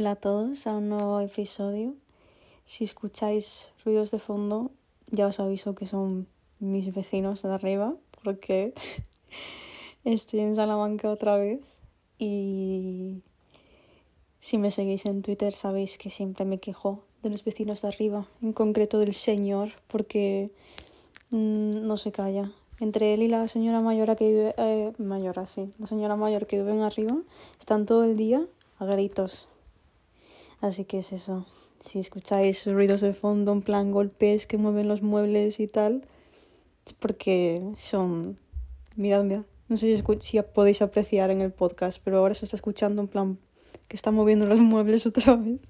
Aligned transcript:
Hola 0.00 0.12
a 0.12 0.16
todos 0.16 0.66
a 0.66 0.78
un 0.78 0.88
nuevo 0.88 1.20
episodio. 1.20 1.94
Si 2.64 2.84
escucháis 2.84 3.74
ruidos 3.84 4.10
de 4.10 4.18
fondo, 4.18 4.70
ya 5.10 5.26
os 5.26 5.40
aviso 5.40 5.74
que 5.74 5.84
son 5.84 6.26
mis 6.58 6.94
vecinos 6.94 7.42
de 7.42 7.52
arriba, 7.52 7.92
porque 8.24 8.72
estoy 10.04 10.40
en 10.40 10.56
Salamanca 10.56 11.10
otra 11.10 11.36
vez. 11.36 11.60
Y 12.18 13.20
si 14.40 14.56
me 14.56 14.70
seguís 14.70 15.04
en 15.04 15.20
Twitter 15.20 15.52
sabéis 15.52 15.98
que 15.98 16.08
siempre 16.08 16.46
me 16.46 16.60
quejo 16.60 17.04
de 17.22 17.28
los 17.28 17.44
vecinos 17.44 17.82
de 17.82 17.88
arriba, 17.88 18.26
en 18.40 18.54
concreto 18.54 19.00
del 19.00 19.12
señor, 19.12 19.72
porque 19.86 20.50
mm, 21.28 21.86
no 21.86 21.98
se 21.98 22.10
calla. 22.10 22.50
Entre 22.80 23.12
él 23.12 23.20
y 23.20 23.28
la 23.28 23.46
señora 23.48 23.82
mayor 23.82 24.16
que 24.16 24.26
vive, 24.26 24.54
eh, 24.56 24.92
mayor 24.96 25.38
así, 25.38 25.74
la 25.78 25.86
señora 25.86 26.16
mayor 26.16 26.46
que 26.46 26.56
vive 26.56 26.72
en 26.72 26.80
arriba, 26.80 27.18
están 27.58 27.84
todo 27.84 28.04
el 28.04 28.16
día 28.16 28.46
a 28.78 28.86
gritos. 28.86 29.49
Así 30.60 30.84
que 30.84 30.98
es 30.98 31.12
eso. 31.12 31.46
Si 31.80 31.98
escucháis 31.98 32.66
ruidos 32.70 33.00
de 33.00 33.14
fondo, 33.14 33.52
en 33.52 33.62
plan 33.62 33.90
golpes 33.90 34.46
que 34.46 34.58
mueven 34.58 34.88
los 34.88 35.02
muebles 35.02 35.60
y 35.60 35.66
tal, 35.66 36.06
es 36.86 36.92
porque 36.92 37.62
son. 37.76 38.38
Mirad, 38.96 39.24
mirad. 39.24 39.44
No 39.68 39.76
sé 39.76 39.96
si, 39.96 40.02
si 40.20 40.42
podéis 40.42 40.82
apreciar 40.82 41.30
en 41.30 41.40
el 41.40 41.52
podcast, 41.52 42.00
pero 42.04 42.18
ahora 42.18 42.34
se 42.34 42.44
está 42.44 42.56
escuchando 42.56 43.00
en 43.02 43.08
plan 43.08 43.38
que 43.88 43.96
está 43.96 44.10
moviendo 44.10 44.46
los 44.46 44.58
muebles 44.60 45.06
otra 45.06 45.36
vez. 45.36 45.60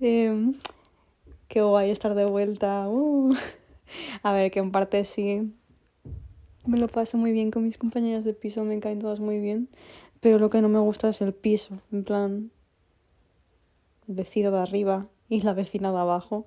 Eh, 0.00 0.52
qué 1.48 1.62
guay 1.62 1.90
estar 1.90 2.14
de 2.14 2.24
vuelta. 2.24 2.88
Uh. 2.88 3.34
A 4.22 4.32
ver, 4.32 4.50
que 4.50 4.60
en 4.60 4.70
parte 4.70 5.04
sí. 5.04 5.52
Me 6.66 6.78
lo 6.78 6.88
paso 6.88 7.16
muy 7.16 7.32
bien 7.32 7.50
con 7.50 7.64
mis 7.64 7.78
compañeras 7.78 8.24
de 8.24 8.34
piso, 8.34 8.62
me 8.62 8.78
caen 8.78 8.98
todas 8.98 9.20
muy 9.20 9.38
bien. 9.38 9.68
Pero 10.20 10.38
lo 10.38 10.50
que 10.50 10.60
no 10.60 10.68
me 10.68 10.78
gusta 10.78 11.08
es 11.08 11.20
el 11.22 11.32
piso. 11.32 11.80
En 11.90 12.04
plan, 12.04 12.50
vecino 14.08 14.50
de 14.50 14.58
arriba 14.58 15.06
y 15.28 15.42
la 15.42 15.54
vecina 15.54 15.92
de 15.92 15.98
abajo. 15.98 16.46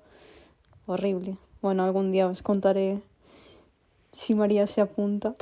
Horrible. 0.86 1.38
Bueno, 1.62 1.84
algún 1.84 2.10
día 2.12 2.26
os 2.26 2.42
contaré 2.42 3.00
si 4.10 4.34
María 4.34 4.66
se 4.66 4.80
apunta. 4.80 5.36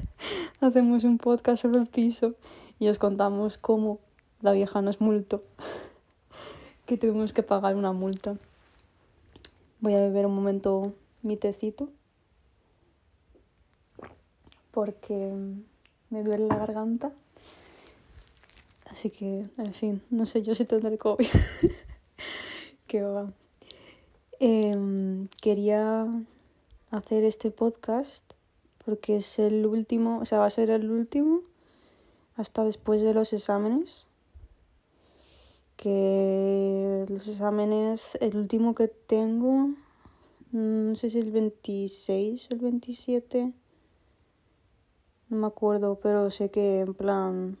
Hacemos 0.60 1.02
un 1.02 1.18
podcast 1.18 1.62
sobre 1.62 1.80
el 1.80 1.86
piso 1.86 2.34
y 2.78 2.88
os 2.88 2.98
contamos 2.98 3.58
cómo 3.58 3.98
la 4.40 4.52
vieja 4.52 4.82
nos 4.82 5.00
multó. 5.00 5.42
que 6.86 6.96
tuvimos 6.98 7.32
que 7.32 7.42
pagar 7.42 7.74
una 7.74 7.92
multa. 7.92 8.36
Voy 9.80 9.94
a 9.94 10.00
beber 10.00 10.26
un 10.26 10.34
momento 10.34 10.92
mi 11.22 11.36
tecito. 11.36 11.88
Porque 14.70 15.32
me 16.10 16.22
duele 16.22 16.46
la 16.46 16.56
garganta. 16.56 17.12
Así 18.92 19.08
que, 19.08 19.42
en 19.56 19.72
fin, 19.72 20.02
no 20.10 20.26
sé 20.26 20.42
yo 20.42 20.54
si 20.54 20.66
tendré 20.66 20.98
COVID. 20.98 21.26
Qué 22.86 23.00
va. 23.00 23.32
Eh, 24.38 25.26
quería 25.40 26.06
hacer 26.90 27.24
este 27.24 27.50
podcast 27.50 28.34
porque 28.84 29.16
es 29.16 29.38
el 29.38 29.64
último, 29.64 30.18
o 30.18 30.26
sea, 30.26 30.40
va 30.40 30.46
a 30.46 30.50
ser 30.50 30.68
el 30.68 30.90
último 30.90 31.40
hasta 32.36 32.64
después 32.64 33.00
de 33.00 33.14
los 33.14 33.32
exámenes. 33.32 34.08
Que 35.76 37.06
los 37.08 37.26
exámenes, 37.28 38.18
el 38.20 38.36
último 38.36 38.74
que 38.74 38.88
tengo, 38.88 39.68
mm, 40.52 40.90
no 40.90 40.96
sé 40.96 41.08
si 41.08 41.18
el 41.18 41.30
26 41.30 42.48
o 42.50 42.54
el 42.54 42.60
27, 42.60 43.54
no 45.30 45.36
me 45.38 45.46
acuerdo, 45.46 45.98
pero 46.02 46.30
sé 46.30 46.50
que 46.50 46.80
en 46.80 46.92
plan 46.92 47.58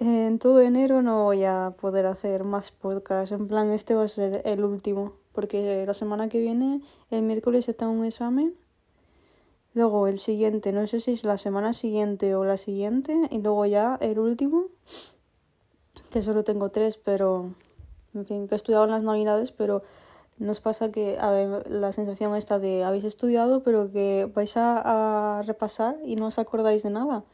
en 0.00 0.38
todo 0.38 0.60
enero 0.60 1.02
no 1.02 1.24
voy 1.24 1.44
a 1.44 1.74
poder 1.80 2.06
hacer 2.06 2.44
más 2.44 2.70
podcasts. 2.70 3.32
En 3.32 3.48
plan, 3.48 3.70
este 3.70 3.94
va 3.94 4.04
a 4.04 4.08
ser 4.08 4.42
el 4.44 4.64
último. 4.64 5.14
Porque 5.32 5.84
la 5.86 5.94
semana 5.94 6.28
que 6.28 6.40
viene, 6.40 6.80
el 7.10 7.22
miércoles, 7.22 7.68
está 7.68 7.88
un 7.88 8.04
examen. 8.04 8.54
Luego 9.74 10.06
el 10.06 10.18
siguiente, 10.18 10.72
no 10.72 10.86
sé 10.86 11.00
si 11.00 11.12
es 11.12 11.24
la 11.24 11.38
semana 11.38 11.72
siguiente 11.72 12.34
o 12.34 12.44
la 12.44 12.58
siguiente. 12.58 13.28
Y 13.30 13.38
luego 13.38 13.66
ya 13.66 13.98
el 14.00 14.18
último. 14.18 14.66
Que 16.10 16.22
solo 16.22 16.44
tengo 16.44 16.70
tres, 16.70 16.96
pero. 16.96 17.52
En 18.14 18.24
fin, 18.24 18.48
que 18.48 18.54
he 18.54 18.56
estudiado 18.56 18.84
en 18.84 18.90
las 18.90 19.02
navidades, 19.02 19.52
pero 19.52 19.82
nos 20.38 20.60
pasa 20.60 20.90
que 20.90 21.18
la 21.68 21.92
sensación 21.92 22.34
está 22.36 22.58
de 22.58 22.84
habéis 22.84 23.04
estudiado, 23.04 23.62
pero 23.62 23.90
que 23.90 24.30
vais 24.34 24.56
a, 24.56 25.38
a 25.38 25.42
repasar 25.42 25.96
y 26.04 26.16
no 26.16 26.26
os 26.26 26.38
acordáis 26.38 26.84
de 26.84 26.90
nada 26.90 27.24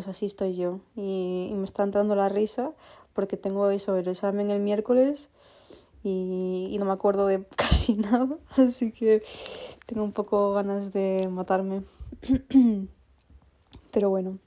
pues 0.00 0.16
así 0.16 0.24
estoy 0.24 0.56
yo. 0.56 0.80
Y, 0.96 1.52
me 1.54 1.66
está 1.66 1.82
entrando 1.82 2.14
la 2.14 2.30
risa 2.30 2.72
porque 3.12 3.36
tengo 3.36 3.68
eso, 3.68 3.98
el 3.98 4.08
examen 4.08 4.50
el 4.50 4.62
miércoles 4.62 5.28
y, 6.02 6.74
no 6.78 6.86
me 6.86 6.92
acuerdo 6.92 7.26
de 7.26 7.44
casi 7.56 7.96
nada, 7.96 8.38
así 8.56 8.92
que 8.92 9.22
tengo 9.84 10.02
un 10.02 10.12
poco 10.12 10.54
ganas 10.54 10.94
de 10.94 11.28
matarme. 11.30 11.82
Pero 13.90 14.08
bueno, 14.08 14.38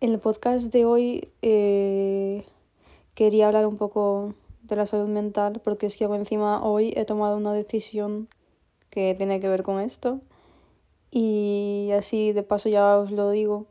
en 0.00 0.10
el 0.10 0.18
podcast 0.18 0.72
de 0.72 0.84
hoy 0.84 1.28
eh, 1.42 2.44
quería 3.14 3.46
hablar 3.46 3.68
un 3.68 3.76
poco 3.76 4.34
de 4.64 4.74
la 4.74 4.86
salud 4.86 5.06
mental 5.06 5.60
porque 5.62 5.86
es 5.86 5.96
que 5.96 6.06
encima 6.06 6.64
hoy 6.64 6.92
he 6.96 7.04
tomado 7.04 7.36
una 7.36 7.52
decisión 7.52 8.26
que 8.90 9.14
tiene 9.14 9.38
que 9.38 9.46
ver 9.46 9.62
con 9.62 9.78
esto 9.78 10.20
y 11.12 11.90
así 11.96 12.32
de 12.32 12.42
paso 12.42 12.68
ya 12.68 12.98
os 12.98 13.12
lo 13.12 13.30
digo 13.30 13.68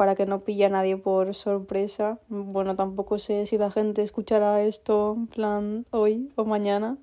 para 0.00 0.14
que 0.14 0.24
no 0.24 0.44
pille 0.44 0.64
a 0.64 0.70
nadie 0.70 0.96
por 0.96 1.34
sorpresa. 1.34 2.18
Bueno, 2.30 2.74
tampoco 2.74 3.18
sé 3.18 3.44
si 3.44 3.58
la 3.58 3.70
gente 3.70 4.00
escuchará 4.00 4.62
esto 4.62 5.12
en 5.14 5.26
plan 5.26 5.84
hoy 5.90 6.32
o 6.36 6.46
mañana. 6.46 6.96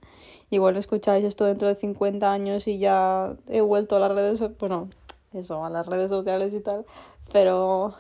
Igual 0.50 0.78
escucháis 0.78 1.24
esto 1.24 1.46
dentro 1.46 1.68
de 1.68 1.75
50 1.75 2.34
años 2.34 2.68
y 2.68 2.80
ya 2.80 3.38
he 3.50 3.62
vuelto 3.62 3.97
a 3.97 4.00
las 4.00 4.12
redes, 4.12 4.41
bueno, 4.57 4.90
eso, 5.31 5.63
a 5.63 5.69
las 5.69 5.86
redes 5.86 6.09
sociales 6.09 6.56
y 6.56 6.59
tal, 6.59 6.88
pero 7.31 7.94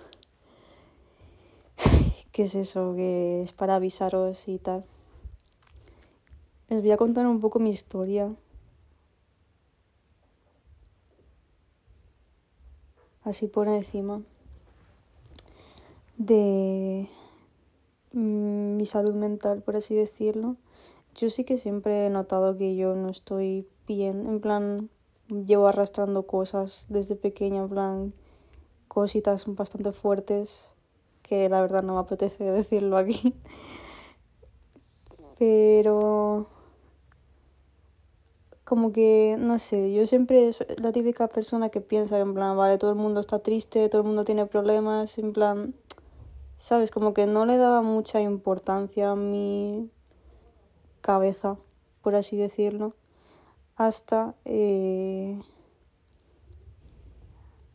¿qué 2.31 2.41
es 2.41 2.55
eso? 2.55 2.95
Que 2.95 3.43
es 3.43 3.51
para 3.51 3.75
avisaros 3.75 4.47
y 4.47 4.57
tal. 4.57 4.83
Les 6.69 6.81
voy 6.81 6.89
a 6.89 6.97
contar 6.97 7.27
un 7.27 7.39
poco 7.39 7.59
mi 7.59 7.69
historia. 7.69 8.33
Así 13.23 13.45
pone 13.45 13.77
encima 13.77 14.23
de 16.17 17.09
mm, 18.13 18.75
mi 18.75 18.85
salud 18.85 19.13
mental, 19.13 19.61
por 19.61 19.75
así 19.75 19.95
decirlo. 19.95 20.57
Yo 21.15 21.29
sí 21.29 21.43
que 21.43 21.57
siempre 21.57 22.05
he 22.05 22.09
notado 22.09 22.57
que 22.57 22.75
yo 22.75 22.95
no 22.95 23.09
estoy 23.09 23.67
bien, 23.87 24.27
en 24.27 24.39
plan, 24.39 24.89
llevo 25.29 25.67
arrastrando 25.67 26.27
cosas 26.27 26.85
desde 26.89 27.15
pequeña, 27.15 27.61
en 27.61 27.69
plan, 27.69 28.13
cositas 28.87 29.45
bastante 29.47 29.91
fuertes 29.91 30.69
que 31.21 31.49
la 31.49 31.61
verdad 31.61 31.83
no 31.83 31.93
me 31.93 31.99
apetece 31.99 32.43
decirlo 32.51 32.97
aquí. 32.97 33.35
Pero 35.37 36.47
como 38.63 38.91
que, 38.91 39.37
no 39.39 39.59
sé, 39.59 39.93
yo 39.93 40.05
siempre 40.07 40.51
soy 40.51 40.67
la 40.81 40.91
típica 40.91 41.27
persona 41.27 41.69
que 41.69 41.79
piensa 41.79 42.19
en 42.19 42.33
plan, 42.33 42.57
vale, 42.57 42.77
todo 42.77 42.91
el 42.91 42.97
mundo 42.97 43.21
está 43.21 43.39
triste, 43.39 43.87
todo 43.87 44.01
el 44.01 44.07
mundo 44.07 44.25
tiene 44.25 44.45
problemas, 44.45 45.17
en 45.19 45.31
plan, 45.31 45.73
¿sabes? 46.57 46.91
Como 46.91 47.13
que 47.13 47.27
no 47.27 47.45
le 47.45 47.57
daba 47.57 47.81
mucha 47.81 48.19
importancia 48.19 49.11
a 49.11 49.15
mi 49.15 49.89
cabeza, 51.01 51.57
por 52.01 52.15
así 52.15 52.35
decirlo, 52.35 52.95
hasta, 53.75 54.35
eh, 54.43 55.39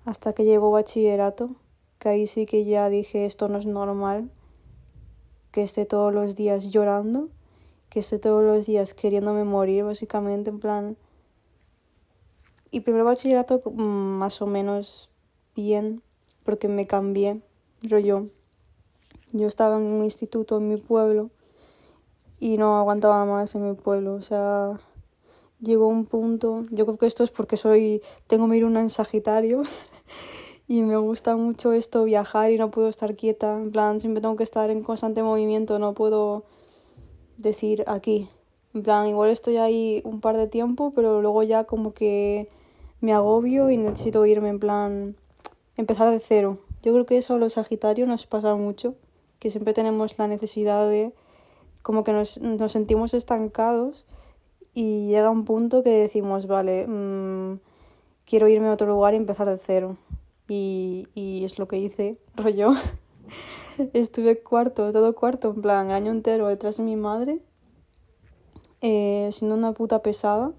hasta 0.04 0.32
que 0.32 0.44
llegó 0.44 0.70
bachillerato, 0.70 1.54
que 1.98 2.08
ahí 2.08 2.26
sí 2.26 2.44
que 2.44 2.64
ya 2.64 2.88
dije 2.88 3.24
esto 3.24 3.48
no 3.48 3.58
es 3.58 3.66
normal, 3.66 4.30
que 5.52 5.62
esté 5.62 5.86
todos 5.86 6.12
los 6.12 6.34
días 6.34 6.70
llorando, 6.70 7.28
que 7.88 8.00
esté 8.00 8.18
todos 8.18 8.42
los 8.42 8.66
días 8.66 8.94
queriéndome 8.94 9.44
morir, 9.44 9.84
básicamente, 9.84 10.50
en 10.50 10.60
plan... 10.60 10.96
Y 12.74 12.80
primero 12.80 13.04
bachillerato 13.04 13.60
mm, 13.70 13.82
más 13.82 14.40
o 14.40 14.46
menos 14.46 15.10
bien, 15.54 16.02
porque 16.42 16.68
me 16.68 16.86
cambié, 16.86 17.42
rollo 17.82 18.30
yo 19.32 19.46
estaba 19.46 19.76
en 19.76 19.84
un 19.84 20.04
instituto 20.04 20.58
en 20.58 20.68
mi 20.68 20.76
pueblo 20.76 21.30
y 22.38 22.58
no 22.58 22.76
aguantaba 22.76 23.24
más 23.24 23.54
en 23.54 23.68
mi 23.68 23.74
pueblo. 23.74 24.14
O 24.14 24.22
sea, 24.22 24.78
llegó 25.60 25.88
un 25.88 26.04
punto, 26.04 26.64
yo 26.70 26.84
creo 26.86 26.98
que 26.98 27.06
esto 27.06 27.24
es 27.24 27.30
porque 27.30 27.56
soy, 27.56 28.02
tengo 28.26 28.46
mi 28.46 28.62
una 28.62 28.80
en 28.80 28.90
Sagitario 28.90 29.62
y 30.68 30.82
me 30.82 30.96
gusta 30.96 31.36
mucho 31.36 31.72
esto, 31.72 32.04
viajar 32.04 32.50
y 32.52 32.58
no 32.58 32.70
puedo 32.70 32.88
estar 32.88 33.16
quieta. 33.16 33.60
En 33.60 33.70
plan, 33.70 34.00
siempre 34.00 34.20
tengo 34.20 34.36
que 34.36 34.44
estar 34.44 34.70
en 34.70 34.82
constante 34.82 35.22
movimiento, 35.22 35.78
no 35.78 35.94
puedo 35.94 36.44
decir 37.38 37.84
aquí. 37.86 38.28
En 38.74 38.82
plan, 38.82 39.06
igual 39.06 39.30
estoy 39.30 39.56
ahí 39.56 40.02
un 40.04 40.20
par 40.20 40.36
de 40.36 40.46
tiempo, 40.46 40.92
pero 40.94 41.22
luego 41.22 41.42
ya 41.42 41.64
como 41.64 41.94
que 41.94 42.48
me 43.00 43.12
agobio 43.12 43.70
y 43.70 43.76
necesito 43.76 44.24
irme 44.26 44.48
en 44.48 44.58
plan, 44.60 45.16
empezar 45.76 46.10
de 46.10 46.20
cero. 46.20 46.58
Yo 46.82 46.92
creo 46.92 47.06
que 47.06 47.18
eso 47.18 47.34
a 47.34 47.38
los 47.38 47.54
Sagitarios 47.54 48.08
nos 48.08 48.26
pasa 48.26 48.54
mucho 48.54 48.94
que 49.42 49.50
siempre 49.50 49.74
tenemos 49.74 50.16
la 50.18 50.28
necesidad 50.28 50.88
de 50.88 51.12
como 51.82 52.04
que 52.04 52.12
nos, 52.12 52.38
nos 52.38 52.70
sentimos 52.70 53.12
estancados 53.12 54.06
y 54.72 55.08
llega 55.08 55.30
un 55.30 55.44
punto 55.44 55.82
que 55.82 55.90
decimos, 55.90 56.46
vale, 56.46 56.86
mmm, 56.86 57.58
quiero 58.24 58.46
irme 58.46 58.68
a 58.68 58.72
otro 58.72 58.86
lugar 58.86 59.14
y 59.14 59.16
empezar 59.16 59.50
de 59.50 59.58
cero. 59.58 59.96
Y, 60.46 61.08
y 61.16 61.44
es 61.44 61.58
lo 61.58 61.66
que 61.66 61.78
hice, 61.78 62.18
rollo. 62.36 62.70
Estuve 63.94 64.40
cuarto, 64.40 64.92
todo 64.92 65.12
cuarto, 65.16 65.52
en 65.56 65.60
plan, 65.60 65.90
año 65.90 66.12
entero 66.12 66.46
detrás 66.46 66.76
de 66.76 66.84
mi 66.84 66.94
madre, 66.94 67.40
eh, 68.80 69.28
siendo 69.32 69.56
una 69.56 69.72
puta 69.72 70.02
pesada, 70.02 70.52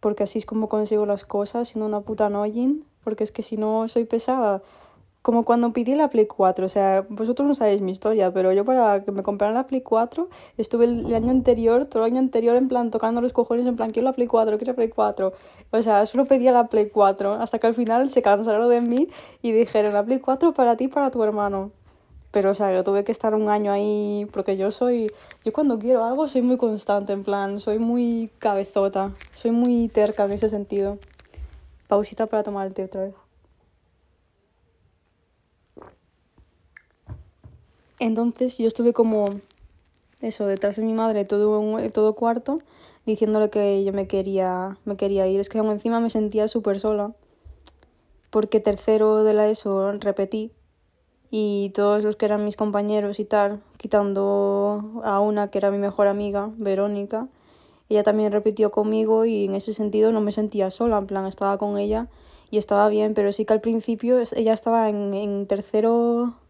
porque 0.00 0.24
así 0.24 0.38
es 0.38 0.46
como 0.46 0.68
consigo 0.68 1.06
las 1.06 1.24
cosas, 1.24 1.68
siendo 1.68 1.86
una 1.86 2.00
puta 2.00 2.26
annoying, 2.26 2.84
porque 3.04 3.22
es 3.22 3.30
que 3.30 3.44
si 3.44 3.56
no 3.56 3.86
soy 3.86 4.06
pesada, 4.06 4.60
como 5.22 5.44
cuando 5.44 5.72
pedí 5.72 5.94
la 5.94 6.10
Play 6.10 6.26
4, 6.26 6.66
o 6.66 6.68
sea, 6.68 7.06
vosotros 7.08 7.46
no 7.46 7.54
sabéis 7.54 7.80
mi 7.80 7.92
historia, 7.92 8.32
pero 8.32 8.52
yo 8.52 8.64
para 8.64 9.04
que 9.04 9.12
me 9.12 9.22
compraran 9.22 9.54
la 9.54 9.68
Play 9.68 9.80
4 9.80 10.28
estuve 10.58 10.86
el, 10.86 11.14
año 11.14 11.30
anterior, 11.30 11.86
todo 11.86 12.04
el 12.04 12.12
año 12.12 12.18
anterior 12.18 12.56
en 12.56 12.68
plan 12.68 12.90
tocando 12.90 13.20
los 13.20 13.32
cojones 13.32 13.64
en 13.66 13.76
plan 13.76 13.90
quiero 13.90 14.08
la 14.08 14.12
Play 14.14 14.26
4, 14.26 14.56
quiero 14.58 14.72
la 14.72 14.76
Play 14.76 14.88
4. 14.88 15.32
O 15.70 15.82
sea, 15.82 16.06
solo 16.06 16.24
pedía 16.26 16.50
la 16.50 16.66
Play 16.66 16.90
4 16.90 17.34
hasta 17.34 17.60
que 17.60 17.68
al 17.68 17.74
final 17.74 18.10
se 18.10 18.20
cansaron 18.20 18.68
de 18.68 18.80
mí 18.80 19.06
y 19.42 19.52
dijeron 19.52 19.94
la 19.94 20.04
Play 20.04 20.18
4 20.18 20.52
para 20.54 20.76
ti 20.76 20.88
para 20.88 21.10
tu 21.12 21.22
hermano. 21.22 21.70
Pero 22.32 22.50
o 22.50 22.54
sea, 22.54 22.74
yo 22.74 22.82
tuve 22.82 23.04
que 23.04 23.12
estar 23.12 23.34
un 23.34 23.48
año 23.48 23.70
ahí 23.70 24.26
porque 24.32 24.56
yo 24.56 24.70
soy 24.72 25.08
yo 25.44 25.52
cuando 25.52 25.78
quiero 25.78 26.02
algo 26.04 26.26
soy 26.26 26.42
muy 26.42 26.56
constante, 26.56 27.12
en 27.12 27.22
plan, 27.22 27.60
soy 27.60 27.78
muy 27.78 28.30
cabezota, 28.38 29.12
soy 29.32 29.52
muy 29.52 29.88
terca 29.88 30.24
en 30.24 30.32
ese 30.32 30.48
sentido. 30.48 30.98
Pausita 31.86 32.26
para 32.26 32.42
tomar 32.42 32.66
el 32.66 32.74
té 32.74 32.84
otra 32.84 33.02
vez. 33.02 33.21
Entonces 38.02 38.58
yo 38.58 38.66
estuve 38.66 38.92
como 38.92 39.26
eso, 40.22 40.46
detrás 40.46 40.74
de 40.74 40.82
mi 40.82 40.92
madre 40.92 41.24
todo, 41.24 41.78
todo 41.90 42.14
cuarto, 42.16 42.58
diciéndole 43.06 43.48
que 43.48 43.84
yo 43.84 43.92
me 43.92 44.08
quería, 44.08 44.76
me 44.84 44.96
quería 44.96 45.28
ir. 45.28 45.38
Es 45.38 45.48
que 45.48 45.58
como 45.58 45.70
encima 45.70 46.00
me 46.00 46.10
sentía 46.10 46.48
súper 46.48 46.80
sola, 46.80 47.12
porque 48.30 48.58
tercero 48.58 49.22
de 49.22 49.34
la 49.34 49.46
ESO 49.46 49.92
repetí 50.00 50.50
y 51.30 51.70
todos 51.76 52.02
los 52.02 52.16
que 52.16 52.26
eran 52.26 52.44
mis 52.44 52.56
compañeros 52.56 53.20
y 53.20 53.24
tal, 53.24 53.62
quitando 53.76 55.00
a 55.04 55.20
una 55.20 55.52
que 55.52 55.58
era 55.58 55.70
mi 55.70 55.78
mejor 55.78 56.08
amiga, 56.08 56.50
Verónica, 56.56 57.28
ella 57.88 58.02
también 58.02 58.32
repitió 58.32 58.72
conmigo 58.72 59.26
y 59.26 59.44
en 59.44 59.54
ese 59.54 59.72
sentido 59.72 60.10
no 60.10 60.20
me 60.20 60.32
sentía 60.32 60.72
sola, 60.72 60.98
en 60.98 61.06
plan 61.06 61.26
estaba 61.26 61.56
con 61.56 61.78
ella 61.78 62.08
y 62.50 62.58
estaba 62.58 62.88
bien, 62.88 63.14
pero 63.14 63.30
sí 63.30 63.44
que 63.44 63.52
al 63.52 63.60
principio 63.60 64.18
ella 64.34 64.54
estaba 64.54 64.88
en, 64.88 65.14
en 65.14 65.46
tercero 65.46 66.41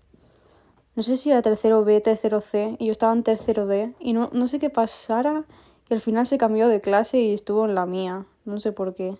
no 0.94 1.02
sé 1.02 1.16
si 1.16 1.30
era 1.30 1.42
tercero 1.42 1.84
B, 1.84 2.00
tercero 2.00 2.40
C, 2.40 2.76
y 2.78 2.86
yo 2.86 2.92
estaba 2.92 3.12
en 3.12 3.22
tercero 3.22 3.66
D, 3.66 3.94
y 3.98 4.12
no, 4.12 4.28
no 4.32 4.46
sé 4.46 4.58
qué 4.58 4.68
pasara, 4.68 5.44
y 5.88 5.94
al 5.94 6.00
final 6.00 6.26
se 6.26 6.38
cambió 6.38 6.68
de 6.68 6.80
clase 6.80 7.18
y 7.20 7.32
estuvo 7.32 7.64
en 7.64 7.74
la 7.74 7.86
mía, 7.86 8.26
no 8.44 8.60
sé 8.60 8.72
por 8.72 8.94
qué. 8.94 9.16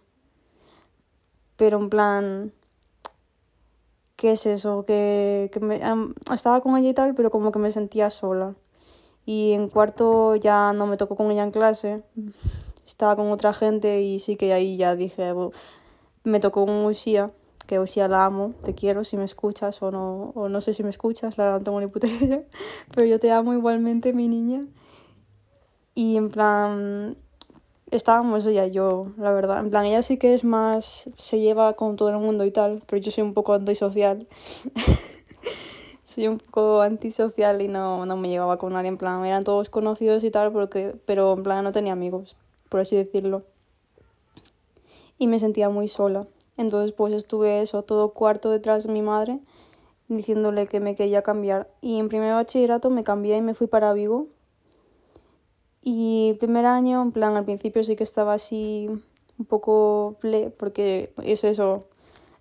Pero 1.56 1.78
en 1.78 1.88
plan, 1.90 2.52
¿qué 4.16 4.32
es 4.32 4.46
eso? 4.46 4.84
Que, 4.86 5.50
que 5.52 5.60
me, 5.60 5.80
estaba 6.32 6.60
con 6.60 6.76
ella 6.76 6.90
y 6.90 6.94
tal, 6.94 7.14
pero 7.14 7.30
como 7.30 7.52
que 7.52 7.58
me 7.58 7.72
sentía 7.72 8.10
sola. 8.10 8.54
Y 9.24 9.52
en 9.52 9.68
cuarto 9.68 10.36
ya 10.36 10.72
no 10.72 10.86
me 10.86 10.96
tocó 10.96 11.16
con 11.16 11.30
ella 11.30 11.44
en 11.44 11.52
clase, 11.52 12.02
estaba 12.84 13.16
con 13.16 13.30
otra 13.30 13.54
gente 13.54 14.02
y 14.02 14.18
sí 14.18 14.36
que 14.36 14.52
ahí 14.52 14.76
ya 14.76 14.96
dije, 14.96 15.32
me 16.24 16.40
tocó 16.40 16.66
con 16.66 16.82
Lucía 16.82 17.32
que 17.72 17.78
o 17.78 17.86
sea 17.86 18.06
la 18.06 18.26
amo, 18.26 18.52
te 18.62 18.74
quiero 18.74 19.02
si 19.02 19.16
me 19.16 19.24
escuchas 19.24 19.82
o 19.82 19.90
no, 19.90 20.32
o 20.34 20.50
no 20.50 20.60
sé 20.60 20.74
si 20.74 20.82
me 20.82 20.90
escuchas, 20.90 21.38
la 21.38 21.44
verdad 21.44 21.58
no 21.60 21.64
tengo 21.64 21.80
ni 21.80 21.86
puta 21.86 22.06
idea, 22.20 22.42
pero 22.94 23.06
yo 23.06 23.18
te 23.18 23.32
amo 23.32 23.54
igualmente, 23.54 24.12
mi 24.12 24.28
niña. 24.28 24.66
Y 25.94 26.18
en 26.18 26.28
plan, 26.28 27.16
estábamos 27.90 28.46
ella 28.46 28.66
y 28.66 28.72
yo, 28.72 29.06
la 29.16 29.32
verdad. 29.32 29.60
En 29.60 29.70
plan, 29.70 29.86
ella 29.86 30.02
sí 30.02 30.18
que 30.18 30.34
es 30.34 30.44
más, 30.44 31.08
se 31.16 31.40
lleva 31.40 31.72
con 31.72 31.96
todo 31.96 32.10
el 32.10 32.18
mundo 32.18 32.44
y 32.44 32.50
tal, 32.50 32.82
pero 32.86 33.00
yo 33.00 33.10
soy 33.10 33.24
un 33.24 33.32
poco 33.32 33.54
antisocial. 33.54 34.28
soy 36.04 36.28
un 36.28 36.36
poco 36.36 36.82
antisocial 36.82 37.62
y 37.62 37.68
no, 37.68 38.04
no 38.04 38.18
me 38.18 38.28
llevaba 38.28 38.58
con 38.58 38.74
nadie, 38.74 38.88
en 38.88 38.98
plan, 38.98 39.24
eran 39.24 39.44
todos 39.44 39.70
conocidos 39.70 40.24
y 40.24 40.30
tal, 40.30 40.52
porque, 40.52 40.94
pero 41.06 41.32
en 41.32 41.42
plan 41.42 41.64
no 41.64 41.72
tenía 41.72 41.94
amigos, 41.94 42.36
por 42.68 42.80
así 42.80 42.96
decirlo. 42.96 43.44
Y 45.16 45.26
me 45.26 45.38
sentía 45.38 45.70
muy 45.70 45.88
sola. 45.88 46.26
Entonces 46.56 46.92
pues 46.92 47.14
estuve 47.14 47.62
eso, 47.62 47.82
todo 47.82 48.12
cuarto 48.12 48.50
detrás 48.50 48.84
de 48.84 48.92
mi 48.92 49.02
madre, 49.02 49.40
diciéndole 50.08 50.66
que 50.66 50.80
me 50.80 50.94
quería 50.94 51.22
cambiar. 51.22 51.70
Y 51.80 51.98
en 51.98 52.08
primer 52.08 52.34
bachillerato 52.34 52.90
me 52.90 53.04
cambié 53.04 53.36
y 53.36 53.42
me 53.42 53.54
fui 53.54 53.66
para 53.66 53.92
Vigo. 53.92 54.26
Y 55.82 56.28
el 56.30 56.38
primer 56.38 56.66
año, 56.66 57.02
en 57.02 57.12
plan, 57.12 57.36
al 57.36 57.44
principio 57.44 57.82
sí 57.82 57.96
que 57.96 58.04
estaba 58.04 58.34
así 58.34 58.88
un 59.38 59.46
poco 59.46 60.16
ple, 60.20 60.50
porque 60.56 61.12
es 61.24 61.42
eso, 61.42 61.86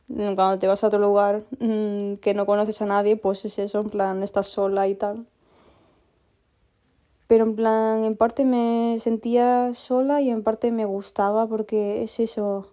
cuando 0.07 0.59
te 0.59 0.67
vas 0.67 0.83
a 0.83 0.87
otro 0.87 0.99
lugar 0.99 1.43
mm, 1.59 2.15
que 2.15 2.33
no 2.33 2.45
conoces 2.45 2.81
a 2.81 2.85
nadie, 2.85 3.17
pues 3.17 3.45
es 3.45 3.57
eso, 3.59 3.79
en 3.79 3.89
plan, 3.89 4.23
estás 4.23 4.47
sola 4.47 4.87
y 4.87 4.95
tal. 4.95 5.25
Pero 7.27 7.45
en 7.45 7.55
plan, 7.55 8.03
en 8.03 8.15
parte 8.15 8.43
me 8.43 8.97
sentía 8.99 9.73
sola 9.73 10.21
y 10.21 10.29
en 10.29 10.43
parte 10.43 10.71
me 10.71 10.85
gustaba 10.85 11.47
porque 11.47 12.03
es 12.03 12.19
eso, 12.19 12.67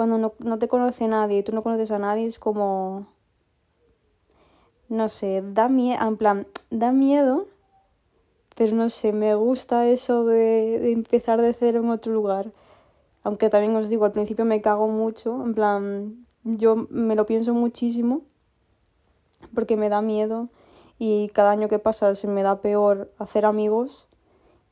cuando 0.00 0.16
no, 0.16 0.32
no 0.38 0.58
te 0.58 0.66
conoce 0.66 1.08
nadie 1.08 1.42
tú 1.42 1.52
no 1.52 1.60
conoces 1.60 1.90
a 1.90 1.98
nadie, 1.98 2.24
es 2.24 2.38
como. 2.38 3.06
No 4.88 5.10
sé, 5.10 5.42
da 5.44 5.68
miedo. 5.68 6.08
En 6.08 6.16
plan, 6.16 6.46
da 6.70 6.90
miedo. 6.90 7.44
Pero 8.56 8.74
no 8.74 8.88
sé, 8.88 9.12
me 9.12 9.34
gusta 9.34 9.86
eso 9.88 10.24
de, 10.24 10.78
de 10.78 10.92
empezar 10.92 11.42
de 11.42 11.52
cero 11.52 11.80
en 11.80 11.90
otro 11.90 12.14
lugar. 12.14 12.50
Aunque 13.24 13.50
también 13.50 13.76
os 13.76 13.90
digo, 13.90 14.06
al 14.06 14.12
principio 14.12 14.46
me 14.46 14.62
cago 14.62 14.88
mucho. 14.88 15.44
En 15.44 15.52
plan, 15.52 16.26
yo 16.44 16.76
me 16.88 17.14
lo 17.14 17.26
pienso 17.26 17.52
muchísimo. 17.52 18.22
Porque 19.54 19.76
me 19.76 19.90
da 19.90 20.00
miedo. 20.00 20.48
Y 20.98 21.28
cada 21.34 21.50
año 21.50 21.68
que 21.68 21.78
pasa 21.78 22.14
se 22.14 22.26
me 22.26 22.42
da 22.42 22.62
peor 22.62 23.12
hacer 23.18 23.44
amigos 23.44 24.08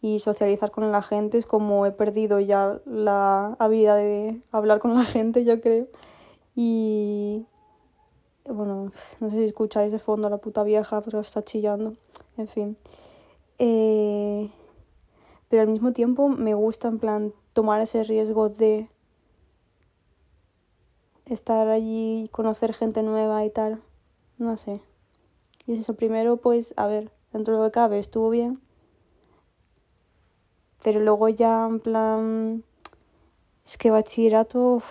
y 0.01 0.21
socializar 0.21 0.71
con 0.71 0.91
la 0.93 1.03
gente 1.03 1.39
es 1.39 1.47
como 1.47 1.85
he 1.85 1.91
perdido 1.91 2.39
ya 2.39 2.81
la 2.85 3.57
habilidad 3.59 3.97
de 3.97 4.41
hablar 4.53 4.79
con 4.79 4.95
la 4.95 5.05
gente, 5.05 5.45
yo 5.45 5.61
creo. 5.61 5.89
Y 6.55 7.47
bueno, 8.45 8.91
no 9.21 9.31
sé 9.31 9.37
si 9.37 9.45
escucháis 9.45 9.93
de 9.93 9.99
fondo 9.99 10.29
a 10.29 10.31
la 10.31 10.39
puta 10.39 10.63
vieja, 10.63 11.01
pero 11.01 11.21
está 11.21 11.43
chillando. 11.43 11.95
En 12.37 12.49
fin. 12.49 12.77
Eh, 13.59 14.51
pero 15.49 15.63
al 15.63 15.69
mismo 15.69 15.93
tiempo 15.93 16.29
me 16.29 16.55
gusta 16.55 16.89
en 16.89 16.99
plan 16.99 17.33
tomar 17.53 17.81
ese 17.81 18.05
riesgo 18.05 18.49
de 18.49 18.89
estar 21.27 21.69
allí, 21.69 22.29
conocer 22.31 22.73
gente 22.73 23.03
nueva 23.03 23.45
y 23.45 23.51
tal. 23.51 23.83
No 24.39 24.57
sé. 24.59 24.81
Y 25.67 25.73
es 25.73 25.81
eso, 25.81 25.95
primero 25.95 26.37
pues, 26.37 26.73
a 26.77 26.87
ver, 26.87 27.11
dentro 27.33 27.55
de 27.55 27.61
lo 27.61 27.67
que 27.67 27.73
cabe 27.73 27.99
estuvo 27.99 28.31
bien 28.31 28.61
pero 30.83 31.01
luego 31.01 31.29
ya 31.29 31.67
en 31.67 31.81
plan, 31.81 32.65
es 33.65 33.77
que 33.77 33.91
bachillerato, 33.91 34.83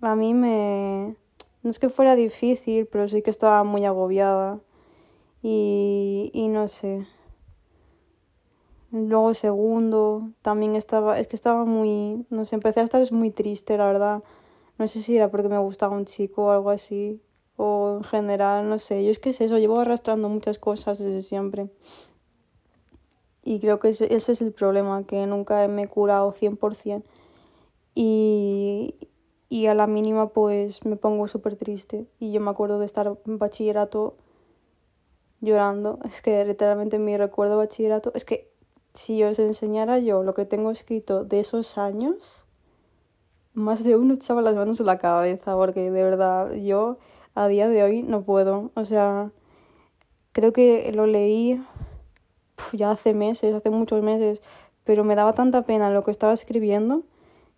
a 0.00 0.14
mí 0.16 0.34
me... 0.34 1.16
No 1.62 1.70
es 1.70 1.78
que 1.78 1.88
fuera 1.88 2.14
difícil, 2.14 2.86
pero 2.86 3.08
sí 3.08 3.22
que 3.22 3.30
estaba 3.30 3.64
muy 3.64 3.84
agobiada. 3.86 4.60
Y, 5.42 6.30
y 6.34 6.48
no 6.48 6.68
sé. 6.68 7.06
Luego 8.90 9.34
segundo, 9.34 10.30
también 10.40 10.76
estaba, 10.76 11.18
es 11.18 11.26
que 11.26 11.34
estaba 11.34 11.64
muy, 11.64 12.26
no 12.30 12.44
sé, 12.44 12.54
empecé 12.54 12.80
a 12.80 12.84
estar 12.84 13.12
muy 13.12 13.30
triste, 13.30 13.76
la 13.76 13.86
verdad. 13.86 14.22
No 14.78 14.86
sé 14.86 15.02
si 15.02 15.16
era 15.16 15.30
porque 15.30 15.48
me 15.48 15.58
gustaba 15.58 15.96
un 15.96 16.04
chico 16.04 16.44
o 16.44 16.50
algo 16.50 16.70
así, 16.70 17.20
o 17.56 17.96
en 17.98 18.04
general, 18.04 18.68
no 18.68 18.78
sé. 18.78 19.04
Yo 19.04 19.10
es 19.10 19.18
que 19.18 19.30
es 19.30 19.40
eso, 19.40 19.58
llevo 19.58 19.80
arrastrando 19.80 20.28
muchas 20.28 20.60
cosas 20.60 20.98
desde 20.98 21.22
siempre. 21.22 21.70
Y 23.44 23.60
creo 23.60 23.78
que 23.78 23.88
ese, 23.88 24.14
es 24.14 24.42
el 24.42 24.52
problema, 24.52 25.04
que 25.04 25.26
nunca 25.26 25.68
me 25.68 25.82
he 25.82 25.88
curado 25.88 26.32
100%. 26.32 27.02
Y, 27.94 28.94
y 29.48 29.66
a 29.66 29.74
la 29.74 29.86
mínima 29.86 30.30
pues 30.30 30.84
me 30.84 30.96
pongo 30.96 31.28
súper 31.28 31.56
triste. 31.56 32.06
Y 32.18 32.32
yo 32.32 32.40
me 32.40 32.50
acuerdo 32.50 32.78
de 32.78 32.86
estar 32.86 33.18
en 33.26 33.38
bachillerato 33.38 34.16
llorando. 35.40 35.98
Es 36.04 36.22
que 36.22 36.44
literalmente 36.44 36.98
mi 36.98 37.16
recuerdo 37.16 37.52
de 37.52 37.66
bachillerato 37.66 38.12
es 38.14 38.24
que 38.24 38.50
si 38.94 39.22
os 39.24 39.38
enseñara 39.38 39.98
yo 39.98 40.22
lo 40.22 40.34
que 40.34 40.46
tengo 40.46 40.70
escrito 40.70 41.24
de 41.24 41.40
esos 41.40 41.78
años, 41.78 42.46
más 43.52 43.84
de 43.84 43.96
uno 43.96 44.14
echaba 44.14 44.42
las 44.42 44.56
manos 44.56 44.80
en 44.80 44.86
la 44.86 44.98
cabeza, 44.98 45.54
porque 45.54 45.90
de 45.90 46.02
verdad 46.02 46.52
yo 46.54 46.98
a 47.34 47.48
día 47.48 47.68
de 47.68 47.82
hoy 47.82 48.02
no 48.02 48.22
puedo. 48.22 48.70
O 48.74 48.84
sea, 48.84 49.30
creo 50.32 50.52
que 50.52 50.90
lo 50.92 51.06
leí 51.06 51.62
ya 52.72 52.90
hace 52.90 53.14
meses, 53.14 53.54
hace 53.54 53.70
muchos 53.70 54.02
meses, 54.02 54.42
pero 54.84 55.04
me 55.04 55.14
daba 55.14 55.34
tanta 55.34 55.62
pena 55.62 55.90
lo 55.90 56.04
que 56.04 56.10
estaba 56.10 56.32
escribiendo 56.32 57.02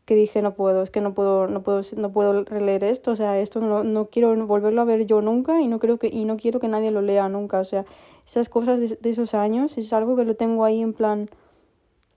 que 0.06 0.14
dije 0.14 0.40
no 0.40 0.54
puedo, 0.54 0.82
es 0.84 0.90
que 0.90 1.00
no 1.00 1.14
puedo, 1.14 1.48
no 1.48 1.62
puedo, 1.62 1.82
no 1.96 2.12
puedo 2.12 2.44
releer 2.44 2.84
esto, 2.84 3.10
o 3.10 3.16
sea, 3.16 3.40
esto 3.40 3.60
no, 3.60 3.82
no 3.82 4.06
quiero 4.06 4.34
volverlo 4.46 4.80
a 4.80 4.84
ver 4.84 5.04
yo 5.04 5.20
nunca 5.20 5.60
y 5.60 5.66
no 5.66 5.80
creo 5.80 5.98
que, 5.98 6.06
y 6.06 6.25
no 6.25 6.36
quiero 6.36 6.60
que 6.60 6.68
nadie 6.68 6.92
lo 6.92 7.02
lea 7.02 7.28
nunca, 7.28 7.58
o 7.58 7.64
sea, 7.64 7.84
esas 8.25 8.48
cosas 8.48 8.78
de, 8.78 8.96
de 9.00 9.10
esos 9.10 9.34
años 9.34 9.76
es 9.76 9.92
algo 9.92 10.14
que 10.14 10.25
lo 10.25 10.36
tengo 10.36 10.64
ahí 10.64 10.80
en 10.80 10.92
plan 10.92 11.28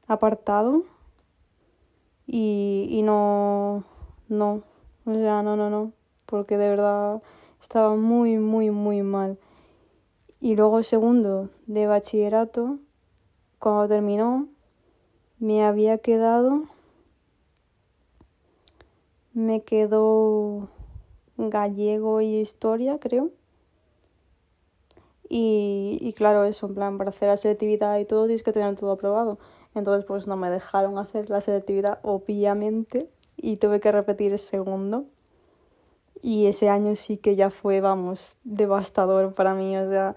apartado 0.07 0.83
y, 2.27 2.87
y 2.91 3.01
no, 3.01 3.83
no, 4.27 4.61
o 5.05 5.13
sea, 5.15 5.41
no, 5.41 5.55
no, 5.55 5.71
no, 5.71 5.91
porque 6.27 6.57
de 6.57 6.69
verdad 6.69 7.23
estaba 7.59 7.95
muy, 7.95 8.37
muy, 8.37 8.69
muy 8.69 9.01
mal. 9.01 9.39
Y 10.41 10.55
luego 10.55 10.83
segundo 10.83 11.49
de 11.67 11.87
bachillerato, 11.87 12.79
cuando 13.59 13.87
terminó, 13.87 14.47
me 15.37 15.63
había 15.63 15.97
quedado 15.97 16.63
me 19.33 19.63
quedó 19.63 20.67
gallego 21.37 22.21
y 22.21 22.39
historia, 22.39 22.99
creo. 22.99 23.31
Y, 25.29 25.97
y, 26.01 26.13
claro, 26.13 26.43
eso, 26.43 26.67
en 26.67 26.75
plan, 26.75 26.97
para 26.97 27.11
hacer 27.11 27.29
la 27.29 27.37
selectividad 27.37 27.99
y 27.99 28.05
todo 28.05 28.25
tienes 28.25 28.43
que 28.43 28.51
tener 28.51 28.75
todo 28.75 28.91
aprobado. 28.91 29.37
Entonces, 29.75 30.05
pues 30.05 30.27
no 30.27 30.35
me 30.35 30.49
dejaron 30.49 30.97
hacer 30.97 31.29
la 31.29 31.41
selectividad, 31.41 31.99
obviamente, 32.01 33.09
y 33.37 33.57
tuve 33.57 33.79
que 33.79 33.91
repetir 33.91 34.31
el 34.31 34.39
segundo. 34.39 35.05
Y 36.21 36.47
ese 36.47 36.69
año 36.69 36.95
sí 36.95 37.17
que 37.17 37.35
ya 37.35 37.49
fue, 37.49 37.81
vamos, 37.81 38.37
devastador 38.43 39.33
para 39.33 39.53
mí. 39.53 39.77
O 39.77 39.87
sea, 39.89 40.15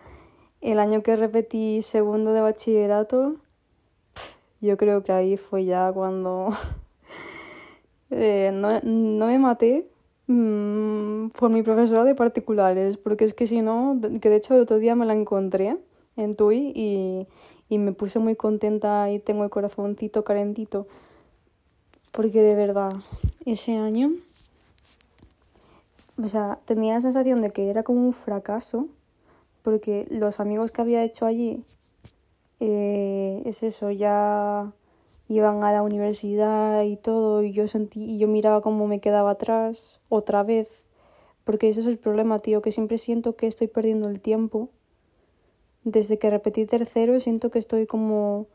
el 0.60 0.78
año 0.78 1.02
que 1.02 1.16
repetí 1.16 1.82
segundo 1.82 2.32
de 2.32 2.40
bachillerato, 2.40 3.36
yo 4.60 4.76
creo 4.76 5.02
que 5.02 5.12
ahí 5.12 5.36
fue 5.36 5.64
ya 5.64 5.92
cuando 5.92 6.50
Eh, 8.14 8.50
no, 8.52 8.78
no, 8.82 9.26
me 9.26 9.38
maté 9.38 9.88
mmm, 10.26 11.28
por 11.28 11.50
mi 11.50 11.62
profesora 11.62 12.04
de 12.04 12.14
particulares, 12.14 12.98
porque 12.98 13.24
es 13.24 13.32
que 13.32 13.46
si 13.46 13.62
no, 13.62 13.98
que 14.20 14.28
de 14.28 14.36
hecho 14.36 14.54
el 14.54 14.60
otro 14.60 14.78
día 14.78 14.94
me 14.94 15.06
la 15.06 15.14
encontré 15.14 15.78
en 16.16 16.34
TUI 16.34 16.72
y, 16.74 17.26
y 17.70 17.78
me 17.78 17.92
puse 17.92 18.18
muy 18.18 18.36
contenta 18.36 19.10
y 19.10 19.18
tengo 19.18 19.44
el 19.44 19.50
corazoncito 19.50 20.24
calentito, 20.24 20.86
porque 22.12 22.42
de 22.42 22.54
verdad, 22.54 22.90
ese 23.46 23.76
año, 23.76 24.12
o 26.18 26.28
sea, 26.28 26.58
tenía 26.64 26.94
la 26.94 27.00
sensación 27.00 27.40
de 27.42 27.50
que 27.50 27.70
era 27.70 27.82
como 27.82 28.00
un 28.04 28.12
fracaso, 28.12 28.88
porque 29.62 30.06
los 30.10 30.40
amigos 30.40 30.70
que 30.70 30.80
había 30.82 31.04
hecho 31.04 31.26
allí, 31.26 31.64
eh, 32.60 33.42
es 33.44 33.62
eso, 33.62 33.90
ya 33.90 34.72
iban 35.28 35.64
a 35.64 35.72
la 35.72 35.82
universidad 35.82 36.82
y 36.82 36.96
todo, 36.96 37.42
y 37.42 37.52
yo 37.52 37.68
sentí, 37.68 38.04
y 38.04 38.18
yo 38.18 38.28
miraba 38.28 38.60
cómo 38.60 38.86
me 38.86 39.00
quedaba 39.00 39.30
atrás 39.30 40.00
otra 40.08 40.42
vez, 40.42 40.68
porque 41.44 41.68
ese 41.68 41.80
es 41.80 41.86
el 41.86 41.98
problema, 41.98 42.38
tío, 42.38 42.62
que 42.62 42.72
siempre 42.72 42.98
siento 42.98 43.36
que 43.36 43.46
estoy 43.46 43.68
perdiendo 43.68 44.08
el 44.08 44.20
tiempo. 44.20 44.68
Desde 45.84 46.18
que 46.18 46.30
repetí 46.30 46.66
tercero 46.66 47.18
siento 47.18 47.50
que 47.50 47.58
estoy 47.58 47.86
como 47.86 48.46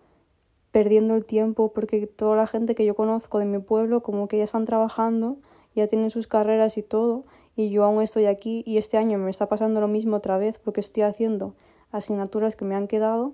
perdiendo 0.72 1.16
el 1.16 1.26
tiempo 1.26 1.74
porque 1.74 2.08
toda 2.08 2.38
la 2.38 2.48
gente 2.48 2.76
que 2.76 2.86
yo 2.86 2.96
conozco 2.96 3.40
de 3.40 3.46
mi 3.46 3.60
pueblo 3.60 4.02
como 4.02 4.28
que 4.28 4.38
ya 4.38 4.46
están 4.46 4.66
trabajando, 4.66 5.38
ya 5.76 5.88
tienen 5.88 6.10
sus 6.10 6.28
carreras 6.28 6.78
y 6.78 6.84
todo, 6.84 7.26
y 7.58 7.72
yo 7.72 7.84
aún 7.84 8.02
estoy 8.04 8.28
aquí 8.28 8.64
y 8.68 8.78
este 8.78 8.98
año 8.98 9.18
me 9.18 9.32
está 9.32 9.50
pasando 9.50 9.82
lo 9.82 9.88
mismo 9.88 10.16
otra 10.16 10.38
vez 10.38 10.60
porque 10.60 10.80
estoy 10.80 11.04
haciendo 11.04 11.56
asignaturas 11.92 12.56
que 12.56 12.66
me 12.66 12.76
han 12.76 12.88
quedado 12.88 13.34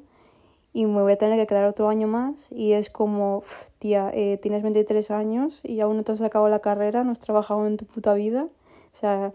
y 0.71 0.85
me 0.85 1.01
voy 1.01 1.11
a 1.11 1.17
tener 1.17 1.37
que 1.37 1.45
quedar 1.45 1.65
otro 1.65 1.89
año 1.89 2.07
más 2.07 2.47
y 2.49 2.71
es 2.71 2.89
como, 2.89 3.43
tía, 3.79 4.09
eh, 4.13 4.39
tienes 4.41 4.63
23 4.63 5.11
años 5.11 5.59
y 5.63 5.81
aún 5.81 5.97
no 5.97 6.03
te 6.03 6.13
has 6.13 6.19
sacado 6.19 6.47
la 6.47 6.59
carrera, 6.59 7.03
no 7.03 7.11
has 7.11 7.19
trabajado 7.19 7.67
en 7.67 7.75
tu 7.75 7.85
puta 7.85 8.13
vida. 8.13 8.45
O 8.45 8.95
sea, 8.95 9.33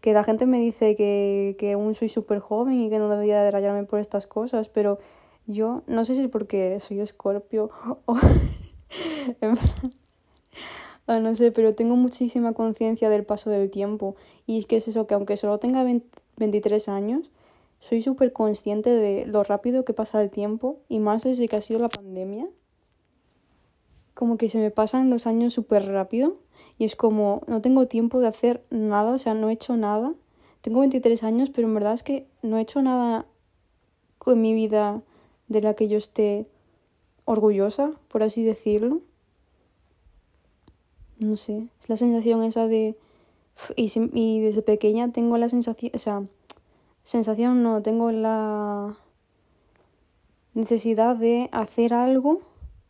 que 0.00 0.12
la 0.12 0.22
gente 0.22 0.46
me 0.46 0.60
dice 0.60 0.94
que, 0.94 1.56
que 1.58 1.72
aún 1.72 1.96
soy 1.96 2.08
súper 2.08 2.38
joven 2.38 2.80
y 2.80 2.90
que 2.90 3.00
no 3.00 3.08
debería 3.08 3.42
de 3.42 3.50
rayarme 3.50 3.84
por 3.84 3.98
estas 3.98 4.28
cosas, 4.28 4.68
pero 4.68 4.98
yo 5.46 5.82
no 5.88 6.04
sé 6.04 6.14
si 6.14 6.22
es 6.22 6.28
porque 6.28 6.78
soy 6.78 7.00
escorpio 7.00 7.70
o... 8.06 8.16
no 11.08 11.34
sé, 11.34 11.52
pero 11.52 11.74
tengo 11.74 11.96
muchísima 11.96 12.52
conciencia 12.52 13.08
del 13.08 13.24
paso 13.24 13.48
del 13.48 13.70
tiempo 13.70 14.14
y 14.46 14.58
es 14.58 14.66
que 14.66 14.76
es 14.76 14.88
eso, 14.88 15.06
que 15.06 15.14
aunque 15.14 15.36
solo 15.36 15.58
tenga 15.58 15.84
23 16.36 16.88
años, 16.88 17.30
soy 17.80 18.02
súper 18.02 18.32
consciente 18.32 18.90
de 18.90 19.26
lo 19.26 19.42
rápido 19.42 19.84
que 19.84 19.94
pasa 19.94 20.20
el 20.20 20.30
tiempo 20.30 20.80
y 20.88 20.98
más 20.98 21.24
desde 21.24 21.48
que 21.48 21.56
ha 21.56 21.62
sido 21.62 21.80
la 21.80 21.88
pandemia. 21.88 22.46
Como 24.14 24.36
que 24.36 24.48
se 24.48 24.58
me 24.58 24.70
pasan 24.70 25.10
los 25.10 25.26
años 25.26 25.54
súper 25.54 25.86
rápido 25.86 26.34
y 26.76 26.84
es 26.84 26.96
como 26.96 27.42
no 27.46 27.62
tengo 27.62 27.86
tiempo 27.86 28.20
de 28.20 28.28
hacer 28.28 28.64
nada, 28.70 29.12
o 29.12 29.18
sea, 29.18 29.34
no 29.34 29.48
he 29.48 29.52
hecho 29.52 29.76
nada. 29.76 30.12
Tengo 30.60 30.80
23 30.80 31.22
años, 31.22 31.50
pero 31.50 31.68
en 31.68 31.74
verdad 31.74 31.94
es 31.94 32.02
que 32.02 32.26
no 32.42 32.58
he 32.58 32.62
hecho 32.62 32.82
nada 32.82 33.26
con 34.18 34.40
mi 34.40 34.52
vida 34.52 35.02
de 35.46 35.62
la 35.62 35.74
que 35.74 35.88
yo 35.88 35.96
esté 35.96 36.46
orgullosa, 37.24 37.92
por 38.08 38.22
así 38.22 38.42
decirlo. 38.42 39.00
No 41.18 41.36
sé, 41.36 41.68
es 41.80 41.88
la 41.88 41.96
sensación 41.96 42.42
esa 42.42 42.66
de... 42.66 42.96
Y, 43.74 43.90
y 44.12 44.40
desde 44.40 44.62
pequeña 44.62 45.10
tengo 45.10 45.36
la 45.36 45.48
sensación, 45.48 45.90
o 45.94 45.98
sea, 45.98 46.22
sensación 47.02 47.62
no, 47.62 47.82
tengo 47.82 48.12
la 48.12 48.96
necesidad 50.54 51.16
de 51.16 51.48
hacer 51.52 51.94
algo. 51.94 52.42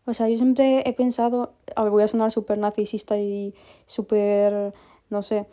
O 0.04 0.14
sea, 0.14 0.28
yo 0.28 0.36
siempre 0.36 0.82
he 0.88 0.92
pensado, 0.92 1.52
a 1.76 1.84
ver, 1.84 1.92
voy 1.92 2.02
a 2.02 2.08
sonar 2.08 2.32
súper 2.32 2.58
narcisista 2.58 3.18
y 3.18 3.54
súper, 3.86 4.72
no 5.10 5.22
sé, 5.22 5.46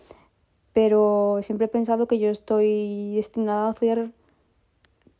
pero 0.73 1.39
siempre 1.43 1.65
he 1.65 1.69
pensado 1.69 2.07
que 2.07 2.19
yo 2.19 2.29
estoy 2.29 3.15
destinada 3.15 3.67
a 3.67 3.69
hacer 3.69 4.11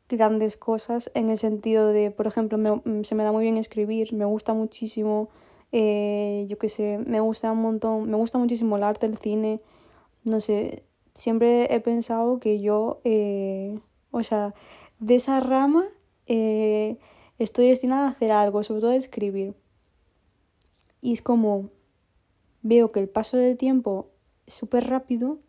grandes 0.10 0.58
cosas 0.58 1.12
en 1.14 1.30
el 1.30 1.38
sentido 1.38 1.88
de, 1.88 2.12
por 2.12 2.28
ejemplo, 2.28 2.58
me, 2.58 3.04
se 3.04 3.16
me 3.16 3.24
da 3.24 3.32
muy 3.32 3.44
bien 3.44 3.58
escribir, 3.58 4.14
me 4.14 4.26
gusta 4.26 4.54
muchísimo, 4.54 5.30
eh, 5.78 6.46
yo 6.48 6.58
qué 6.58 6.70
sé, 6.70 7.00
me 7.06 7.20
gusta 7.20 7.52
un 7.52 7.62
montón, 7.62 8.10
me 8.10 8.16
gusta 8.16 8.38
muchísimo 8.38 8.78
el 8.78 8.84
arte, 8.84 9.08
el 9.08 9.18
cine, 9.18 9.60
no 10.24 10.40
sé, 10.40 10.84
siempre 11.14 11.74
he 11.76 11.82
pensado 11.82 12.40
que 12.40 12.62
yo, 12.62 13.02
eh, 13.04 13.78
o 14.12 14.24
sea, 14.24 14.56
de 15.00 15.16
esa 15.16 15.42
rama 15.42 15.86
eh, 16.28 16.98
estoy 17.40 17.68
destinada 17.68 18.08
a 18.08 18.12
hacer 18.12 18.32
algo, 18.32 18.64
sobre 18.64 18.80
todo 18.80 18.92
a 18.92 18.96
escribir. 18.96 19.54
Y 21.02 21.12
es 21.12 21.22
como 21.22 21.70
veo 22.62 22.94
que 22.94 23.02
el 23.02 23.10
paso 23.10 23.36
del 23.36 23.58
tiempo 23.58 24.08
es 24.48 24.54
súper 24.54 24.88
rápido 24.88 25.40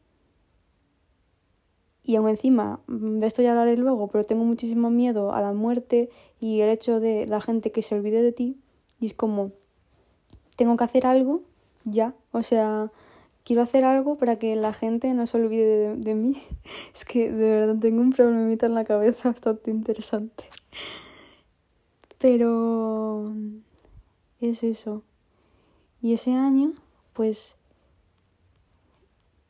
y 2.02 2.16
aún 2.16 2.28
encima, 2.28 2.80
mm, 2.88 3.20
de 3.20 3.26
esto 3.28 3.42
ya 3.42 3.50
hablaré 3.52 3.76
luego, 3.76 4.08
pero 4.08 4.24
tengo 4.24 4.44
muchísimo 4.44 4.90
miedo 4.90 5.32
a 5.32 5.40
la 5.40 5.52
muerte 5.52 6.10
y 6.40 6.62
el 6.62 6.70
hecho 6.70 6.98
de 6.98 7.26
la 7.26 7.40
gente 7.40 7.70
que 7.70 7.82
se 7.82 7.94
olvide 7.94 8.22
de 8.22 8.32
ti. 8.32 8.56
Y 8.98 9.06
es 9.06 9.14
como, 9.14 9.52
tengo 10.56 10.76
que 10.76 10.84
hacer 10.84 11.06
algo 11.06 11.42
ya, 11.84 12.14
o 12.32 12.42
sea, 12.42 12.90
quiero 13.44 13.62
hacer 13.62 13.84
algo 13.84 14.16
para 14.16 14.36
que 14.40 14.56
la 14.56 14.72
gente 14.72 15.14
no 15.14 15.24
se 15.26 15.36
olvide 15.36 15.94
de, 15.96 16.14
mí. 16.14 16.36
Es 16.94 17.04
que 17.04 17.30
de 17.30 17.50
verdad 17.50 17.76
tengo 17.80 18.02
un 18.02 18.10
problemita 18.10 18.66
en 18.66 18.74
la 18.74 18.84
cabeza 18.84 19.28
bastante 19.30 19.70
interesante. 19.70 20.44
Pero 22.18 23.32
es 24.40 24.64
eso. 24.64 25.02
Y 26.02 26.14
ese 26.14 26.32
año, 26.32 26.72
pues, 27.12 27.56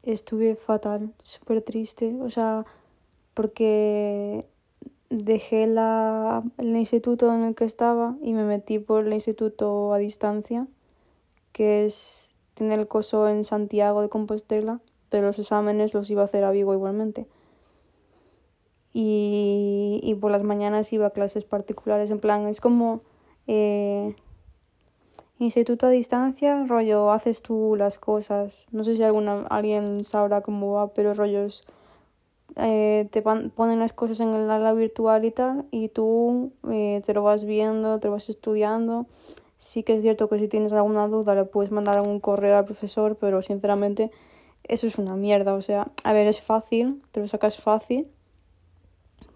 estuve 0.03 0.57
fatal, 0.57 1.15
súper 1.23 1.63
triste. 1.63 2.19
O 2.21 2.29
sea, 2.29 2.67
porque 3.33 4.47
dejé 5.09 5.67
la, 5.67 6.43
el 6.59 6.77
instituto 6.77 7.33
en 7.35 7.45
el 7.45 7.55
que 7.55 7.65
estaba 7.65 8.17
y 8.21 8.35
me 8.35 8.45
metí 8.45 8.79
por 8.79 9.07
el 9.07 9.13
instituto 9.15 9.95
a 9.95 9.99
distancia, 9.99 10.67
que 11.57 11.87
es 11.87 12.35
tiene 12.53 12.75
el 12.75 12.87
coso 12.87 13.29
en 13.31 13.45
Santiago 13.45 14.03
de 14.03 14.11
Compostela, 14.11 14.81
pero 15.09 15.29
los 15.29 15.39
exámenes 15.39 15.95
los 15.95 16.11
iba 16.11 16.21
a 16.21 16.27
hacer 16.27 16.45
a 16.45 16.51
Vigo 16.51 16.75
igualmente. 16.75 17.27
Y, 18.93 20.01
y 20.03 20.15
por 20.17 20.31
las 20.31 20.43
mañanas 20.43 20.93
iba 20.93 21.07
a 21.07 21.11
clases 21.11 21.45
particulares, 21.45 22.11
en 22.11 22.19
plan, 22.19 22.47
es 22.47 22.61
como 22.61 23.01
eh, 23.47 24.15
instituto 25.39 25.87
a 25.87 25.91
distancia, 25.91 26.67
rollo, 26.67 27.11
haces 27.11 27.41
tú 27.41 27.75
las 27.75 27.99
cosas. 27.99 28.67
No 28.71 28.85
sé 28.85 28.95
si 28.95 29.03
alguna, 29.03 29.47
alguien 29.49 30.05
sabrá 30.05 30.43
cómo 30.43 30.73
va, 30.73 30.93
pero 30.93 31.15
rollos, 31.15 31.65
eh, 32.57 33.09
te 33.11 33.23
ponen 33.23 33.79
las 33.79 33.95
cosas 33.95 34.21
en 34.21 34.35
el 34.35 34.51
aula 34.51 34.75
virtual 34.75 35.25
y 35.25 35.31
tal, 35.31 35.65
y 35.71 35.89
tú 35.89 36.53
eh, 36.71 37.01
te 37.05 37.15
lo 37.15 37.23
vas 37.23 37.45
viendo, 37.45 37.99
te 37.99 38.09
lo 38.09 38.13
vas 38.13 38.29
estudiando 38.29 39.07
Sí 39.57 39.83
que 39.83 39.95
es 39.95 40.03
cierto 40.03 40.29
que 40.29 40.39
si 40.39 40.49
tienes 40.49 40.73
alguna 40.73 41.09
duda 41.09 41.35
le 41.35 41.45
puedes 41.45 41.71
mandar 41.71 42.07
un 42.07 42.21
correo 42.21 42.59
al 42.59 42.65
profesor, 42.65 43.17
pero 43.17 43.41
sinceramente 43.43 44.11
eso 44.65 44.87
es 44.87 44.99
una 44.99 45.17
mierda. 45.17 45.55
O 45.55 45.63
sea, 45.63 45.87
a 46.05 46.13
ver, 46.13 46.27
es 46.27 46.41
fácil, 46.41 47.03
te 47.13 47.21
lo 47.21 47.29
sacas 47.29 47.59
fácil, 47.59 48.09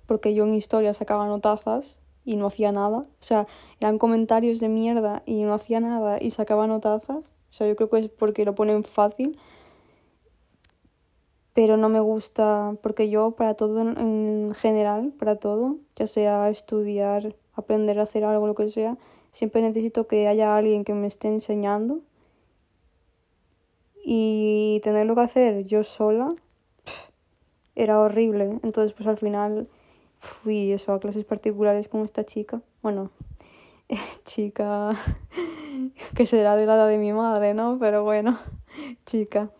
porque 0.07 0.35
yo 0.35 0.45
en 0.45 0.55
historia 0.55 0.93
sacaba 0.93 1.27
notazas 1.27 2.01
y 2.25 2.37
no 2.37 2.49
hacía 2.49 2.73
nada. 2.73 2.99
O 2.99 3.23
sea, 3.23 3.47
eran 3.81 3.99
comentarios 3.99 4.61
de 4.61 4.69
mierda 4.69 5.23
y 5.25 5.43
no 5.43 5.55
hacía 5.55 5.81
nada 5.81 6.19
y 6.21 6.31
sacaba 6.33 6.67
notazas. 6.67 7.29
O 7.29 7.53
sea, 7.53 7.67
yo 7.67 7.77
creo 7.77 7.91
que 7.91 7.99
es 7.99 8.09
porque 8.09 8.45
lo 8.45 8.55
ponen 8.55 8.85
fácil. 8.85 9.39
Pero 11.53 11.77
no 11.77 11.89
me 11.89 12.01
gusta, 12.01 12.77
porque 12.83 13.11
yo 13.11 13.33
para 13.33 13.55
todo 13.55 13.81
en 13.81 14.53
general, 14.55 15.13
para 15.19 15.37
todo, 15.37 15.79
ya 15.97 16.07
sea 16.07 16.49
estudiar, 16.49 17.35
aprender 17.55 17.99
a 17.99 18.05
hacer 18.05 18.25
algo, 18.25 18.47
lo 18.47 18.55
que 18.55 18.69
sea, 18.69 18.97
siempre 19.33 19.63
necesito 19.63 20.07
que 20.07 20.29
haya 20.29 20.57
alguien 20.57 20.85
que 20.85 20.95
me 20.95 21.07
esté 21.07 21.29
enseñando. 21.29 22.01
Y 24.03 24.81
tenerlo 24.83 25.15
que 25.15 25.21
hacer 25.21 25.65
yo 25.67 25.85
sola 25.85 26.31
era 27.75 28.01
horrible. 28.01 28.59
Entonces, 28.63 28.93
pues 28.93 29.07
al 29.07 29.17
final 29.17 29.69
fui 30.19 30.73
eso 30.73 30.93
a 30.93 31.01
clases 31.01 31.25
particulares 31.25 31.89
con 31.89 32.03
esta 32.03 32.25
chica. 32.25 32.63
Bueno, 32.83 33.11
chica 34.25 34.97
que 36.17 36.27
será 36.27 36.57
de 36.57 36.67
la 36.67 36.75
edad 36.75 36.89
de 36.89 36.99
mi 36.99 37.13
madre, 37.13 37.55
¿no? 37.55 37.79
Pero 37.79 38.05
bueno, 38.05 38.39
chica. 39.07 39.51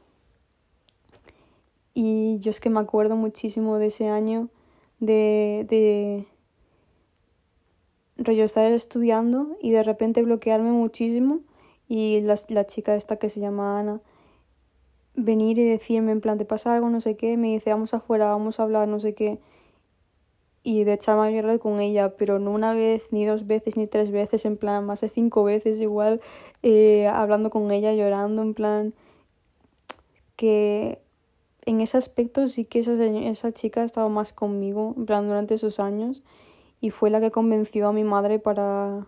Y 1.93 2.39
yo 2.39 2.51
es 2.51 2.61
que 2.61 2.71
me 2.71 2.81
acuerdo 2.81 3.17
muchísimo 3.17 3.79
de 3.79 3.87
ese 3.87 4.09
año 4.09 4.49
de, 5.01 5.67
de 5.69 6.27
rollo 8.21 8.45
estar 8.45 8.71
estudiando 8.71 9.57
y 9.61 9.73
de 9.73 9.83
repente 9.83 10.23
bloquearme 10.23 10.71
muchísimo 10.71 11.41
y 11.89 12.21
la, 12.21 12.37
la 12.49 12.67
chica 12.67 12.95
esta 12.95 13.17
que 13.17 13.29
se 13.29 13.41
llama 13.41 13.81
Ana 13.81 14.01
venir 15.15 15.59
y 15.59 15.65
decirme 15.65 16.13
en 16.13 16.21
plan 16.21 16.39
te 16.39 16.45
pasa 16.45 16.75
algo, 16.75 16.89
no 16.91 17.01
sé 17.01 17.17
qué, 17.17 17.37
me 17.37 17.49
dice 17.49 17.71
vamos 17.71 17.95
afuera, 17.95 18.27
vamos 18.27 18.61
a 18.61 18.65
hablar, 18.65 18.89
no 18.89 19.01
sé 19.01 19.15
qué. 19.15 19.39
Y 20.63 20.85
de 20.85 20.93
echarme 20.95 21.27
a 21.27 21.31
llorar 21.31 21.59
con 21.59 21.81
ella, 21.81 22.17
pero 22.17 22.39
no 22.39 22.53
una 22.53 22.75
vez, 22.75 23.13
ni 23.13 23.25
dos 23.25 23.47
veces, 23.47 23.77
ni 23.77 23.87
tres 23.87 24.11
veces, 24.11 24.45
en 24.45 24.59
plan, 24.59 24.85
más 24.85 25.01
de 25.01 25.09
cinco 25.09 25.43
veces 25.43 25.81
igual, 25.81 26.21
eh, 26.63 27.07
hablando 27.07 27.49
con 27.49 27.71
ella, 27.71 27.95
llorando, 27.95 28.43
en 28.43 28.53
plan, 28.53 28.95
que 30.37 31.01
en 31.65 31.81
ese 31.81 31.97
aspecto 31.97 32.47
sí 32.47 32.67
que 32.67 32.81
esa, 32.81 32.93
esa 32.93 33.53
chica 33.53 33.81
ha 33.81 33.85
estado 33.85 34.11
más 34.11 34.35
conmigo, 34.35 34.95
en 34.99 35.07
plan, 35.07 35.27
durante 35.27 35.55
esos 35.55 35.81
años, 35.81 36.23
y 36.81 36.91
fue 36.91 37.11
la 37.11 37.21
que 37.21 37.31
convenció 37.31 37.89
a 37.89 37.93
mi 37.93 38.05
madre 38.05 38.39
para 38.39 39.07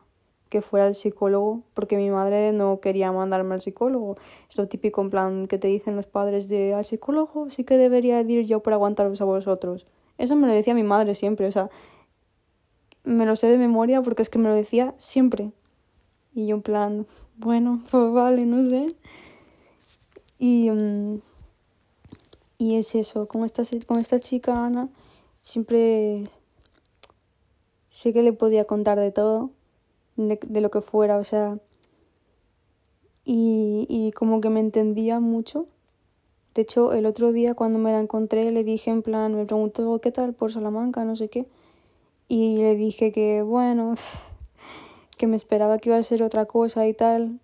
que 0.53 0.61
fuera 0.61 0.87
el 0.87 0.95
psicólogo, 0.95 1.63
porque 1.73 1.97
mi 1.97 2.11
madre 2.11 2.53
no 2.53 2.79
quería 2.81 3.11
mandarme 3.11 3.55
al 3.55 3.63
psicólogo. 3.63 4.17
Es 4.51 4.59
lo 4.59 4.69
típico, 4.69 5.01
en 5.01 5.09
plan, 5.09 5.47
que 5.47 5.57
te 5.57 5.69
dicen 5.69 5.97
los 5.97 6.07
padres 6.07 6.47
de 6.47 6.75
al 6.75 6.85
psicólogo 6.85 7.49
sí 7.49 7.65
que 7.65 7.79
debería 7.79 8.21
ir 8.21 8.45
yo 8.45 8.61
por 8.63 8.75
aguantaros 8.75 9.23
a 9.23 9.25
vosotros. 9.25 9.87
Eso 10.19 10.37
me 10.37 10.47
lo 10.47 10.53
decía 10.53 10.75
mi 10.75 10.83
madre 10.83 11.15
siempre, 11.15 11.47
o 11.47 11.51
sea, 11.51 11.71
me 13.05 13.25
lo 13.25 13.35
sé 13.35 13.47
de 13.47 13.57
memoria 13.57 14.03
porque 14.03 14.21
es 14.21 14.29
que 14.29 14.39
me 14.39 14.51
lo 14.51 14.55
decía 14.55 14.95
siempre. 14.99 15.53
Y 16.35 16.49
yo 16.49 16.57
en 16.57 16.63
plan, 16.63 17.07
bueno, 17.37 17.83
pues 17.91 18.13
vale, 18.13 18.45
no 18.45 18.69
sé. 18.69 18.87
Y, 20.39 20.71
mm, 20.71 21.21
y 22.59 22.77
es 22.77 22.95
eso, 22.95 23.27
con 23.27 23.45
esta, 23.45 23.63
con 23.87 23.99
esta 23.99 24.21
chica 24.21 24.67
Ana, 24.67 24.91
siempre 25.41 26.25
sé 27.95 28.13
que 28.13 28.23
le 28.23 28.33
podía 28.33 28.65
contar 28.65 28.99
de 28.99 29.13
todo, 29.13 29.51
de, 30.17 30.39
de 30.43 30.61
lo 30.61 30.71
que 30.71 30.81
fuera, 30.81 31.19
o 31.19 31.25
sea, 31.25 31.59
y, 33.25 33.87
y 33.89 34.13
como 34.13 34.41
que 34.41 34.51
me 34.51 34.61
entendía 34.61 35.21
mucho 35.21 35.67
de 36.55 36.63
hecho, 36.63 36.93
el 36.93 37.07
otro 37.07 37.33
día 37.33 37.55
cuando 37.55 37.79
me 37.79 37.93
la 37.93 37.99
encontré 37.99 38.51
le 38.53 38.63
dije 38.63 38.91
en 38.91 39.03
plan, 39.03 39.35
me 39.35 39.47
preguntó 39.47 39.99
qué 40.01 40.13
tal 40.13 40.35
por 40.35 40.53
Salamanca, 40.53 41.05
no 41.05 41.17
sé 41.17 41.29
qué. 41.29 41.47
Y 42.29 42.57
le 42.59 42.75
dije 42.75 43.11
que 43.11 43.43
bueno, 43.43 43.95
que 45.17 45.27
me 45.27 45.37
esperaba 45.37 45.79
que 45.79 45.89
iba 45.89 45.97
a 45.97 46.03
ser 46.03 46.23
otra 46.23 46.45
cosa 46.45 46.87
y 46.87 46.95
tal. 46.95 47.41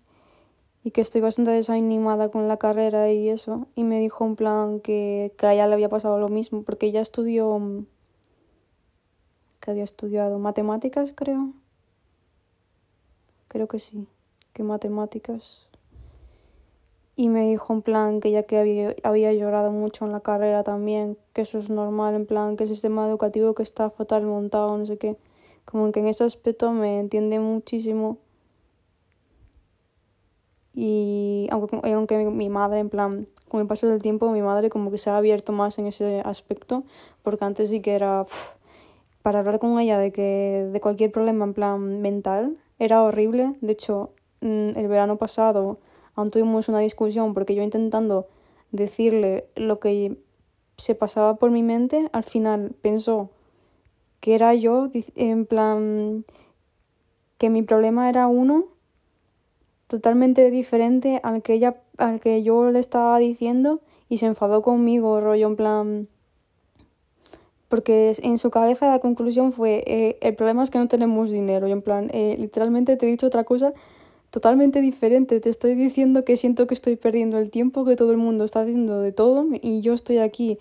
Y 0.84 0.90
que 0.90 1.00
estoy 1.00 1.20
bastante 1.22 1.50
desanimada 1.52 2.30
con 2.30 2.48
la 2.48 2.58
carrera 2.58 3.10
y 3.10 3.30
eso. 3.30 3.66
Y 3.74 3.84
me 3.84 3.98
dijo 3.98 4.26
en 4.26 4.36
plan 4.36 4.80
que, 4.80 5.32
que 5.38 5.46
a 5.46 5.54
ella 5.54 5.66
le 5.66 5.74
había 5.74 5.88
pasado 5.88 6.18
lo 6.18 6.28
mismo, 6.28 6.62
porque 6.62 6.86
ella 6.86 7.00
estudió... 7.00 7.86
que 9.60 9.70
había 9.70 9.84
estudiado 9.84 10.38
matemáticas, 10.38 11.12
creo. 11.14 11.52
Creo 13.48 13.68
que 13.68 13.78
sí, 13.78 14.06
que 14.52 14.62
matemáticas 14.62 15.68
y 17.18 17.28
me 17.30 17.48
dijo 17.48 17.72
en 17.72 17.82
plan 17.82 18.20
que 18.20 18.30
ya 18.30 18.44
que 18.44 18.58
había, 18.58 18.94
había 19.02 19.32
llorado 19.32 19.72
mucho 19.72 20.06
en 20.06 20.12
la 20.12 20.20
carrera 20.20 20.62
también, 20.62 21.18
que 21.32 21.40
eso 21.42 21.58
es 21.58 21.68
normal, 21.68 22.14
en 22.14 22.26
plan 22.26 22.56
que 22.56 22.62
el 22.62 22.68
sistema 22.68 23.08
educativo 23.08 23.54
que 23.54 23.64
está 23.64 23.90
fatal 23.90 24.24
montado, 24.24 24.78
no 24.78 24.86
sé 24.86 24.98
qué, 24.98 25.16
como 25.64 25.90
que 25.90 25.98
en 25.98 26.06
ese 26.06 26.22
aspecto 26.22 26.70
me 26.70 27.00
entiende 27.00 27.40
muchísimo. 27.40 28.18
Y 30.72 31.48
aunque, 31.50 31.80
aunque 31.92 32.18
mi 32.18 32.48
madre, 32.48 32.78
en 32.78 32.88
plan, 32.88 33.26
con 33.48 33.62
el 33.62 33.66
paso 33.66 33.88
del 33.88 34.00
tiempo, 34.00 34.30
mi 34.30 34.42
madre 34.42 34.70
como 34.70 34.92
que 34.92 34.98
se 34.98 35.10
ha 35.10 35.16
abierto 35.16 35.50
más 35.50 35.76
en 35.80 35.88
ese 35.88 36.20
aspecto, 36.24 36.84
porque 37.24 37.44
antes 37.44 37.70
sí 37.70 37.82
que 37.82 37.94
era, 37.96 38.26
para 39.22 39.40
hablar 39.40 39.58
con 39.58 39.78
ella 39.78 39.98
de 39.98 40.12
que 40.12 40.68
de 40.72 40.80
cualquier 40.80 41.12
problema 41.12 41.44
en 41.44 41.54
plan 41.54 42.00
mental, 42.00 42.58
era 42.78 43.02
horrible. 43.02 43.54
De 43.60 43.72
hecho, 43.72 44.12
mm, 44.40 44.76
el 44.76 44.88
verano 44.88 45.16
pasado 45.16 45.78
aún 46.14 46.30
tuvimos 46.30 46.68
una 46.68 46.80
discusión 46.80 47.34
porque 47.34 47.54
yo 47.54 47.62
intentando 47.62 48.26
decirle 48.70 49.46
lo 49.56 49.80
que 49.80 50.16
se 50.76 50.94
pasaba 50.94 51.36
por 51.36 51.50
mi 51.50 51.62
mente, 51.62 52.08
al 52.12 52.24
final 52.24 52.74
pensó 52.80 53.30
que 54.20 54.34
era 54.34 54.54
yo, 54.54 54.90
en 55.14 55.46
plan, 55.46 56.24
que 57.38 57.50
mi 57.50 57.62
problema 57.62 58.08
era 58.08 58.26
uno 58.26 58.66
totalmente 59.86 60.50
diferente 60.50 61.20
al 61.22 61.42
que 61.42 61.54
ella, 61.54 61.80
al 61.96 62.20
que 62.20 62.42
yo 62.42 62.70
le 62.70 62.78
estaba 62.78 63.18
diciendo 63.18 63.80
y 64.08 64.18
se 64.18 64.26
enfadó 64.26 64.62
conmigo, 64.62 65.20
rollo 65.20 65.46
en 65.46 65.56
plan, 65.56 66.08
porque 67.68 68.14
en 68.22 68.38
su 68.38 68.50
cabeza 68.50 68.88
la 68.88 68.98
conclusión 68.98 69.52
fue, 69.52 69.84
eh, 69.86 70.18
el 70.22 70.34
problema 70.34 70.62
es 70.62 70.70
que 70.70 70.78
no 70.78 70.88
tenemos 70.88 71.30
dinero, 71.30 71.68
y 71.68 71.72
en 71.72 71.82
plan, 71.82 72.10
eh, 72.12 72.36
literalmente 72.38 72.96
te 72.96 73.06
he 73.06 73.10
dicho 73.10 73.26
otra 73.26 73.44
cosa 73.44 73.74
totalmente 74.30 74.80
diferente. 74.80 75.40
Te 75.40 75.48
estoy 75.50 75.74
diciendo 75.74 76.24
que 76.24 76.36
siento 76.36 76.66
que 76.66 76.74
estoy 76.74 76.96
perdiendo 76.96 77.38
el 77.38 77.50
tiempo, 77.50 77.84
que 77.84 77.96
todo 77.96 78.12
el 78.12 78.18
mundo 78.18 78.44
está 78.44 78.62
haciendo 78.62 79.00
de 79.00 79.12
todo 79.12 79.46
y 79.62 79.80
yo 79.80 79.94
estoy 79.94 80.18
aquí 80.18 80.58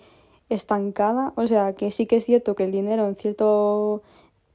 estancada. 0.48 1.32
O 1.36 1.46
sea, 1.46 1.74
que 1.74 1.90
sí 1.90 2.06
que 2.06 2.16
es 2.16 2.24
cierto 2.24 2.54
que 2.54 2.64
el 2.64 2.72
dinero 2.72 3.06
en 3.06 3.16
cierto, 3.16 4.02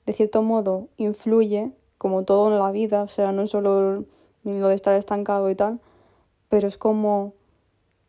de 0.06 0.14
cierto 0.14 0.42
modo 0.42 0.88
influye, 0.98 1.72
como 1.98 2.24
todo 2.24 2.52
en 2.52 2.60
la 2.60 2.72
vida, 2.72 3.04
o 3.04 3.08
sea, 3.08 3.32
no 3.32 3.48
solo 3.48 4.06
lo 4.44 4.68
de 4.68 4.76
estar 4.76 4.96
estancado 4.96 5.50
y 5.50 5.56
tal, 5.56 5.80
pero 6.50 6.68
es 6.68 6.78
como, 6.78 7.34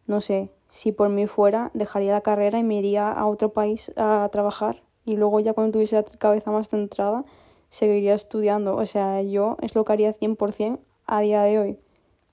no 0.06 0.20
sé, 0.20 0.50
si 0.74 0.90
por 0.90 1.08
mí 1.08 1.28
fuera, 1.28 1.70
dejaría 1.72 2.14
la 2.14 2.20
carrera 2.20 2.58
y 2.58 2.64
me 2.64 2.76
iría 2.76 3.12
a 3.12 3.26
otro 3.26 3.52
país 3.52 3.92
a 3.94 4.28
trabajar 4.32 4.82
y 5.04 5.14
luego 5.14 5.38
ya 5.38 5.52
cuando 5.52 5.70
tuviese 5.70 5.94
la 5.94 6.02
cabeza 6.02 6.50
más 6.50 6.68
centrada, 6.68 7.24
seguiría 7.68 8.14
estudiando. 8.14 8.74
O 8.74 8.84
sea, 8.84 9.22
yo 9.22 9.56
es 9.60 9.76
lo 9.76 9.84
que 9.84 9.92
haría 9.92 10.12
100% 10.12 10.80
a 11.06 11.20
día 11.20 11.42
de 11.42 11.60
hoy, 11.60 11.78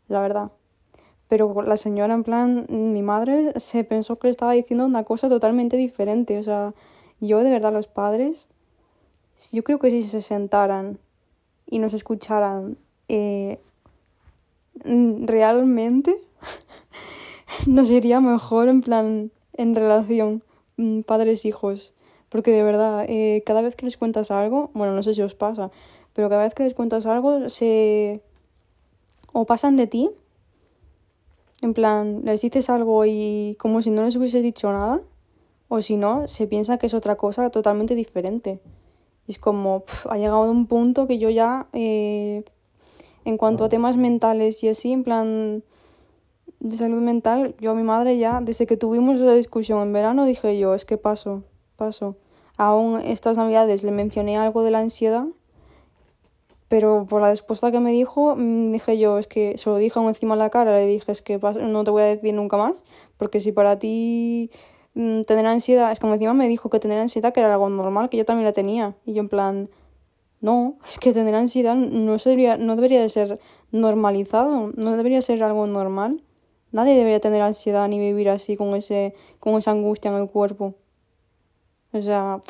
la 0.08 0.21
verdad. 0.21 0.51
Pero 1.27 1.62
la 1.62 1.77
señora, 1.77 2.15
en 2.15 2.23
plan, 2.23 2.65
mi 2.67 3.04
madre 3.04 3.54
se 3.60 3.84
pensó 3.84 4.15
que 4.15 4.25
le 4.25 4.32
estaba 4.32 4.54
diciendo 4.54 4.88
una 4.88 5.04
cosa 5.04 5.30
totalmente 5.30 5.77
diferente. 5.77 6.39
O 6.39 6.43
sea, 6.43 6.73
yo 7.19 7.43
de 7.43 7.51
verdad, 7.51 7.71
los 7.71 7.88
padres, 7.88 8.49
yo 9.51 9.63
creo 9.63 9.77
que 9.77 9.91
si 9.91 10.01
se 10.01 10.23
sentaran 10.23 10.97
y 11.67 11.77
nos 11.77 11.93
escucharan 11.93 12.80
eh, 13.08 13.60
realmente, 14.84 16.19
nos 17.68 17.92
iría 17.92 18.22
mejor 18.22 18.68
en 18.68 18.82
plan, 18.82 19.32
en 19.54 19.76
relación, 19.76 20.44
mm, 20.78 21.02
padres-hijos. 21.02 21.94
Porque 22.30 22.52
de 22.52 22.64
verdad, 22.64 23.06
eh, 23.10 23.44
cada 23.46 23.62
vez 23.62 23.76
que 23.76 23.86
les 23.86 23.98
cuentas 23.98 24.32
algo, 24.32 24.72
bueno, 24.74 24.94
no 24.94 25.04
sé 25.04 25.14
si 25.14 25.22
os 25.22 25.36
pasa, 25.36 25.70
pero 26.14 26.30
cada 26.30 26.44
vez 26.44 26.54
que 26.54 26.64
les 26.64 26.74
cuentas 26.74 27.06
algo, 27.06 27.50
se 27.50 28.22
o 29.34 29.46
pasan 29.46 29.76
de 29.76 29.88
ti, 29.88 30.10
en 31.62 31.74
plan, 31.74 32.22
les 32.24 32.42
dices 32.42 32.70
algo 32.70 33.06
y 33.06 33.56
como 33.60 33.82
si 33.82 33.92
no 33.92 34.04
les 34.04 34.16
hubieses 34.16 34.44
dicho 34.44 34.72
nada, 34.72 35.02
o 35.68 35.82
si 35.82 35.96
no, 35.96 36.28
se 36.28 36.48
piensa 36.48 36.78
que 36.78 36.88
es 36.88 36.94
otra 36.94 37.16
cosa 37.16 37.50
totalmente 37.50 37.96
diferente. 37.96 38.60
es 39.28 39.38
como, 39.38 39.84
ha 40.10 40.18
llegado 40.18 40.44
a 40.44 40.50
un 40.52 40.68
punto 40.68 41.08
que 41.08 41.18
yo 41.18 41.30
ya, 41.30 41.68
eh, 41.74 42.44
en 43.24 43.38
cuanto 43.38 43.64
a 43.64 43.70
temas 43.70 43.96
mentales 43.96 44.64
y 44.64 44.70
así, 44.70 44.92
en 44.92 45.04
plan 45.04 45.64
de 46.62 46.78
salud 46.78 47.02
mental, 47.02 47.56
yo 47.60 47.71
a 47.71 47.76
mi 47.76 47.84
madre 47.84 48.17
ya, 48.17 48.39
desde 48.39 48.65
que 48.65 48.78
tuvimos 48.78 49.19
la 49.19 49.34
discusión 49.34 49.82
en 49.82 49.91
verano, 49.91 50.26
dije 50.26 50.58
yo, 50.58 50.74
es 50.74 50.86
que 50.86 50.97
paso, 50.97 51.43
paso. 51.76 52.15
Aún 52.56 53.02
estas 53.02 53.36
navidades 53.36 53.84
le 53.84 53.91
mencioné 53.91 54.38
algo 54.38 54.63
de 54.63 54.71
la 54.71 54.80
ansiedad 54.80 55.26
pero 56.71 57.06
por 57.06 57.21
la 57.21 57.32
respuesta 57.32 57.69
que 57.69 57.82
me 57.82 57.91
dijo, 57.91 58.38
mm, 58.38 58.71
dije 58.71 58.97
yo, 58.97 59.17
es 59.17 59.28
que 59.28 59.58
se 59.58 59.69
lo 59.69 59.76
dije 59.76 60.00
aún 60.00 60.08
encima 60.08 60.36
de 60.36 60.39
la 60.39 60.50
cara, 60.50 60.78
le 60.78 60.88
dije, 60.88 61.12
es 61.12 61.21
que 61.21 61.38
no 61.38 61.84
te 61.84 61.91
voy 61.91 62.04
a 62.04 62.06
decir 62.06 62.34
nunca 62.34 62.56
más, 62.56 62.76
porque 63.17 63.41
si 63.41 63.52
para 63.52 63.78
ti 63.78 64.50
mm, 64.93 65.24
tener 65.24 65.45
ansiedad, 65.47 65.91
es 65.91 66.00
como 66.00 66.13
encima 66.13 66.34
me 66.34 66.47
dijo 66.47 66.69
que 66.69 66.80
tener 66.80 66.97
ansiedad 66.97 67.34
que 67.34 67.41
era 67.41 67.52
algo 67.52 67.69
normal, 67.69 68.08
que 68.08 68.15
yo 68.15 68.24
también 68.24 68.45
la 68.45 68.54
tenía. 68.54 68.95
Y 69.06 69.12
yo 69.12 69.19
en 69.19 69.28
plan, 69.28 69.69
no, 70.39 70.78
es 70.88 70.97
que 70.97 71.12
tener 71.12 71.36
ansiedad 71.36 71.76
no, 71.76 72.17
sería, 72.19 72.56
no 72.56 72.78
debería 72.78 73.02
de 73.02 73.10
ser 73.10 73.38
normalizado, 73.71 74.71
no 74.74 74.95
debería 74.95 75.21
ser 75.21 75.43
algo 75.43 75.67
normal. 75.67 76.24
Nadie 76.72 76.96
debería 76.96 77.20
tener 77.20 77.42
ansiedad 77.42 77.88
ni 77.88 78.00
vivir 78.00 78.30
así 78.30 78.56
con 78.56 78.76
ese 78.76 79.14
con 79.40 79.56
esa 79.58 79.72
angustia 79.72 80.10
en 80.10 80.18
el 80.18 80.30
cuerpo. 80.30 80.76
O 81.94 82.02
sea, 82.02 82.42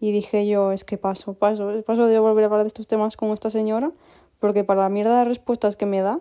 y 0.00 0.12
dije 0.12 0.46
yo, 0.46 0.72
es 0.72 0.84
que 0.84 0.98
paso, 0.98 1.34
paso, 1.34 1.82
paso 1.84 2.06
de 2.06 2.18
volver 2.18 2.44
a 2.44 2.46
hablar 2.46 2.62
de 2.62 2.68
estos 2.68 2.86
temas 2.86 3.16
con 3.16 3.30
esta 3.30 3.50
señora, 3.50 3.92
porque 4.40 4.64
para 4.64 4.82
la 4.82 4.88
mierda 4.88 5.18
de 5.18 5.24
respuestas 5.24 5.76
que 5.76 5.86
me 5.86 6.00
da, 6.00 6.20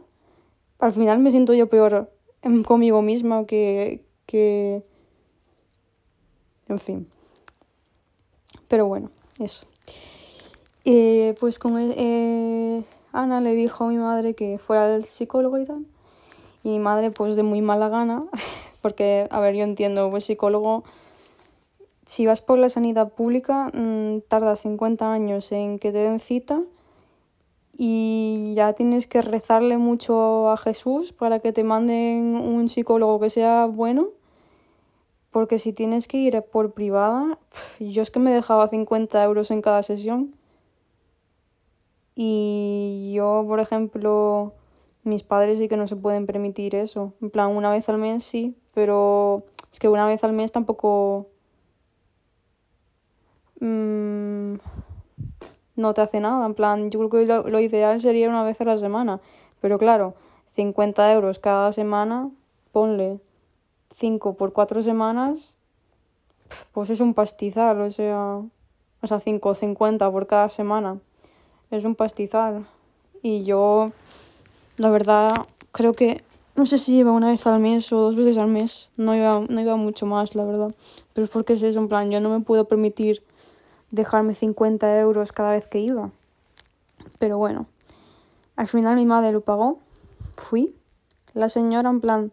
al 0.79 0.93
final 0.93 1.19
me 1.19 1.31
siento 1.31 1.53
yo 1.53 1.67
peor 1.67 2.11
conmigo 2.65 3.01
misma 3.01 3.45
que, 3.45 4.03
que... 4.25 4.83
En 6.67 6.79
fin. 6.79 7.07
Pero 8.67 8.87
bueno, 8.87 9.11
eso. 9.39 9.65
Eh, 10.85 11.35
pues 11.39 11.59
con 11.59 11.77
eh, 11.81 12.83
Ana 13.11 13.41
le 13.41 13.53
dijo 13.53 13.83
a 13.83 13.87
mi 13.89 13.97
madre 13.97 14.33
que 14.33 14.57
fuera 14.57 14.93
al 14.93 15.05
psicólogo 15.05 15.57
y 15.57 15.65
tal. 15.65 15.85
Y 16.63 16.69
mi 16.69 16.79
madre, 16.79 17.11
pues 17.11 17.35
de 17.35 17.43
muy 17.43 17.61
mala 17.61 17.89
gana, 17.89 18.25
porque, 18.81 19.27
a 19.31 19.39
ver, 19.39 19.55
yo 19.55 19.63
entiendo, 19.63 20.09
pues 20.09 20.25
psicólogo, 20.25 20.83
si 22.05 22.25
vas 22.25 22.41
por 22.41 22.59
la 22.59 22.69
sanidad 22.69 23.13
pública, 23.13 23.71
mmm, 23.73 24.19
tarda 24.27 24.55
50 24.55 25.11
años 25.11 25.51
en 25.51 25.79
que 25.79 25.91
te 25.91 25.99
den 25.99 26.19
cita 26.19 26.61
y 27.77 28.53
ya 28.55 28.73
tienes 28.73 29.07
que 29.07 29.21
rezarle 29.21 29.77
mucho 29.77 30.49
a 30.49 30.57
Jesús 30.57 31.13
para 31.13 31.39
que 31.39 31.53
te 31.53 31.63
manden 31.63 32.35
un 32.35 32.69
psicólogo 32.69 33.19
que 33.19 33.29
sea 33.29 33.65
bueno. 33.65 34.09
Porque 35.31 35.57
si 35.59 35.71
tienes 35.71 36.07
que 36.07 36.17
ir 36.17 36.41
por 36.41 36.73
privada, 36.73 37.39
yo 37.79 38.01
es 38.01 38.11
que 38.11 38.19
me 38.19 38.31
dejaba 38.31 38.67
50 38.67 39.23
euros 39.23 39.49
en 39.49 39.61
cada 39.61 39.81
sesión. 39.81 40.35
Y 42.15 43.13
yo, 43.15 43.45
por 43.47 43.61
ejemplo, 43.61 44.53
mis 45.03 45.23
padres 45.23 45.57
sí 45.57 45.67
que 45.67 45.77
no 45.77 45.87
se 45.87 45.95
pueden 45.95 46.25
permitir 46.25 46.75
eso. 46.75 47.13
En 47.21 47.29
plan, 47.29 47.49
una 47.49 47.71
vez 47.71 47.89
al 47.89 47.97
mes 47.97 48.23
sí, 48.23 48.55
pero 48.73 49.43
es 49.71 49.79
que 49.79 49.87
una 49.87 50.05
vez 50.07 50.23
al 50.23 50.33
mes 50.33 50.51
tampoco... 50.51 51.27
Mmm, 53.59 54.55
no 55.75 55.93
te 55.93 56.01
hace 56.01 56.19
nada. 56.19 56.45
En 56.45 56.53
plan, 56.53 56.89
yo 56.91 56.99
creo 56.99 57.09
que 57.09 57.25
lo, 57.25 57.47
lo, 57.47 57.59
ideal 57.59 57.99
sería 57.99 58.29
una 58.29 58.43
vez 58.43 58.59
a 58.61 58.65
la 58.65 58.77
semana. 58.77 59.19
Pero 59.59 59.77
claro, 59.77 60.15
50 60.51 61.13
euros 61.13 61.39
cada 61.39 61.71
semana, 61.71 62.29
ponle 62.71 63.19
5 63.95 64.35
por 64.35 64.53
4 64.53 64.81
semanas, 64.81 65.57
pues 66.71 66.89
es 66.89 66.99
un 66.99 67.13
pastizal, 67.13 67.81
o 67.81 67.91
sea, 67.91 68.41
o 69.01 69.07
sea, 69.07 69.19
5,50 69.19 70.11
por 70.11 70.27
cada 70.27 70.49
semana. 70.49 70.99
Es 71.69 71.85
un 71.85 71.95
pastizal. 71.95 72.65
Y 73.21 73.43
yo, 73.43 73.91
la 74.77 74.89
verdad, 74.89 75.31
creo 75.71 75.93
que, 75.93 76.23
no 76.55 76.65
sé 76.65 76.77
si 76.77 76.97
iba 76.97 77.11
una 77.11 77.29
vez 77.29 77.45
al 77.47 77.59
mes 77.59 77.91
o 77.93 77.97
dos 77.97 78.15
veces 78.15 78.37
al 78.37 78.47
mes. 78.47 78.89
No 78.97 79.15
iba, 79.15 79.43
no 79.47 79.61
iba 79.61 79.75
mucho 79.75 80.05
más, 80.05 80.35
la 80.35 80.43
verdad. 80.43 80.73
Pero 81.13 81.25
es 81.25 81.31
porque 81.31 81.53
es 81.53 81.63
eso, 81.63 81.79
en 81.79 81.87
plan, 81.87 82.11
yo 82.11 82.19
no 82.21 82.29
me 82.29 82.43
puedo 82.43 82.65
permitir 82.65 83.23
dejarme 83.91 84.33
50 84.33 84.99
euros 84.99 85.31
cada 85.31 85.51
vez 85.51 85.67
que 85.67 85.79
iba. 85.79 86.11
Pero 87.19 87.37
bueno, 87.37 87.67
al 88.55 88.67
final 88.67 88.95
mi 88.95 89.05
madre 89.05 89.31
lo 89.31 89.41
pagó, 89.41 89.79
fui. 90.35 90.75
La 91.33 91.49
señora 91.49 91.89
en 91.89 92.01
plan, 92.01 92.31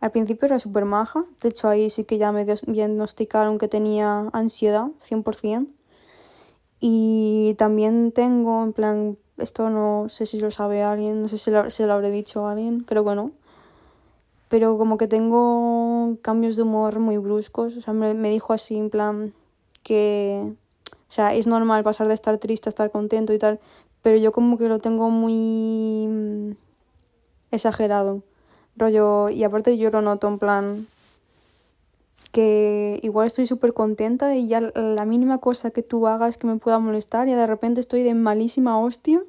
al 0.00 0.10
principio 0.10 0.46
era 0.46 0.58
súper 0.58 0.84
maja, 0.84 1.24
de 1.40 1.48
hecho 1.48 1.68
ahí 1.68 1.88
sí 1.90 2.04
que 2.04 2.18
ya 2.18 2.32
me 2.32 2.44
diagnosticaron 2.44 3.58
que 3.58 3.68
tenía 3.68 4.28
ansiedad, 4.32 4.88
100%. 5.08 5.68
Y 6.80 7.54
también 7.56 8.12
tengo, 8.12 8.62
en 8.62 8.72
plan, 8.72 9.18
esto 9.38 9.70
no 9.70 10.06
sé 10.08 10.26
si 10.26 10.40
lo 10.40 10.50
sabe 10.50 10.82
alguien, 10.82 11.22
no 11.22 11.28
sé 11.28 11.38
si 11.38 11.50
lo, 11.50 11.70
se 11.70 11.86
lo 11.86 11.92
habré 11.92 12.10
dicho 12.10 12.46
a 12.46 12.52
alguien, 12.52 12.80
creo 12.80 13.04
que 13.04 13.14
no. 13.14 13.32
Pero 14.48 14.78
como 14.78 14.96
que 14.96 15.08
tengo 15.08 16.16
cambios 16.22 16.56
de 16.56 16.62
humor 16.62 16.98
muy 17.00 17.18
bruscos, 17.18 17.76
o 17.76 17.80
sea, 17.80 17.92
me, 17.92 18.14
me 18.14 18.30
dijo 18.30 18.52
así, 18.52 18.76
en 18.76 18.90
plan, 18.90 19.34
que 19.82 20.54
o 21.08 21.12
sea, 21.12 21.34
es 21.34 21.46
normal 21.46 21.84
pasar 21.84 22.08
de 22.08 22.14
estar 22.14 22.36
triste 22.38 22.68
a 22.68 22.70
estar 22.70 22.90
contento 22.90 23.32
y 23.32 23.38
tal, 23.38 23.60
pero 24.02 24.18
yo 24.18 24.32
como 24.32 24.58
que 24.58 24.68
lo 24.68 24.78
tengo 24.78 25.10
muy 25.10 26.06
mm, 26.08 26.50
exagerado. 27.52 28.22
Rollo, 28.76 29.30
y 29.30 29.44
aparte 29.44 29.78
yo 29.78 29.90
lo 29.90 30.02
noto 30.02 30.28
en 30.28 30.38
plan 30.38 30.86
que 32.36 33.00
igual 33.02 33.28
estoy 33.28 33.46
súper 33.46 33.72
contenta 33.72 34.36
y 34.36 34.46
ya 34.46 34.60
la 34.60 35.06
mínima 35.06 35.38
cosa 35.38 35.70
que 35.70 35.82
tú 35.82 36.06
hagas 36.06 36.36
que 36.36 36.46
me 36.46 36.56
pueda 36.56 36.78
molestar, 36.78 37.26
ya 37.26 37.34
de 37.38 37.46
repente 37.46 37.80
estoy 37.80 38.02
de 38.02 38.12
malísima 38.12 38.78
hostia. 38.78 39.22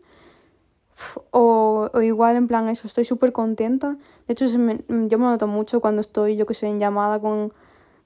O, 1.31 1.89
o 1.93 2.01
igual 2.01 2.35
en 2.35 2.47
plan 2.47 2.67
eso, 2.67 2.85
estoy 2.85 3.05
súper 3.05 3.31
contenta. 3.31 3.97
De 4.27 4.33
hecho, 4.33 4.45
me, 4.59 4.79
yo 5.07 5.17
me 5.19 5.25
noto 5.25 5.47
mucho 5.47 5.79
cuando 5.79 6.01
estoy, 6.01 6.35
yo 6.35 6.45
que 6.45 6.53
sé, 6.53 6.67
en 6.67 6.79
llamada 6.81 7.19
con 7.21 7.53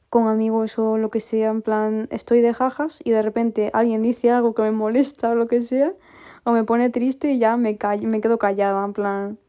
con 0.10 0.28
amigos 0.28 0.78
o 0.78 0.98
lo 0.98 1.10
que 1.10 1.22
sea, 1.22 1.50
en 1.50 1.62
plan, 1.62 2.08
estoy 2.12 2.42
de 2.42 2.54
jajas 2.54 3.00
y 3.04 3.12
de 3.12 3.22
repente 3.22 3.72
alguien 3.74 4.02
dice 4.02 4.30
algo 4.30 4.54
que 4.54 4.62
me 4.62 4.72
molesta 4.72 5.32
o 5.32 5.36
lo 5.36 5.48
que 5.48 5.62
sea, 5.62 5.94
o 6.44 6.52
me 6.52 6.66
pone 6.66 6.90
triste 6.90 7.32
y 7.32 7.40
ya 7.40 7.56
me, 7.56 7.80
me 8.02 8.22
quedo 8.22 8.38
callada, 8.38 8.84
en 8.84 8.94
plan, 8.94 9.40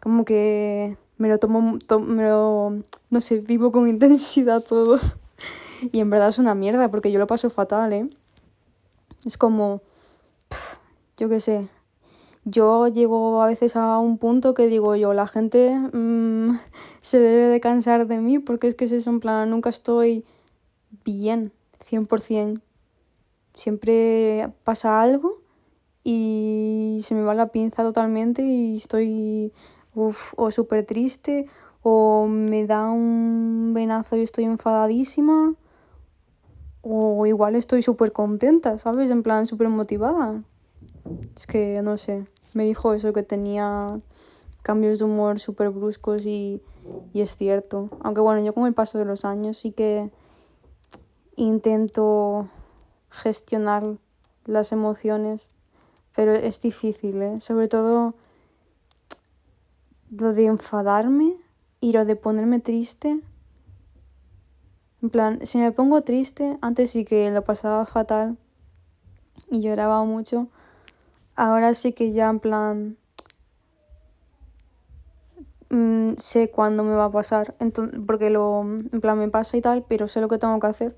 como 0.00 0.26
que 0.26 0.98
me 1.20 1.28
lo 1.28 1.38
tomo, 1.38 1.78
to 1.86 2.00
me 2.00 2.24
lo, 2.24 2.78
no 3.10 3.20
sé, 3.20 3.40
vivo 3.40 3.70
con 3.70 3.88
intensidad 3.94 4.62
todo. 4.62 4.98
y 5.92 6.00
en 6.00 6.08
verdad 6.08 6.30
es 6.30 6.38
una 6.38 6.54
mierda 6.54 6.90
porque 6.90 7.12
yo 7.12 7.18
lo 7.18 7.26
paso 7.26 7.50
fatal, 7.50 7.92
¿eh? 7.92 8.08
Es 9.26 9.36
como, 9.36 9.82
yo 11.18 11.28
qué 11.28 11.40
sé, 11.40 11.68
yo 12.46 12.88
llego 12.88 13.42
a 13.42 13.46
veces 13.46 13.76
a 13.76 13.98
un 13.98 14.16
punto 14.16 14.54
que 14.54 14.66
digo 14.66 14.96
yo, 14.96 15.12
la 15.12 15.26
gente 15.26 15.78
mmm, 15.92 16.56
se 17.00 17.20
debe 17.20 17.48
de 17.48 17.60
cansar 17.60 18.06
de 18.06 18.18
mí 18.18 18.38
porque 18.38 18.68
es 18.68 18.74
que 18.74 18.86
es 18.86 18.92
eso, 18.92 19.10
en 19.10 19.20
plan, 19.20 19.50
nunca 19.50 19.68
estoy 19.68 20.24
bien, 21.04 21.52
100%. 21.86 22.62
Siempre 23.54 24.50
pasa 24.64 25.02
algo 25.02 25.42
y 26.02 27.00
se 27.02 27.14
me 27.14 27.22
va 27.22 27.34
la 27.34 27.48
pinza 27.48 27.82
totalmente 27.82 28.40
y 28.40 28.76
estoy 28.76 29.52
uf, 29.94 30.34
o 30.36 30.50
súper 30.50 30.84
triste 30.84 31.46
o 31.82 32.26
me 32.26 32.66
da 32.66 32.90
un 32.90 33.72
venazo 33.74 34.16
y 34.16 34.22
estoy 34.22 34.44
enfadadísima 34.44 35.54
o 36.82 37.26
igual 37.26 37.56
estoy 37.56 37.82
súper 37.82 38.12
contenta, 38.12 38.78
¿sabes? 38.78 39.10
En 39.10 39.22
plan, 39.22 39.46
súper 39.46 39.68
motivada. 39.68 40.42
Es 41.36 41.46
que 41.46 41.80
no 41.82 41.98
sé, 41.98 42.26
me 42.54 42.64
dijo 42.64 42.94
eso 42.94 43.12
que 43.12 43.22
tenía 43.22 43.86
cambios 44.62 44.98
de 44.98 45.04
humor 45.04 45.40
súper 45.40 45.70
bruscos 45.70 46.24
y, 46.24 46.62
y 47.12 47.20
es 47.20 47.36
cierto. 47.36 47.90
Aunque 48.00 48.20
bueno, 48.20 48.42
yo 48.42 48.54
con 48.54 48.66
el 48.66 48.74
paso 48.74 48.98
de 48.98 49.04
los 49.04 49.24
años 49.24 49.58
sí 49.58 49.72
que 49.72 50.10
intento 51.36 52.48
gestionar 53.10 53.98
las 54.44 54.72
emociones, 54.72 55.50
pero 56.14 56.32
es 56.32 56.60
difícil, 56.60 57.22
¿eh? 57.22 57.40
Sobre 57.40 57.68
todo 57.68 58.14
lo 60.10 60.32
de 60.32 60.46
enfadarme 60.46 61.36
y 61.80 61.92
lo 61.92 62.04
de 62.04 62.16
ponerme 62.16 62.60
triste. 62.60 63.20
En 65.02 65.10
plan, 65.10 65.44
si 65.46 65.58
me 65.58 65.72
pongo 65.72 66.02
triste, 66.02 66.58
antes 66.60 66.90
sí 66.90 67.04
que 67.04 67.30
lo 67.30 67.42
pasaba 67.42 67.86
fatal 67.86 68.36
y 69.50 69.60
lloraba 69.60 70.04
mucho, 70.04 70.48
ahora 71.36 71.74
sí 71.74 71.92
que 71.92 72.12
ya 72.12 72.28
en 72.28 72.38
plan 72.40 72.96
mmm, 75.70 76.10
sé 76.16 76.50
cuándo 76.50 76.84
me 76.84 76.94
va 76.94 77.06
a 77.06 77.10
pasar, 77.10 77.54
entonces, 77.60 77.98
porque 78.06 78.30
lo, 78.30 78.62
en 78.62 79.00
plan 79.00 79.18
me 79.18 79.28
pasa 79.28 79.56
y 79.56 79.62
tal, 79.62 79.84
pero 79.88 80.08
sé 80.08 80.20
lo 80.20 80.28
que 80.28 80.38
tengo 80.38 80.58
que 80.60 80.66
hacer. 80.66 80.96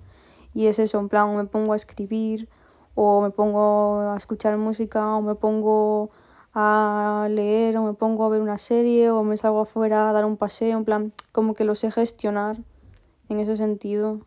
Y 0.55 0.67
es 0.67 0.79
eso, 0.79 0.99
en 0.99 1.09
plan 1.09 1.35
me 1.37 1.45
pongo 1.45 1.73
a 1.73 1.77
escribir 1.77 2.49
o 2.95 3.23
me 3.23 3.31
pongo 3.31 4.01
a 4.01 4.17
escuchar 4.17 4.57
música 4.59 5.15
o 5.15 5.23
me 5.23 5.35
pongo 5.35 6.11
a 6.55 7.29
leer 7.31 7.77
o 7.79 7.85
me 7.85 7.95
pongo 7.95 8.25
a 8.25 8.29
ver 8.29 8.41
una 8.41 8.59
serie 8.59 9.11
o 9.11 9.23
me 9.23 9.37
salgo 9.37 9.61
afuera 9.61 10.11
a 10.11 10.13
dar 10.13 10.25
un 10.25 10.37
paseo, 10.37 10.79
en 10.79 10.85
plan 10.85 11.13
como 11.33 11.55
que 11.55 11.65
lo 11.65 11.75
sé 11.75 11.91
gestionar 11.91 12.59
en 13.29 13.41
ese 13.41 13.57
sentido. 13.57 14.21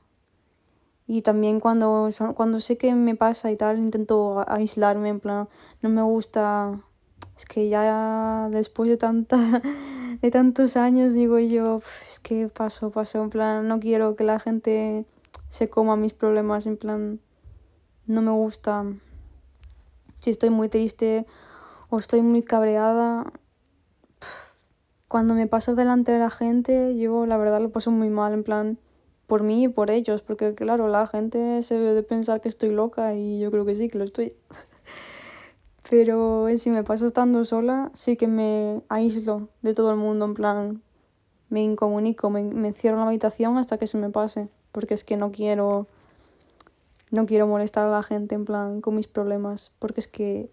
Y 1.07 1.21
también 1.21 1.59
cuando, 1.59 2.09
cuando 2.35 2.59
sé 2.59 2.77
que 2.77 2.95
me 2.95 3.15
pasa 3.15 3.51
y 3.51 3.55
tal, 3.55 3.77
intento 3.77 4.43
aislarme, 4.47 5.09
en 5.09 5.19
plan, 5.19 5.47
no 5.81 5.89
me 5.89 6.01
gusta, 6.01 6.81
es 7.37 7.45
que 7.45 7.69
ya 7.69 8.49
después 8.51 8.89
de, 8.89 8.97
tanta, 8.97 9.61
de 10.21 10.31
tantos 10.31 10.77
años 10.77 11.13
digo 11.13 11.37
yo, 11.37 11.81
es 12.09 12.19
que 12.19 12.47
paso, 12.47 12.89
paso, 12.89 13.21
en 13.21 13.29
plan, 13.29 13.67
no 13.67 13.79
quiero 13.79 14.15
que 14.15 14.23
la 14.23 14.39
gente 14.39 15.05
se 15.49 15.69
coma 15.69 15.95
mis 15.95 16.13
problemas, 16.13 16.65
en 16.65 16.77
plan, 16.77 17.19
no 18.07 18.23
me 18.23 18.31
gusta. 18.31 18.83
Si 20.19 20.31
estoy 20.31 20.49
muy 20.49 20.69
triste 20.69 21.27
o 21.95 21.99
estoy 21.99 22.21
muy 22.21 22.43
cabreada, 22.43 23.31
cuando 25.07 25.33
me 25.33 25.47
paso 25.47 25.75
delante 25.75 26.11
de 26.11 26.19
la 26.19 26.29
gente, 26.29 26.97
yo 26.97 27.25
la 27.25 27.37
verdad 27.37 27.61
lo 27.61 27.71
paso 27.71 27.89
muy 27.89 28.09
mal, 28.09 28.33
en 28.33 28.43
plan, 28.43 28.77
por 29.27 29.43
mí 29.43 29.63
y 29.63 29.67
por 29.69 29.89
ellos, 29.89 30.21
porque 30.21 30.53
claro, 30.55 30.89
la 30.89 31.07
gente 31.07 31.61
se 31.61 31.75
debe 31.75 31.93
de 31.93 32.03
pensar 32.03 32.41
que 32.41 32.49
estoy 32.49 32.71
loca 32.71 33.15
y 33.15 33.39
yo 33.39 33.49
creo 33.49 33.65
que 33.65 33.75
sí, 33.75 33.87
que 33.87 33.97
lo 33.97 34.03
estoy. 34.03 34.35
Pero 35.89 36.47
si 36.57 36.69
me 36.69 36.83
pasa 36.83 37.07
estando 37.07 37.45
sola, 37.45 37.91
sí 37.93 38.17
que 38.17 38.27
me 38.27 38.81
aíslo 38.89 39.47
de 39.61 39.73
todo 39.73 39.91
el 39.91 39.97
mundo, 39.97 40.25
en 40.25 40.33
plan, 40.33 40.81
me 41.47 41.63
incomunico, 41.63 42.29
me, 42.29 42.43
me 42.43 42.73
cierro 42.73 42.97
en 42.97 43.03
la 43.03 43.07
habitación 43.07 43.57
hasta 43.57 43.77
que 43.77 43.87
se 43.87 43.97
me 43.97 44.09
pase, 44.09 44.49
porque 44.73 44.95
es 44.95 45.05
que 45.05 45.15
no 45.15 45.31
quiero, 45.31 45.87
no 47.11 47.25
quiero 47.25 47.47
molestar 47.47 47.85
a 47.85 47.91
la 47.91 48.03
gente, 48.03 48.35
en 48.35 48.43
plan, 48.43 48.81
con 48.81 48.95
mis 48.95 49.07
problemas, 49.07 49.71
porque 49.79 50.01
es 50.01 50.09
que 50.09 50.51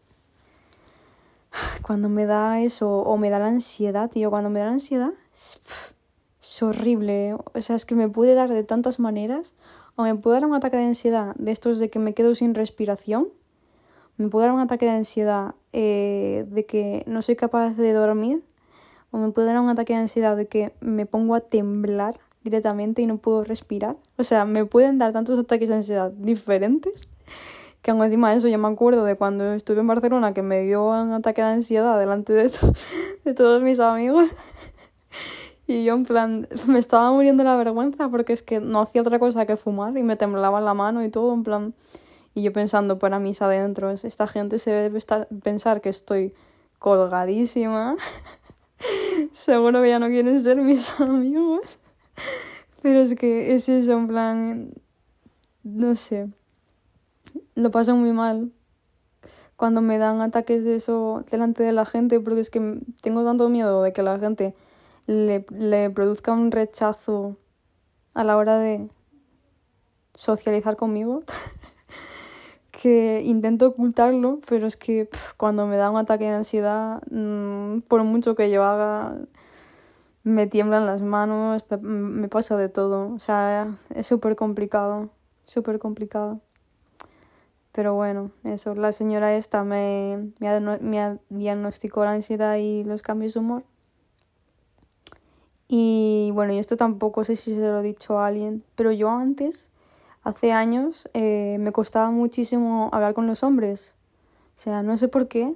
cuando 1.83 2.09
me 2.09 2.27
da 2.27 2.61
eso, 2.61 2.89
o 2.91 3.17
me 3.17 3.31
da 3.31 3.39
la 3.39 3.49
ansiedad, 3.49 4.11
tío, 4.11 4.31
cuando 4.31 4.51
me 4.51 4.61
da 4.61 4.67
la 4.67 4.73
ansiedad, 4.73 5.13
es, 5.33 6.63
horrible, 6.63 7.35
o 7.35 7.61
sea, 7.61 7.77
es 7.77 7.85
que 7.85 7.95
me 7.95 8.09
puede 8.09 8.35
dar 8.35 8.51
de 8.51 8.65
tantas 8.65 8.99
maneras, 8.99 9.55
o 9.97 10.03
me 10.03 10.15
puede 10.15 10.37
dar 10.37 10.47
un 10.47 10.55
ataque 10.55 10.77
de 10.77 10.85
ansiedad 10.85 11.35
de 11.37 11.53
estos 11.53 11.79
de 11.79 11.91
que 11.91 11.99
me 11.99 12.15
quedo 12.15 12.35
sin 12.35 12.55
respiración, 12.55 13.29
me 14.17 14.29
puede 14.29 14.47
dar 14.47 14.55
un 14.55 14.61
ataque 14.61 14.87
de 14.87 14.93
ansiedad 14.93 15.55
eh, 15.73 16.45
de 16.49 16.67
que 16.67 17.05
no 17.07 17.23
soy 17.23 17.37
capaz 17.37 17.75
de 17.75 17.93
dormir, 17.93 18.43
o 19.11 19.19
me 19.19 19.31
puede 19.31 19.49
dar 19.49 19.61
un 19.61 19.69
ataque 19.69 19.93
de 19.93 20.01
ansiedad 20.01 20.37
de 20.37 20.49
que 20.49 20.73
me 20.81 21.07
pongo 21.07 21.35
a 21.35 21.41
temblar 21.41 22.19
directamente 22.43 23.03
y 23.03 23.07
no 23.07 23.19
puedo 23.19 23.45
respirar. 23.45 23.97
O 24.17 24.25
sea, 24.25 24.45
me 24.45 24.65
pueden 24.65 24.99
dar 24.99 25.13
tantos 25.13 25.39
ataques 25.39 25.69
de 25.69 25.77
ansiedad 25.77 26.11
diferentes 26.11 27.09
que 27.83 27.91
aún 27.91 28.03
encima 28.05 28.31
de 28.31 28.39
eso 28.39 28.49
yo 28.49 28.59
me 28.59 28.69
acuerdo 28.69 29.05
de 29.05 29.17
cuando 29.17 29.53
estuve 29.53 29.81
en 29.81 29.89
Barcelona 29.89 30.33
que 30.33 30.43
me 30.43 30.63
dio 30.63 30.87
un 30.87 31.13
ataque 31.13 31.43
de 31.43 31.49
ansiedad 31.49 31.99
delante 31.99 32.33
de, 32.33 32.51
todos 33.35 33.63
mis 33.63 33.81
amigos. 33.81 34.29
Y 35.69 35.85
yo 35.85 35.95
en 35.95 36.05
plan, 36.05 36.49
me 36.67 36.81
estaba 36.81 37.13
muriendo 37.13 37.45
la 37.45 37.57
vergüenza 37.57 38.09
porque 38.09 38.33
es 38.33 38.43
que 38.43 38.61
no 38.61 38.81
hacía 38.81 39.01
otra 39.01 39.21
cosa 39.21 39.47
que 39.47 39.57
fumar 39.57 39.97
y 39.97 40.03
me 40.03 40.17
temblaba 40.17 40.61
la 40.61 40.75
mano 40.75 41.05
y 41.05 41.09
todo, 41.09 41.33
en 41.33 41.45
plan... 41.45 41.75
Y 42.35 42.43
yo 42.43 42.53
pensando 42.53 42.99
para 42.99 43.21
mis 43.21 43.41
adentro, 43.43 43.91
esta 43.91 44.27
gente 44.27 44.59
se 44.59 44.73
debe 44.73 44.99
estar, 44.99 45.29
pensar 45.43 45.81
que 45.81 45.89
estoy 45.89 46.35
colgadísima. 46.79 47.97
Seguro 49.33 49.81
que 49.83 49.89
ya 49.89 49.99
no 50.01 50.09
quieren 50.09 50.43
ser 50.43 50.57
mis 50.59 51.01
amigos. 51.01 51.79
Pero 52.83 53.01
es 53.01 53.15
que 53.15 53.55
es 53.55 53.69
eso, 53.69 53.93
en 53.93 54.09
plan... 54.09 54.75
No 55.63 55.95
sé 55.95 56.29
lo 57.55 57.71
paso 57.71 57.97
muy 57.97 58.13
mal 58.13 58.53
cuando 59.57 59.81
me 59.81 59.99
dan 59.99 60.21
ataques 60.21 60.65
de 60.65 60.77
eso 60.77 61.25
delante 61.31 61.63
de 61.63 61.73
la 61.73 61.85
gente, 61.85 62.19
porque 62.19 62.41
es 62.41 62.51
que 62.51 62.81
tengo 63.01 63.25
tanto 63.25 63.49
miedo 63.49 63.83
de 63.83 63.93
que 63.93 64.03
la 64.03 64.19
gente 64.19 64.57
le, 65.07 65.47
le 65.51 65.89
produzca 65.91 66.33
un 66.33 66.51
rechazo 66.51 67.37
a 68.15 68.25
la 68.25 68.37
hora 68.37 68.59
de 68.59 68.91
socializar 70.15 70.77
conmigo, 70.77 71.23
que 72.71 73.23
intento 73.25 73.69
ocultarlo, 73.69 74.41
pero 74.49 74.67
es 74.67 74.77
que 74.77 75.09
cuando 75.37 75.67
me 75.67 75.77
da 75.77 75.91
un 75.91 75.97
ataque 75.97 76.25
de 76.25 76.31
ansiedad, 76.31 77.01
mm, 77.11 77.83
por 77.83 78.03
mucho 78.05 78.35
que 78.35 78.51
yo 78.51 78.65
haga, 78.65 79.17
me 80.25 80.47
tiemblan 80.47 80.87
las 80.87 81.03
manos, 81.03 81.63
me 81.81 82.29
pasa 82.29 82.57
de 82.57 82.69
todo, 82.69 83.13
o 83.15 83.21
sea, 83.21 83.77
es 83.95 84.07
súper 84.07 84.37
complicado, 84.37 85.11
súper 85.47 85.79
complicado. 85.79 86.41
Pero 87.73 87.95
bueno, 87.95 88.31
eso, 88.45 88.75
la 88.75 88.93
señora 88.93 89.35
esta 89.35 89.65
me, 89.65 90.31
me, 90.41 91.19
diagnosticó 91.31 92.05
la 92.05 92.13
ansiedad 92.13 92.57
y 92.57 92.85
los 92.85 93.01
cambios 93.01 93.33
de 93.35 93.41
humor. 93.41 93.65
Y 95.69 96.31
bueno, 96.35 96.53
y 96.53 96.59
esto 96.59 96.77
tampoco 96.77 97.25
sé 97.25 97.35
si 97.35 97.55
se 97.55 97.61
lo 97.63 97.81
he 97.81 97.83
dicho 97.83 98.19
a 98.19 98.27
alguien, 98.27 98.63
pero 98.75 98.93
yo 98.93 99.09
antes, 99.09 99.71
hace 100.23 100.53
años, 100.53 101.09
eh, 101.15 101.57
me 101.61 101.73
costaba 101.73 102.11
muchísimo 102.11 102.91
hablar 102.93 103.15
con 103.15 103.27
los 103.27 103.43
hombres. 103.43 103.95
O 104.55 104.59
sea, 104.59 104.83
no 104.83 104.99
sé 104.99 105.09
por 105.09 105.29
qué. 105.29 105.55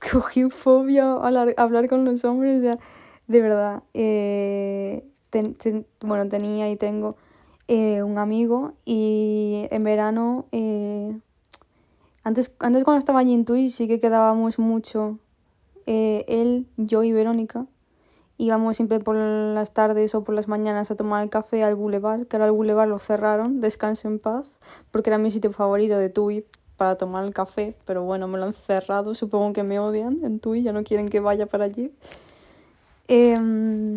Cogí 0.12 0.48
fobia 0.48 1.12
a 1.12 1.28
hablar, 1.58 1.88
con 1.88 2.06
los 2.06 2.24
hombres, 2.24 2.60
o 2.60 2.62
sea, 2.62 2.78
de 3.26 3.40
verdad. 3.42 3.82
Eh, 3.92 5.04
bueno, 6.00 6.28
tenía 6.30 6.70
y 6.70 6.76
tengo 6.76 7.16
eh, 7.72 8.02
un 8.02 8.18
amigo 8.18 8.72
y 8.84 9.68
en 9.70 9.84
verano, 9.84 10.46
eh, 10.50 11.16
antes, 12.24 12.52
antes 12.58 12.82
cuando 12.82 12.98
estaba 12.98 13.20
allí 13.20 13.32
en 13.32 13.44
Tui 13.44 13.70
sí 13.70 13.86
que 13.86 14.00
quedábamos 14.00 14.58
mucho, 14.58 15.20
eh, 15.86 16.24
él, 16.26 16.66
yo 16.76 17.04
y 17.04 17.12
Verónica, 17.12 17.66
íbamos 18.38 18.74
siempre 18.74 18.98
por 18.98 19.14
las 19.14 19.72
tardes 19.72 20.16
o 20.16 20.24
por 20.24 20.34
las 20.34 20.48
mañanas 20.48 20.90
a 20.90 20.96
tomar 20.96 21.22
el 21.22 21.30
café 21.30 21.62
al 21.62 21.76
Boulevard, 21.76 22.24
que 22.24 22.34
ahora 22.34 22.46
el 22.46 22.52
Boulevard 22.52 22.88
lo 22.88 22.98
cerraron, 22.98 23.60
descanso 23.60 24.08
en 24.08 24.18
paz, 24.18 24.48
porque 24.90 25.10
era 25.10 25.18
mi 25.18 25.30
sitio 25.30 25.52
favorito 25.52 25.96
de 25.96 26.08
Tui 26.08 26.44
para 26.76 26.96
tomar 26.96 27.24
el 27.24 27.32
café, 27.32 27.76
pero 27.84 28.02
bueno, 28.02 28.26
me 28.26 28.36
lo 28.38 28.46
han 28.46 28.54
cerrado, 28.54 29.14
supongo 29.14 29.52
que 29.52 29.62
me 29.62 29.78
odian 29.78 30.24
en 30.24 30.40
Tui, 30.40 30.64
ya 30.64 30.72
no 30.72 30.82
quieren 30.82 31.08
que 31.08 31.20
vaya 31.20 31.46
para 31.46 31.66
allí. 31.66 31.92
Em, 33.06 33.94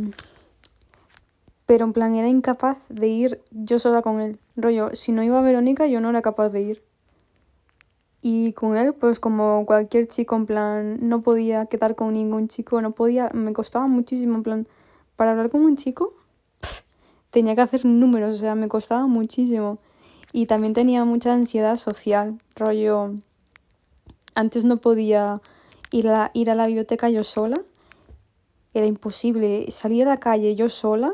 pero 1.65 1.85
en 1.85 1.93
plan 1.93 2.15
era 2.15 2.27
incapaz 2.27 2.77
de 2.89 3.07
ir 3.07 3.41
yo 3.51 3.79
sola 3.79 4.01
con 4.01 4.21
él. 4.21 4.39
Rollo, 4.55 4.89
si 4.93 5.11
no 5.11 5.23
iba 5.23 5.41
Verónica, 5.41 5.87
yo 5.87 6.01
no 6.01 6.09
era 6.09 6.21
capaz 6.21 6.49
de 6.49 6.61
ir. 6.61 6.83
Y 8.21 8.53
con 8.53 8.77
él, 8.77 8.93
pues 8.93 9.19
como 9.19 9.65
cualquier 9.65 10.07
chico, 10.07 10.35
en 10.35 10.45
plan, 10.45 10.97
no 11.01 11.21
podía 11.21 11.65
quedar 11.65 11.95
con 11.95 12.13
ningún 12.13 12.47
chico, 12.47 12.81
no 12.81 12.91
podía, 12.91 13.29
me 13.33 13.51
costaba 13.53 13.87
muchísimo, 13.87 14.35
en 14.35 14.43
plan, 14.43 14.67
para 15.15 15.31
hablar 15.31 15.49
con 15.49 15.61
un 15.61 15.75
chico, 15.75 16.13
tenía 17.31 17.55
que 17.55 17.61
hacer 17.61 17.85
números, 17.85 18.37
o 18.37 18.39
sea, 18.39 18.55
me 18.55 18.67
costaba 18.69 19.07
muchísimo. 19.07 19.79
Y 20.31 20.45
también 20.45 20.73
tenía 20.73 21.03
mucha 21.05 21.33
ansiedad 21.33 21.75
social, 21.77 22.37
rollo, 22.55 23.13
antes 24.35 24.65
no 24.65 24.77
podía 24.77 25.41
ir 25.91 26.07
a, 26.07 26.31
ir 26.33 26.49
a 26.49 26.55
la 26.55 26.65
biblioteca 26.65 27.09
yo 27.09 27.23
sola, 27.23 27.61
era 28.73 28.85
imposible 28.85 29.69
salir 29.69 30.03
a 30.03 30.09
la 30.09 30.19
calle 30.19 30.55
yo 30.55 30.69
sola 30.69 31.13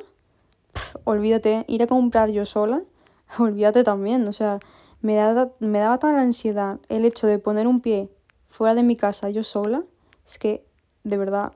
olvídate, 1.04 1.66
ir 1.68 1.84
a 1.84 1.88
comprar 1.88 2.30
yo 2.30 2.46
sola, 2.46 2.84
olvídate 3.40 3.84
también, 3.84 4.28
o 4.28 4.34
sea, 4.34 4.60
me 5.02 5.16
daba, 5.16 5.52
me 5.60 5.80
daba 5.80 6.00
tan 6.00 6.16
ansiedad 6.16 6.80
el 6.90 7.06
hecho 7.06 7.28
de 7.28 7.40
poner 7.40 7.68
un 7.68 7.82
pie 7.82 8.10
fuera 8.48 8.76
de 8.76 8.84
mi 8.84 8.96
casa 8.96 9.30
yo 9.30 9.44
sola, 9.44 9.84
es 10.26 10.38
que, 10.38 10.66
de 11.04 11.18
verdad, 11.18 11.54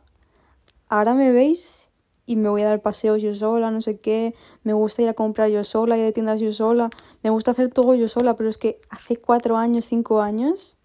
ahora 0.90 1.14
me 1.14 1.32
veis 1.32 1.90
y 2.26 2.36
me 2.38 2.50
voy 2.50 2.62
a 2.62 2.66
dar 2.66 2.82
paseos 2.82 3.22
yo 3.22 3.36
sola, 3.36 3.70
no 3.72 3.82
sé 3.82 4.00
qué, 4.00 4.34
me 4.64 4.74
gusta 4.74 5.02
ir 5.02 5.10
a 5.10 5.14
comprar 5.14 5.50
yo 5.50 5.64
sola, 5.64 5.98
ir 5.98 6.06
de 6.06 6.12
tiendas 6.12 6.40
yo 6.40 6.54
sola, 6.54 6.90
me 7.22 7.30
gusta 7.30 7.52
hacer 7.52 7.70
todo 7.70 7.96
yo 7.96 8.08
sola, 8.08 8.36
pero 8.36 8.50
es 8.50 8.58
que 8.58 8.80
hace 8.90 9.18
cuatro 9.18 9.58
años, 9.58 9.86
cinco 9.86 10.22
años, 10.22 10.78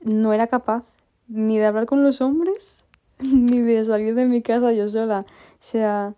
no 0.00 0.32
era 0.32 0.46
capaz 0.46 0.94
ni 1.28 1.58
de 1.58 1.66
hablar 1.66 1.86
con 1.86 2.02
los 2.02 2.20
hombres, 2.20 2.78
ni 3.20 3.60
de 3.60 3.84
salir 3.84 4.14
de 4.14 4.26
mi 4.26 4.42
casa 4.42 4.72
yo 4.72 4.88
sola. 4.88 5.26
O 5.28 5.56
sea, 5.58 6.14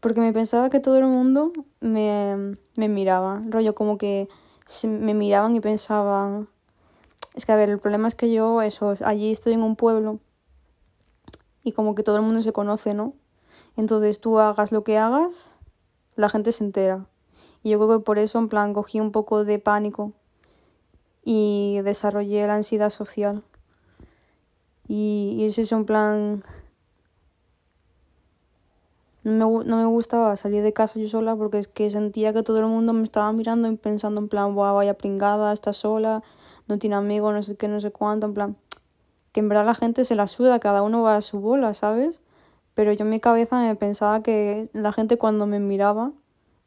porque 0.00 0.20
me 0.20 0.32
pensaba 0.32 0.70
que 0.70 0.80
todo 0.80 0.98
el 0.98 1.06
mundo 1.06 1.52
me, 1.80 2.54
me 2.76 2.88
miraba, 2.88 3.42
rollo 3.48 3.74
como 3.74 3.98
que 3.98 4.28
me 4.84 5.14
miraban 5.14 5.56
y 5.56 5.60
pensaban... 5.60 6.48
Es 7.34 7.44
que, 7.44 7.52
a 7.52 7.56
ver, 7.56 7.68
el 7.68 7.78
problema 7.78 8.08
es 8.08 8.14
que 8.14 8.32
yo, 8.32 8.62
eso, 8.62 8.94
allí 9.04 9.30
estoy 9.30 9.52
en 9.52 9.62
un 9.62 9.76
pueblo 9.76 10.20
y 11.62 11.72
como 11.72 11.94
que 11.94 12.02
todo 12.02 12.16
el 12.16 12.22
mundo 12.22 12.40
se 12.40 12.52
conoce, 12.52 12.94
¿no? 12.94 13.12
Entonces 13.76 14.20
tú 14.20 14.38
hagas 14.38 14.72
lo 14.72 14.84
que 14.84 14.96
hagas, 14.96 15.52
la 16.14 16.28
gente 16.28 16.52
se 16.52 16.64
entera. 16.64 17.06
Y 17.62 17.70
yo 17.70 17.78
creo 17.78 17.98
que 17.98 18.04
por 18.04 18.18
eso, 18.18 18.38
en 18.38 18.48
plan, 18.48 18.72
cogí 18.72 19.00
un 19.00 19.12
poco 19.12 19.44
de 19.44 19.58
pánico 19.58 20.12
y 21.24 21.80
desarrollé 21.82 22.46
la 22.46 22.54
ansiedad 22.54 22.90
social. 22.90 23.42
Y, 24.88 25.34
y 25.38 25.44
es 25.44 25.58
eso, 25.58 25.84
plan, 25.84 26.42
no 29.26 29.62
me, 29.64 29.84
gustaba 29.86 30.36
salir 30.36 30.62
de 30.62 30.72
casa 30.72 31.00
yo 31.00 31.08
sola 31.08 31.34
porque 31.34 31.58
es 31.58 31.66
que 31.66 31.90
sentía 31.90 32.32
que 32.32 32.44
todo 32.44 32.58
el 32.60 32.66
mundo 32.66 32.92
me 32.92 33.02
estaba 33.02 33.32
mirando 33.32 33.68
y 33.68 33.76
pensando 33.76 34.20
en 34.20 34.28
plan, 34.28 34.54
Buah, 34.54 34.72
vaya 34.72 34.94
pringada, 34.94 35.52
está 35.52 35.72
sola, 35.72 36.22
no 36.68 36.78
tiene 36.78 36.94
amigos, 36.94 37.34
no 37.34 37.42
sé 37.42 37.56
qué, 37.56 37.66
no 37.66 37.80
sé 37.80 37.90
cuánto, 37.90 38.26
en 38.26 38.34
plan, 38.34 38.56
que 39.32 39.40
en 39.40 39.48
verdad 39.48 39.66
la 39.66 39.74
gente 39.74 40.04
se 40.04 40.14
la 40.14 40.28
suda, 40.28 40.60
cada 40.60 40.82
uno 40.82 41.02
va 41.02 41.16
a 41.16 41.22
su 41.22 41.40
bola, 41.40 41.74
¿sabes? 41.74 42.20
Pero 42.74 42.92
yo 42.92 43.04
en 43.04 43.10
mi 43.10 43.18
cabeza 43.18 43.58
me 43.58 43.74
pensaba 43.74 44.22
que 44.22 44.70
la 44.72 44.92
gente 44.92 45.18
cuando 45.18 45.46
me 45.46 45.58
miraba 45.58 46.12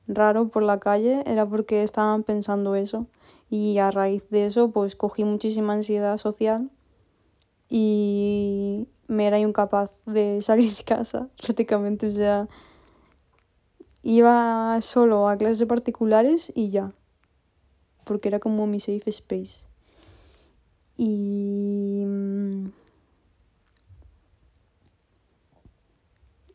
raro 0.10 0.50
por 0.50 0.64
la 0.64 0.80
calle 0.82 1.24
era 1.28 1.46
porque 1.46 1.84
estaban 1.84 2.24
pensando 2.24 2.76
eso. 2.76 3.08
Y 3.50 3.78
a 3.78 3.90
raíz 3.90 4.30
de 4.30 4.48
eso, 4.48 4.72
pues 4.72 4.98
cogí 4.98 5.24
muchísima 5.24 5.74
ansiedad 5.74 6.18
social 6.18 6.70
y 7.70 8.88
me 9.10 9.28
era 9.28 9.40
incapaz 9.40 9.92
de 10.06 10.42
salir 10.42 10.74
de 10.74 10.84
casa 10.84 11.28
prácticamente, 11.42 12.08
o 12.08 12.12
sea, 12.12 12.48
iba 14.04 14.80
solo 14.82 15.28
a 15.28 15.38
clases 15.38 15.68
particulares 15.68 16.52
y 16.56 16.70
ya, 16.70 16.94
porque 18.06 18.30
era 18.30 18.40
como 18.40 18.68
mi 18.68 18.80
safe 18.80 19.10
space. 19.10 19.68
Y... 20.98 22.04
Mm, 22.06 22.70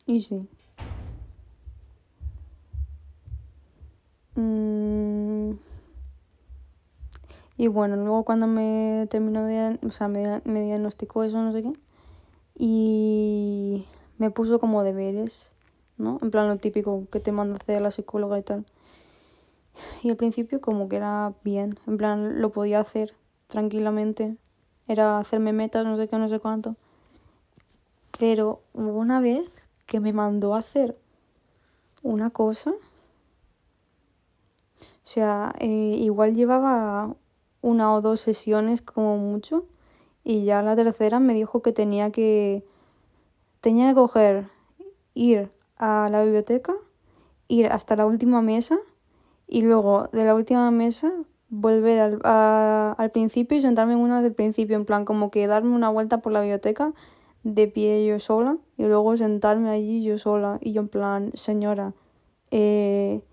y 0.07 0.21
sí. 0.21 0.47
Mm, 4.35 5.53
y 7.57 7.67
bueno, 7.67 7.95
luego 7.95 8.23
cuando 8.23 8.47
me 8.47 9.07
terminó 9.09 9.45
de, 9.45 9.79
o 9.85 9.89
sea, 9.89 10.07
me, 10.07 10.41
me 10.45 10.61
diagnosticó 10.61 11.23
eso, 11.23 11.41
no 11.41 11.51
sé 11.53 11.63
qué, 11.63 11.73
y 12.55 13.85
me 14.17 14.31
puso 14.31 14.59
como 14.59 14.83
deberes, 14.83 15.53
¿no? 15.97 16.19
En 16.21 16.31
plan 16.31 16.47
lo 16.47 16.57
típico 16.57 17.07
que 17.11 17.19
te 17.19 17.31
manda 17.31 17.55
hacer 17.55 17.81
la 17.81 17.91
psicóloga 17.91 18.39
y 18.39 18.43
tal. 18.43 18.65
Y 20.03 20.09
al 20.09 20.15
principio 20.15 20.61
como 20.61 20.87
que 20.87 20.95
era 20.95 21.33
bien, 21.43 21.77
en 21.85 21.97
plan 21.97 22.41
lo 22.41 22.51
podía 22.51 22.79
hacer 22.79 23.15
tranquilamente. 23.47 24.37
Era 24.87 25.17
hacerme 25.17 25.51
metas, 25.51 25.85
no 25.85 25.97
sé 25.97 26.07
qué, 26.07 26.17
no 26.17 26.29
sé 26.29 26.39
cuánto. 26.39 26.75
Pero 28.17 28.61
hubo 28.73 28.99
una 28.99 29.19
vez 29.19 29.67
que 29.85 29.99
me 29.99 30.13
mandó 30.13 30.55
a 30.55 30.59
hacer 30.59 30.97
una 32.03 32.29
cosa. 32.29 32.71
O 34.79 35.07
sea, 35.07 35.53
eh, 35.59 35.95
igual 35.97 36.35
llevaba 36.35 37.15
una 37.61 37.93
o 37.93 38.01
dos 38.01 38.21
sesiones 38.21 38.81
como 38.81 39.17
mucho. 39.17 39.65
Y 40.25 40.43
ya 40.43 40.61
la 40.63 40.75
tercera 40.75 41.21
me 41.21 41.33
dijo 41.35 41.61
que 41.61 41.71
tenía 41.71 42.11
que. 42.11 42.65
Tenía 43.61 43.89
que 43.89 43.95
coger, 43.95 44.49
ir 45.13 45.51
a 45.77 46.09
la 46.11 46.23
biblioteca, 46.23 46.73
ir 47.47 47.67
hasta 47.67 47.95
la 47.95 48.05
última 48.05 48.41
mesa 48.41 48.77
y 49.47 49.61
luego 49.61 50.09
de 50.11 50.25
la 50.25 50.35
última 50.35 50.69
mesa 50.71 51.13
volver 51.49 51.99
al, 51.99 52.19
al 52.23 53.11
principio 53.11 53.57
y 53.57 53.61
sentarme 53.61 53.93
en 53.93 53.99
una 53.99 54.21
del 54.21 54.33
principio, 54.33 54.75
en 54.75 54.85
plan 54.85 55.05
como 55.05 55.31
que 55.31 55.47
darme 55.47 55.75
una 55.75 55.89
vuelta 55.89 56.19
por 56.19 56.31
la 56.31 56.41
biblioteca 56.41 56.93
de 57.43 57.67
pie 57.67 58.05
yo 58.05 58.19
sola 58.19 58.57
y 58.77 58.85
luego 58.85 59.15
sentarme 59.17 59.69
allí 59.69 60.03
yo 60.03 60.17
sola 60.17 60.57
y 60.61 60.73
yo 60.73 60.81
en 60.81 60.89
plan, 60.89 61.31
señora, 61.35 61.93
eh, 62.51 63.23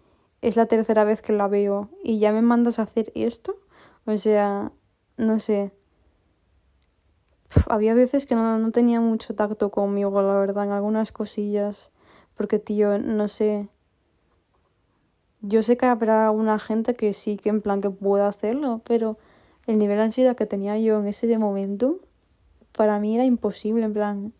es 0.43 0.57
la 0.57 0.67
tercera 0.67 1.05
vez 1.05 1.23
que 1.23 1.33
la 1.33 1.49
veo 1.49 1.89
y 2.05 2.19
ya 2.19 2.33
me 2.33 2.43
mandas 2.43 2.79
a 2.79 2.83
hacer 2.83 3.11
esto, 3.15 3.57
o 4.05 4.17
sea, 4.19 4.73
no 5.17 5.41
sé. 5.41 5.73
Había 7.69 7.95
veces 7.95 8.27
que 8.27 8.35
no, 8.35 8.59
no 8.59 8.71
tenía 8.71 9.01
mucho 9.01 9.35
tacto 9.35 9.71
conmigo, 9.71 10.23
la 10.23 10.35
verdad, 10.35 10.65
en 10.65 10.71
algunas 10.71 11.13
cosillas, 11.13 11.91
porque 12.37 12.59
tío, 12.59 12.99
no 12.99 13.29
sé, 13.29 13.69
yo 15.43 15.63
sé 15.63 15.77
que 15.77 15.87
habrá 15.87 16.31
una 16.31 16.61
gente 16.61 16.95
que 16.95 17.13
sí, 17.13 17.37
que 17.37 17.49
en 17.49 17.61
plan 17.61 17.81
que 17.81 17.91
pueda 17.91 18.29
hacerlo, 18.29 18.81
pero 18.85 19.19
el 19.67 19.79
nivel 19.79 19.97
de 19.97 20.05
ansiedad 20.05 20.37
que 20.37 20.47
tenía 20.47 20.79
yo 20.79 21.01
en 21.01 21.09
ese 21.09 21.37
momento, 21.37 21.99
para 22.71 23.01
mí 23.01 23.17
era 23.17 23.25
imposible, 23.25 23.85
en 23.85 23.93
plan. 23.93 24.33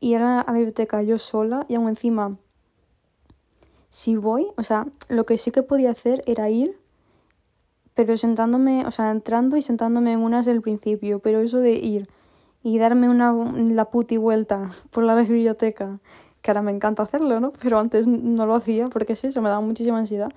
Ir 0.00 0.22
a 0.22 0.44
la 0.46 0.52
biblioteca 0.54 1.02
yo 1.02 1.18
sola 1.18 1.66
y 1.68 1.74
aún 1.74 1.88
encima, 1.88 2.38
si 3.90 4.16
voy, 4.16 4.46
o 4.56 4.62
sea, 4.62 4.86
lo 5.10 5.26
que 5.26 5.36
sí 5.36 5.50
que 5.50 5.62
podía 5.62 5.90
hacer 5.90 6.22
era 6.24 6.48
ir, 6.48 6.79
pero 8.04 8.16
sentándome, 8.16 8.86
o 8.86 8.90
sea, 8.90 9.10
entrando 9.10 9.56
y 9.56 9.62
sentándome 9.62 10.12
en 10.12 10.20
unas 10.20 10.46
del 10.46 10.62
principio, 10.62 11.18
pero 11.18 11.40
eso 11.40 11.58
de 11.58 11.72
ir 11.72 12.08
y 12.62 12.78
darme 12.78 13.08
una 13.08 13.32
la 13.32 13.86
puti 13.86 14.16
vuelta 14.16 14.70
por 14.90 15.04
la 15.04 15.14
biblioteca 15.14 15.98
que 16.42 16.50
ahora 16.50 16.62
me 16.62 16.70
encanta 16.70 17.02
hacerlo, 17.02 17.40
¿no? 17.40 17.52
Pero 17.60 17.78
antes 17.78 18.06
no 18.06 18.46
lo 18.46 18.54
hacía 18.54 18.88
porque 18.88 19.12
es 19.12 19.24
eso, 19.24 19.42
me 19.42 19.48
daba 19.48 19.60
muchísima 19.60 19.98
ansiedad. 19.98 20.30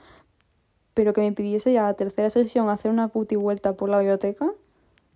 Pero 0.93 1.13
que 1.13 1.21
me 1.21 1.32
pidiese 1.32 1.73
ya 1.73 1.84
la 1.84 1.93
tercera 1.93 2.30
sesión 2.30 2.69
hacer 2.69 2.91
una 2.91 3.08
puti 3.08 3.36
vuelta 3.36 3.76
por 3.76 3.89
la 3.89 3.99
biblioteca. 3.99 4.45
O 4.45 4.54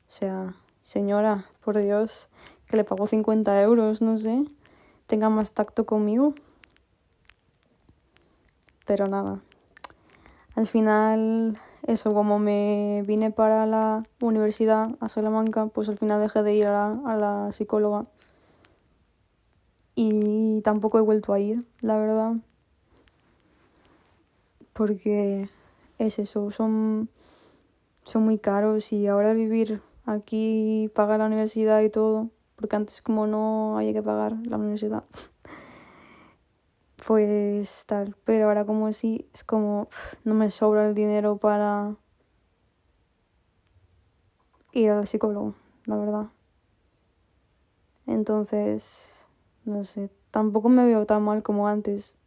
sea, 0.08 0.56
señora, 0.82 1.46
por 1.64 1.78
Dios, 1.78 2.30
que 2.68 2.78
le 2.78 2.84
pago 2.84 3.06
50 3.06 3.62
euros, 3.62 4.02
no 4.02 4.18
sé. 4.18 4.46
Tenga 5.08 5.30
más 5.30 5.54
tacto 5.54 5.86
conmigo. 5.86 6.34
Pero 8.86 9.08
nada. 9.08 9.42
Al 10.56 10.68
final, 10.68 11.60
eso, 11.84 12.14
como 12.14 12.40
me 12.40 13.04
vine 13.06 13.32
para 13.32 13.66
la 13.66 14.04
universidad 14.22 14.88
a 15.00 15.10
Salamanca, 15.10 15.68
pues 15.68 15.90
al 15.90 15.98
final 15.98 16.22
dejé 16.22 16.44
de 16.44 16.56
ir 16.56 16.68
a 16.68 16.94
la, 16.94 17.52
psicóloga 17.52 18.04
y 19.96 20.62
tampoco 20.62 21.00
he 21.00 21.02
vuelto 21.02 21.34
a 21.34 21.40
ir, 21.40 21.66
la 21.82 21.98
verdad. 21.98 22.36
Porque 24.74 25.50
es 25.98 26.20
eso, 26.20 26.52
son, 26.52 27.10
son 28.04 28.24
muy 28.24 28.38
caros 28.38 28.94
y 28.94 29.08
ahora 29.08 29.34
vivir 29.34 29.82
aquí, 30.06 30.92
pagar 30.94 31.20
la 31.20 31.26
universidad 31.26 31.82
y 31.82 31.90
todo, 31.90 32.30
porque 32.56 32.76
antes 32.76 33.02
como 33.02 33.28
no 33.28 33.78
había 33.78 33.94
que 33.94 34.04
pagar 34.04 34.36
la 34.46 34.58
universidad, 34.58 35.04
pues 37.08 37.86
tal, 37.86 38.18
pero 38.26 38.48
ahora 38.50 38.66
como 38.66 38.92
sí, 38.92 39.30
es 39.34 39.46
como 39.46 39.88
no 40.26 40.34
me 40.34 40.52
sobra 40.52 40.90
el 40.90 40.94
dinero 40.94 41.38
para 41.38 41.96
ir 44.74 44.92
al 44.92 45.08
psicólogo, 45.08 45.56
la 45.86 45.96
verdad. 45.96 46.26
Entonces, 48.08 49.26
no 49.64 49.86
sé, 49.86 50.10
tampoco 50.32 50.68
me 50.68 50.84
veo 50.84 51.06
tan 51.06 51.24
mal 51.24 51.44
como 51.44 51.70
antes. 51.70 52.18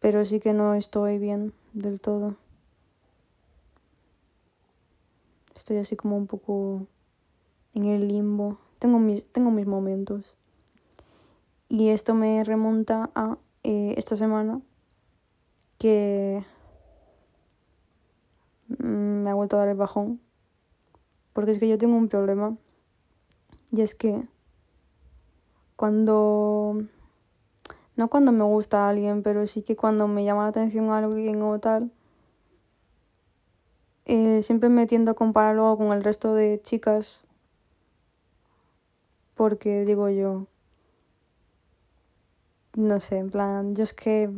Pero 0.00 0.24
sí 0.24 0.40
que 0.40 0.52
no 0.52 0.74
estoy 0.74 1.18
bien 1.18 1.52
del 1.72 2.00
todo. 2.00 2.34
Estoy 5.54 5.76
así 5.76 5.94
como 5.94 6.16
un 6.16 6.26
poco 6.26 6.88
en 7.74 7.84
el 7.84 8.08
limbo. 8.08 8.58
Tengo 8.80 8.98
mis, 8.98 9.24
tengo 9.30 9.52
mis 9.52 9.68
momentos. 9.68 10.36
Y 11.70 11.90
esto 11.90 12.14
me 12.14 12.42
remonta 12.42 13.10
a 13.14 13.38
eh, 13.62 13.94
esta 13.96 14.16
semana 14.16 14.60
que 15.78 16.44
me 18.66 19.30
ha 19.30 19.34
vuelto 19.34 19.54
a 19.54 19.60
dar 19.60 19.68
el 19.68 19.76
bajón. 19.76 20.20
Porque 21.32 21.52
es 21.52 21.60
que 21.60 21.68
yo 21.68 21.78
tengo 21.78 21.96
un 21.96 22.08
problema. 22.08 22.56
Y 23.70 23.82
es 23.82 23.94
que 23.94 24.26
cuando 25.76 26.82
no 27.94 28.10
cuando 28.10 28.32
me 28.32 28.42
gusta 28.42 28.86
a 28.86 28.88
alguien, 28.88 29.22
pero 29.22 29.46
sí 29.46 29.62
que 29.62 29.76
cuando 29.76 30.08
me 30.08 30.24
llama 30.24 30.42
la 30.42 30.48
atención 30.48 30.90
a 30.90 30.98
alguien 30.98 31.40
o 31.40 31.60
tal, 31.60 31.92
eh, 34.06 34.42
siempre 34.42 34.70
me 34.70 34.88
tiendo 34.88 35.12
a 35.12 35.14
compararlo 35.14 35.76
con 35.76 35.92
el 35.92 36.02
resto 36.02 36.34
de 36.34 36.60
chicas, 36.64 37.22
porque 39.36 39.84
digo 39.84 40.08
yo, 40.08 40.48
no 42.76 43.00
sé, 43.00 43.18
en 43.18 43.30
plan, 43.30 43.74
yo 43.74 43.84
es 43.84 43.92
que 43.92 44.30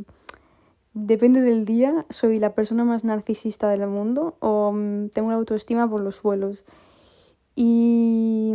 depende 0.94 1.40
del 1.40 1.64
día, 1.64 2.06
soy 2.10 2.38
la 2.38 2.54
persona 2.54 2.84
más 2.84 3.04
narcisista 3.04 3.68
del 3.68 3.86
mundo 3.86 4.36
o 4.40 4.72
mm, 4.72 5.10
tengo 5.10 5.30
la 5.30 5.36
autoestima 5.36 5.88
por 5.88 6.00
los 6.00 6.16
suelos. 6.16 6.64
Y 7.54 8.54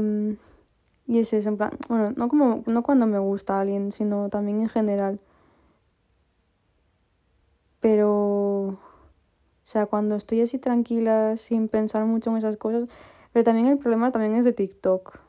y 1.07 1.19
es 1.19 1.31
eso, 1.33 1.49
en 1.49 1.57
plan, 1.57 1.71
bueno, 1.87 2.13
no, 2.17 2.27
como, 2.27 2.63
no 2.67 2.83
cuando 2.83 3.07
me 3.07 3.17
gusta 3.17 3.59
alguien, 3.61 3.93
sino 3.93 4.29
también 4.29 4.61
en 4.61 4.69
general. 4.69 5.21
Pero, 7.79 8.09
o 8.67 8.79
sea, 9.63 9.85
cuando 9.85 10.15
estoy 10.15 10.41
así 10.41 10.59
tranquila, 10.59 11.37
sin 11.37 11.69
pensar 11.69 12.05
mucho 12.05 12.29
en 12.31 12.37
esas 12.37 12.57
cosas. 12.57 12.89
Pero 13.31 13.45
también 13.45 13.67
el 13.67 13.77
problema 13.77 14.11
también 14.11 14.35
es 14.35 14.43
de 14.43 14.51
TikTok. 14.51 15.19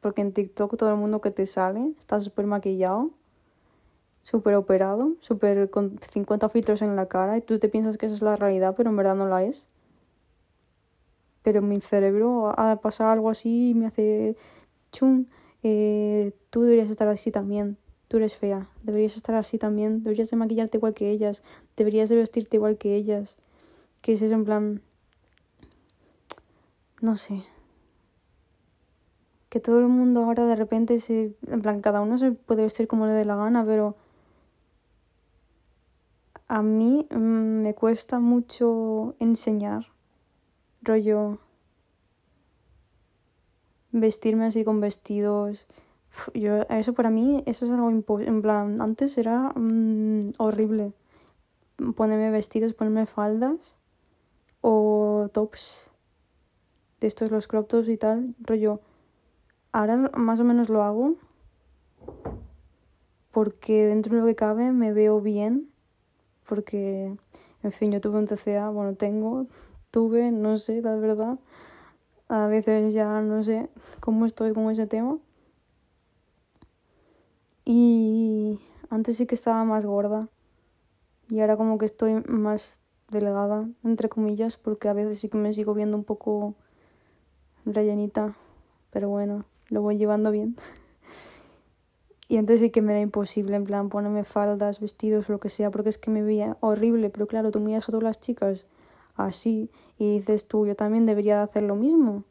Porque 0.00 0.22
en 0.22 0.32
TikTok 0.32 0.76
todo 0.78 0.90
el 0.90 0.96
mundo 0.96 1.20
que 1.20 1.30
te 1.30 1.46
sale 1.46 1.92
está 1.98 2.20
súper 2.22 2.46
maquillado, 2.46 3.10
súper 4.26 4.56
operado, 4.56 5.12
súper 5.20 5.70
con 5.70 6.00
50 6.00 6.48
filtros 6.48 6.82
en 6.82 6.96
la 6.96 7.06
cara 7.06 7.36
y 7.36 7.42
tú 7.42 7.60
te 7.60 7.68
piensas 7.68 7.96
que 7.96 8.06
esa 8.06 8.16
es 8.16 8.22
la 8.22 8.34
realidad, 8.34 8.74
pero 8.76 8.90
en 8.90 8.96
verdad 8.96 9.14
no 9.14 9.28
la 9.28 9.44
es. 9.44 9.68
Pero 11.42 11.60
en 11.60 11.68
mi 11.68 11.80
cerebro 11.80 12.52
ha 12.58 12.80
pasado 12.80 13.10
algo 13.10 13.30
así 13.30 13.70
y 13.70 13.74
me 13.74 13.86
hace 13.86 14.36
chum, 14.90 15.26
eh, 15.62 16.32
tú 16.50 16.62
deberías 16.62 16.90
estar 16.90 17.06
así 17.06 17.30
también, 17.30 17.76
tú 18.08 18.16
eres 18.16 18.34
fea, 18.34 18.68
deberías 18.82 19.16
estar 19.16 19.36
así 19.36 19.58
también, 19.58 20.02
deberías 20.02 20.28
de 20.28 20.36
maquillarte 20.36 20.78
igual 20.78 20.92
que 20.92 21.08
ellas, 21.10 21.44
deberías 21.76 22.08
de 22.08 22.16
vestirte 22.16 22.56
igual 22.56 22.78
que 22.78 22.96
ellas. 22.96 23.36
Que 24.02 24.14
es 24.14 24.22
eso 24.22 24.34
en 24.34 24.44
plan... 24.44 24.82
No 27.00 27.14
sé. 27.14 27.44
Que 29.50 29.60
todo 29.60 29.78
el 29.78 29.86
mundo 29.86 30.24
ahora 30.24 30.46
de 30.46 30.56
repente 30.56 30.98
se... 30.98 31.36
En 31.46 31.62
plan, 31.62 31.80
cada 31.80 32.00
uno 32.00 32.18
se 32.18 32.32
puede 32.32 32.64
vestir 32.64 32.88
como 32.88 33.06
le 33.06 33.12
dé 33.12 33.24
la 33.24 33.36
gana, 33.36 33.64
pero... 33.64 33.94
A 36.48 36.62
mí 36.62 37.06
mm, 37.10 37.62
me 37.62 37.74
cuesta 37.74 38.20
mucho 38.20 39.14
enseñar. 39.18 39.86
Rollo 40.82 41.38
vestirme 43.90 44.46
así 44.46 44.64
con 44.64 44.80
vestidos. 44.80 45.66
Yo, 46.34 46.62
eso 46.68 46.92
para 46.94 47.10
mí, 47.10 47.42
eso 47.46 47.64
es 47.64 47.70
algo 47.70 47.90
imposible. 47.90 48.30
En 48.30 48.42
plan, 48.42 48.80
antes 48.80 49.18
era 49.18 49.52
mm, 49.54 50.34
horrible. 50.38 50.92
Ponerme 51.94 52.30
vestidos, 52.30 52.72
ponerme 52.74 53.06
faldas 53.06 53.76
o 54.60 55.28
tops 55.32 55.90
de 57.00 57.06
estos, 57.06 57.30
los 57.30 57.48
crop 57.48 57.68
tops 57.68 57.88
y 57.88 57.96
tal. 57.96 58.34
Rollo, 58.40 58.80
ahora 59.72 59.96
más 60.16 60.40
o 60.40 60.44
menos 60.44 60.68
lo 60.68 60.82
hago 60.82 61.16
porque 63.32 63.84
dentro 63.84 64.14
de 64.14 64.20
lo 64.20 64.26
que 64.26 64.34
cabe 64.34 64.72
me 64.72 64.92
veo 64.92 65.20
bien. 65.20 65.70
Porque, 66.48 67.14
en 67.62 67.72
fin, 67.72 67.92
yo 67.92 68.00
tuve 68.00 68.18
un 68.18 68.26
TCA, 68.26 68.70
bueno, 68.70 68.94
tengo, 68.94 69.46
estuve, 69.84 70.30
no 70.30 70.58
sé, 70.58 70.82
la 70.82 70.96
verdad. 70.96 71.38
A 72.28 72.46
veces 72.48 72.92
ya 72.92 73.20
no 73.20 73.42
sé 73.44 73.68
cómo 74.00 74.26
estoy 74.26 74.52
con 74.52 74.70
ese 74.70 74.86
tema. 74.86 75.18
Y 77.64 78.60
antes 78.90 79.16
sí 79.16 79.26
que 79.26 79.34
estaba 79.34 79.64
más 79.64 79.86
gorda. 79.86 80.28
Y 81.28 81.40
ahora 81.40 81.56
como 81.56 81.78
que 81.78 81.86
estoy 81.86 82.22
más 82.28 82.80
delgada, 83.10 83.68
entre 83.84 84.08
comillas, 84.08 84.56
porque 84.56 84.88
a 84.88 84.92
veces 84.92 85.18
sí 85.18 85.28
que 85.28 85.38
me 85.38 85.52
sigo 85.52 85.74
viendo 85.74 85.96
un 85.96 86.04
poco 86.04 86.54
rellenita. 87.64 88.36
Pero 88.90 89.08
bueno, 89.08 89.44
lo 89.70 89.82
voy 89.82 89.98
llevando 89.98 90.30
bien. 90.30 90.56
Y 92.28 92.38
antes 92.38 92.60
sí 92.60 92.70
que 92.70 92.82
me 92.82 92.92
era 92.92 93.00
imposible, 93.00 93.54
en 93.56 93.64
plan, 93.64 93.88
ponerme 93.88 94.24
faldas, 94.24 94.80
vestidos, 94.80 95.28
lo 95.28 95.38
que 95.38 95.48
sea, 95.48 95.70
porque 95.70 95.90
es 95.90 95.98
que 95.98 96.10
me 96.10 96.22
veía 96.22 96.56
horrible. 96.60 97.10
Pero 97.10 97.26
claro, 97.26 97.50
tú 97.50 97.60
miras 97.60 97.88
a 97.88 97.92
todas 97.92 98.02
las 98.02 98.20
chicas 98.20 98.66
así 99.14 99.70
y 99.98 100.18
dices 100.18 100.48
tú, 100.48 100.66
yo 100.66 100.74
también 100.74 101.06
debería 101.06 101.36
de 101.38 101.44
hacer 101.44 101.62
lo 101.62 101.76
mismo. 101.76 102.24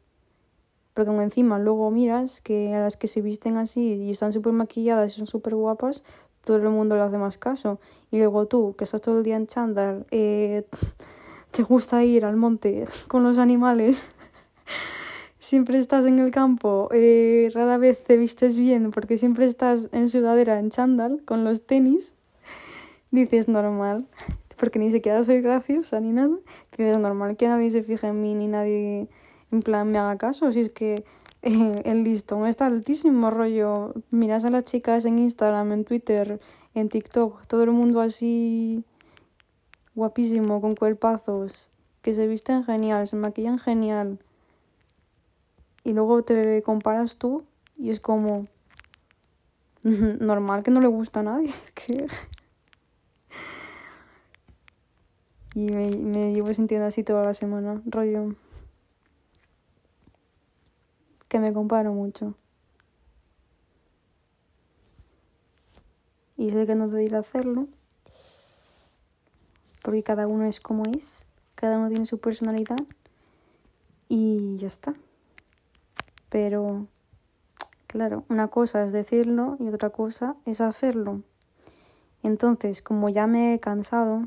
Porque 0.92 1.10
encima 1.10 1.58
luego 1.58 1.90
miras 1.90 2.40
que 2.40 2.74
a 2.74 2.80
las 2.80 2.96
que 2.96 3.08
se 3.08 3.20
visten 3.20 3.56
así 3.56 3.94
y 3.94 4.10
están 4.10 4.32
súper 4.32 4.52
maquilladas 4.52 5.14
y 5.14 5.18
son 5.18 5.26
súper 5.26 5.54
guapas, 5.54 6.04
todo 6.42 6.56
el 6.56 6.70
mundo 6.70 6.96
le 6.96 7.02
hace 7.02 7.18
más 7.18 7.38
caso. 7.38 7.80
Y 8.10 8.18
luego 8.18 8.46
tú, 8.46 8.74
que 8.76 8.84
estás 8.84 9.00
todo 9.00 9.18
el 9.18 9.24
día 9.24 9.36
en 9.36 9.46
chándal, 9.46 10.06
eh, 10.10 10.66
te 11.50 11.62
gusta 11.62 12.04
ir 12.04 12.24
al 12.24 12.36
monte 12.36 12.86
con 13.08 13.24
los 13.24 13.38
animales, 13.38 14.08
siempre 15.46 15.78
estás 15.78 16.04
en 16.06 16.18
el 16.18 16.32
campo, 16.32 16.88
eh, 16.92 17.50
rara 17.54 17.78
vez 17.78 18.02
te 18.02 18.16
vistes 18.16 18.58
bien 18.58 18.90
porque 18.90 19.16
siempre 19.16 19.46
estás 19.46 19.88
en 19.92 20.08
sudadera, 20.08 20.58
en 20.58 20.70
chándal, 20.70 21.22
con 21.24 21.44
los 21.44 21.64
tenis, 21.64 22.14
dices 23.12 23.46
normal, 23.46 24.08
porque 24.56 24.80
ni 24.80 24.90
siquiera 24.90 25.22
soy 25.22 25.40
graciosa 25.42 26.00
ni 26.00 26.10
nada, 26.10 26.36
dices 26.76 26.98
normal 26.98 27.36
que 27.36 27.46
nadie 27.46 27.70
se 27.70 27.84
fije 27.84 28.08
en 28.08 28.20
mí 28.20 28.34
ni 28.34 28.48
nadie 28.48 29.08
en 29.52 29.60
plan 29.60 29.88
me 29.92 29.98
haga 29.98 30.18
caso, 30.18 30.50
si 30.50 30.62
es 30.62 30.70
que 30.70 31.04
eh, 31.42 31.82
el 31.84 32.02
listón 32.02 32.44
está 32.46 32.66
altísimo 32.66 33.30
rollo. 33.30 33.94
Miras 34.10 34.44
a 34.44 34.48
las 34.48 34.64
chicas 34.64 35.04
en 35.04 35.20
Instagram, 35.20 35.70
en 35.70 35.84
Twitter, 35.84 36.40
en 36.74 36.88
TikTok, 36.88 37.46
todo 37.46 37.62
el 37.62 37.70
mundo 37.70 38.00
así 38.00 38.82
guapísimo, 39.94 40.60
con 40.60 40.72
cuerpazos, 40.72 41.70
que 42.02 42.14
se 42.14 42.26
visten 42.26 42.64
genial, 42.64 43.06
se 43.06 43.14
maquillan 43.14 43.60
genial. 43.60 44.18
Y 45.86 45.92
luego 45.92 46.24
te 46.24 46.62
comparas 46.64 47.16
tú 47.16 47.44
y 47.76 47.90
es 47.90 48.00
como 48.00 48.42
normal 49.84 50.64
que 50.64 50.72
no 50.72 50.80
le 50.80 50.88
gusta 50.88 51.20
a 51.20 51.22
nadie. 51.22 51.54
y 55.54 55.66
me, 55.66 55.86
me 55.90 56.32
llevo 56.32 56.52
sintiendo 56.52 56.88
así 56.88 57.04
toda 57.04 57.22
la 57.22 57.34
semana, 57.34 57.80
rollo 57.86 58.34
que 61.28 61.38
me 61.38 61.52
comparo 61.52 61.92
mucho. 61.92 62.34
Y 66.36 66.50
sé 66.50 66.66
que 66.66 66.74
no 66.74 66.88
debería 66.88 67.20
hacerlo, 67.20 67.68
porque 69.82 70.02
cada 70.02 70.26
uno 70.26 70.46
es 70.46 70.58
como 70.58 70.82
es, 70.96 71.26
cada 71.54 71.78
uno 71.78 71.90
tiene 71.90 72.06
su 72.06 72.18
personalidad 72.18 72.80
y 74.08 74.56
ya 74.56 74.66
está. 74.66 74.92
Pero, 76.36 76.86
claro, 77.86 78.24
una 78.28 78.48
cosa 78.48 78.84
es 78.84 78.92
decirlo 78.92 79.56
y 79.58 79.68
otra 79.68 79.88
cosa 79.88 80.36
es 80.44 80.60
hacerlo. 80.60 81.22
Entonces, 82.22 82.82
como 82.82 83.08
ya 83.08 83.26
me 83.26 83.54
he 83.54 83.58
cansado 83.58 84.20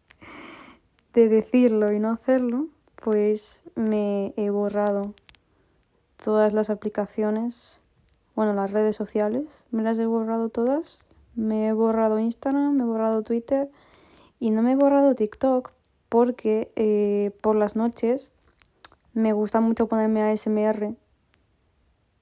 de 1.12 1.28
decirlo 1.28 1.92
y 1.92 1.98
no 1.98 2.10
hacerlo, 2.10 2.68
pues 2.94 3.62
me 3.74 4.32
he 4.38 4.48
borrado 4.48 5.12
todas 6.16 6.54
las 6.54 6.70
aplicaciones, 6.70 7.82
bueno, 8.34 8.54
las 8.54 8.70
redes 8.70 8.96
sociales, 8.96 9.66
me 9.70 9.82
las 9.82 9.98
he 9.98 10.06
borrado 10.06 10.48
todas. 10.48 11.00
Me 11.34 11.68
he 11.68 11.72
borrado 11.74 12.18
Instagram, 12.18 12.76
me 12.76 12.84
he 12.84 12.86
borrado 12.86 13.22
Twitter 13.22 13.70
y 14.38 14.52
no 14.52 14.62
me 14.62 14.72
he 14.72 14.76
borrado 14.76 15.14
TikTok 15.14 15.70
porque 16.08 16.72
eh, 16.76 17.30
por 17.42 17.56
las 17.56 17.76
noches 17.76 18.32
me 19.12 19.34
gusta 19.34 19.60
mucho 19.60 19.86
ponerme 19.86 20.22
a 20.22 20.34
SMR 20.34 20.94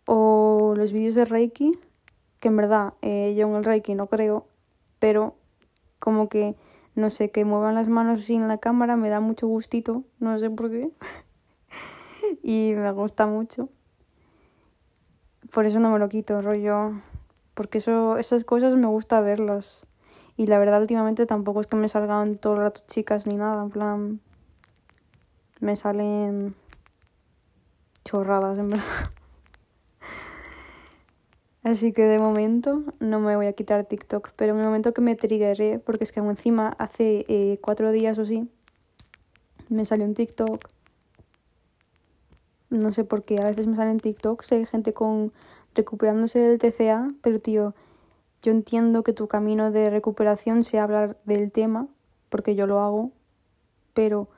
o 0.08 0.74
los 0.76 0.92
vídeos 0.92 1.14
de 1.14 1.24
Reiki, 1.24 1.78
que 2.40 2.48
en 2.48 2.56
verdad 2.56 2.94
eh, 3.02 3.34
yo 3.36 3.46
en 3.46 3.54
el 3.54 3.64
Reiki 3.64 3.94
no 3.94 4.06
creo, 4.06 4.46
pero 4.98 5.36
como 5.98 6.28
que, 6.28 6.56
no 6.94 7.10
sé, 7.10 7.30
que 7.30 7.44
muevan 7.44 7.74
las 7.74 7.88
manos 7.88 8.20
así 8.20 8.34
en 8.34 8.48
la 8.48 8.58
cámara 8.58 8.96
me 8.96 9.10
da 9.10 9.20
mucho 9.20 9.46
gustito, 9.46 10.04
no 10.18 10.38
sé 10.38 10.50
por 10.50 10.70
qué, 10.70 10.90
y 12.42 12.72
me 12.74 12.90
gusta 12.92 13.26
mucho 13.26 13.68
por 15.50 15.66
eso 15.66 15.80
no 15.80 15.90
me 15.90 15.98
lo 15.98 16.08
quito, 16.08 16.40
rollo. 16.40 16.92
Porque 17.54 17.78
eso, 17.78 18.18
esas 18.18 18.44
cosas 18.44 18.76
me 18.76 18.86
gusta 18.86 19.20
verlas. 19.20 19.82
Y 20.36 20.46
la 20.46 20.58
verdad, 20.58 20.80
últimamente 20.80 21.26
tampoco 21.26 21.60
es 21.60 21.66
que 21.66 21.76
me 21.76 21.88
salgan 21.88 22.36
todo 22.36 22.54
el 22.54 22.60
rato 22.60 22.82
chicas 22.86 23.26
ni 23.26 23.36
nada. 23.36 23.62
En 23.62 23.70
plan, 23.70 24.20
me 25.60 25.74
salen 25.74 26.54
chorradas, 28.04 28.58
en 28.58 28.68
verdad. 28.70 29.10
Así 31.62 31.92
que 31.92 32.02
de 32.02 32.18
momento 32.18 32.84
no 33.00 33.20
me 33.20 33.36
voy 33.36 33.46
a 33.46 33.52
quitar 33.52 33.84
TikTok. 33.84 34.30
Pero 34.36 34.54
en 34.54 34.60
el 34.60 34.66
momento 34.66 34.94
que 34.94 35.00
me 35.00 35.16
triggeré, 35.16 35.78
porque 35.78 36.04
es 36.04 36.12
que 36.12 36.20
encima 36.20 36.68
hace 36.78 37.24
eh, 37.28 37.58
cuatro 37.60 37.92
días 37.92 38.18
o 38.18 38.24
sí, 38.24 38.48
me 39.68 39.84
salió 39.84 40.06
un 40.06 40.14
TikTok 40.14 40.58
no 42.70 42.92
sé 42.92 43.04
por 43.04 43.24
qué, 43.24 43.38
a 43.38 43.46
veces 43.46 43.66
me 43.66 43.76
salen 43.76 43.98
TikToks 43.98 44.50
de 44.50 44.66
gente 44.66 44.92
con 44.92 45.32
recuperándose 45.74 46.38
del 46.38 46.58
TCA, 46.58 47.14
pero 47.22 47.40
tío, 47.40 47.74
yo 48.42 48.52
entiendo 48.52 49.02
que 49.02 49.12
tu 49.12 49.26
camino 49.26 49.70
de 49.70 49.90
recuperación 49.90 50.64
sea 50.64 50.84
hablar 50.84 51.18
del 51.24 51.50
tema, 51.50 51.88
porque 52.28 52.54
yo 52.54 52.66
lo 52.66 52.80
hago, 52.80 53.10
pero 53.94 54.28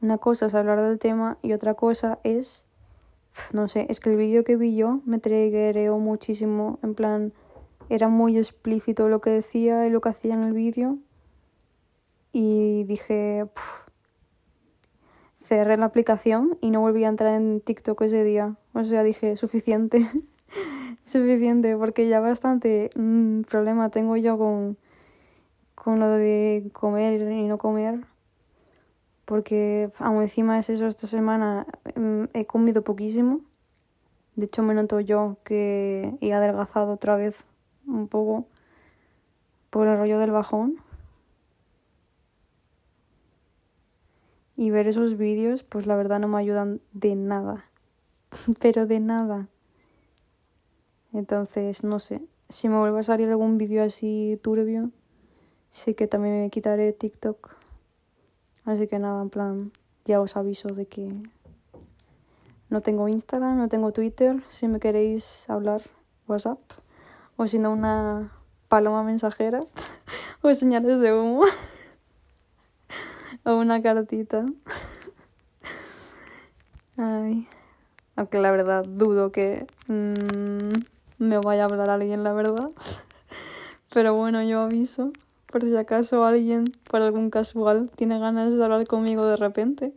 una 0.00 0.18
cosa 0.18 0.46
es 0.46 0.54
hablar 0.54 0.80
del 0.80 0.98
tema 0.98 1.38
y 1.42 1.52
otra 1.52 1.74
cosa 1.74 2.20
es, 2.24 2.66
no 3.52 3.68
sé, 3.68 3.86
es 3.88 4.00
que 4.00 4.10
el 4.10 4.16
vídeo 4.16 4.44
que 4.44 4.56
vi 4.56 4.76
yo 4.76 5.00
me 5.04 5.18
triggeró 5.18 5.98
muchísimo, 5.98 6.78
en 6.82 6.94
plan, 6.94 7.32
era 7.88 8.08
muy 8.08 8.36
explícito 8.36 9.08
lo 9.08 9.20
que 9.20 9.30
decía 9.30 9.86
y 9.86 9.90
lo 9.90 10.00
que 10.00 10.10
hacía 10.10 10.34
en 10.34 10.42
el 10.42 10.52
vídeo 10.52 10.98
y 12.32 12.84
dije, 12.84 13.46
cerré 15.40 15.76
la 15.76 15.86
aplicación 15.86 16.58
y 16.60 16.70
no 16.70 16.80
volví 16.80 17.04
a 17.04 17.08
entrar 17.08 17.34
en 17.34 17.60
TikTok 17.60 18.02
ese 18.02 18.24
día. 18.24 18.56
O 18.74 18.84
sea, 18.84 19.02
dije, 19.02 19.36
suficiente. 19.36 20.06
suficiente, 21.04 21.76
porque 21.76 22.08
ya 22.08 22.20
bastante 22.20 22.90
mm, 22.94 23.42
problema 23.42 23.90
tengo 23.90 24.16
yo 24.16 24.36
con, 24.36 24.76
con 25.74 26.00
lo 26.00 26.10
de 26.10 26.68
comer 26.72 27.20
y 27.22 27.48
no 27.48 27.58
comer. 27.58 28.04
Porque 29.28 29.90
aún 29.98 30.22
encima 30.22 30.58
es 30.58 30.70
eso, 30.70 30.86
esta 30.86 31.06
semana 31.06 31.66
mm, 31.96 32.24
he 32.32 32.46
comido 32.46 32.82
poquísimo. 32.82 33.42
De 34.36 34.46
hecho, 34.46 34.62
me 34.62 34.72
noto 34.72 35.00
yo 35.00 35.36
que 35.44 36.14
he 36.22 36.32
adelgazado 36.32 36.94
otra 36.94 37.16
vez 37.16 37.44
un 37.86 38.08
poco 38.08 38.46
por 39.68 39.86
el 39.86 39.98
rollo 39.98 40.18
del 40.18 40.30
bajón. 40.30 40.76
Y 44.56 44.70
ver 44.70 44.88
esos 44.88 45.18
vídeos, 45.18 45.62
pues 45.62 45.86
la 45.86 45.94
verdad 45.94 46.20
no 46.20 46.28
me 46.28 46.38
ayudan 46.38 46.80
de 46.94 47.14
nada. 47.14 47.66
Pero 48.62 48.86
de 48.86 48.98
nada. 48.98 49.48
Entonces, 51.12 51.84
no 51.84 51.98
sé. 51.98 52.22
Si 52.48 52.70
me 52.70 52.78
vuelve 52.78 53.00
a 53.00 53.02
salir 53.02 53.28
algún 53.28 53.58
vídeo 53.58 53.82
así 53.82 54.40
turbio, 54.42 54.90
sí 55.68 55.92
que 55.92 56.06
también 56.06 56.40
me 56.40 56.48
quitaré 56.48 56.94
TikTok. 56.94 57.57
Así 58.68 58.86
que 58.86 58.98
nada, 58.98 59.22
en 59.22 59.30
plan, 59.30 59.72
ya 60.04 60.20
os 60.20 60.36
aviso 60.36 60.68
de 60.68 60.84
que 60.84 61.10
no 62.68 62.82
tengo 62.82 63.08
Instagram, 63.08 63.56
no 63.56 63.70
tengo 63.70 63.92
Twitter. 63.92 64.42
Si 64.46 64.68
me 64.68 64.78
queréis 64.78 65.48
hablar, 65.48 65.80
WhatsApp. 66.26 66.60
O 67.38 67.46
si 67.46 67.58
no, 67.58 67.72
una 67.72 68.30
paloma 68.68 69.02
mensajera. 69.04 69.60
o 70.42 70.52
señales 70.52 71.00
de 71.00 71.14
humo. 71.14 71.44
o 73.44 73.54
una 73.54 73.80
cartita. 73.80 74.44
Ay. 76.98 77.48
Aunque 78.16 78.38
la 78.38 78.50
verdad 78.50 78.84
dudo 78.84 79.32
que 79.32 79.66
mm, 79.86 81.24
me 81.24 81.38
vaya 81.38 81.62
a 81.62 81.68
hablar 81.68 81.88
alguien, 81.88 82.22
la 82.22 82.34
verdad. 82.34 82.68
Pero 83.94 84.12
bueno, 84.12 84.42
yo 84.42 84.60
aviso. 84.60 85.10
Por 85.50 85.62
si 85.62 85.74
acaso 85.76 86.24
alguien, 86.24 86.64
por 86.90 87.02
algún 87.02 87.30
casual, 87.30 87.90
tiene 87.96 88.18
ganas 88.18 88.54
de 88.54 88.62
hablar 88.62 88.86
conmigo 88.86 89.26
de 89.26 89.36
repente. 89.36 89.94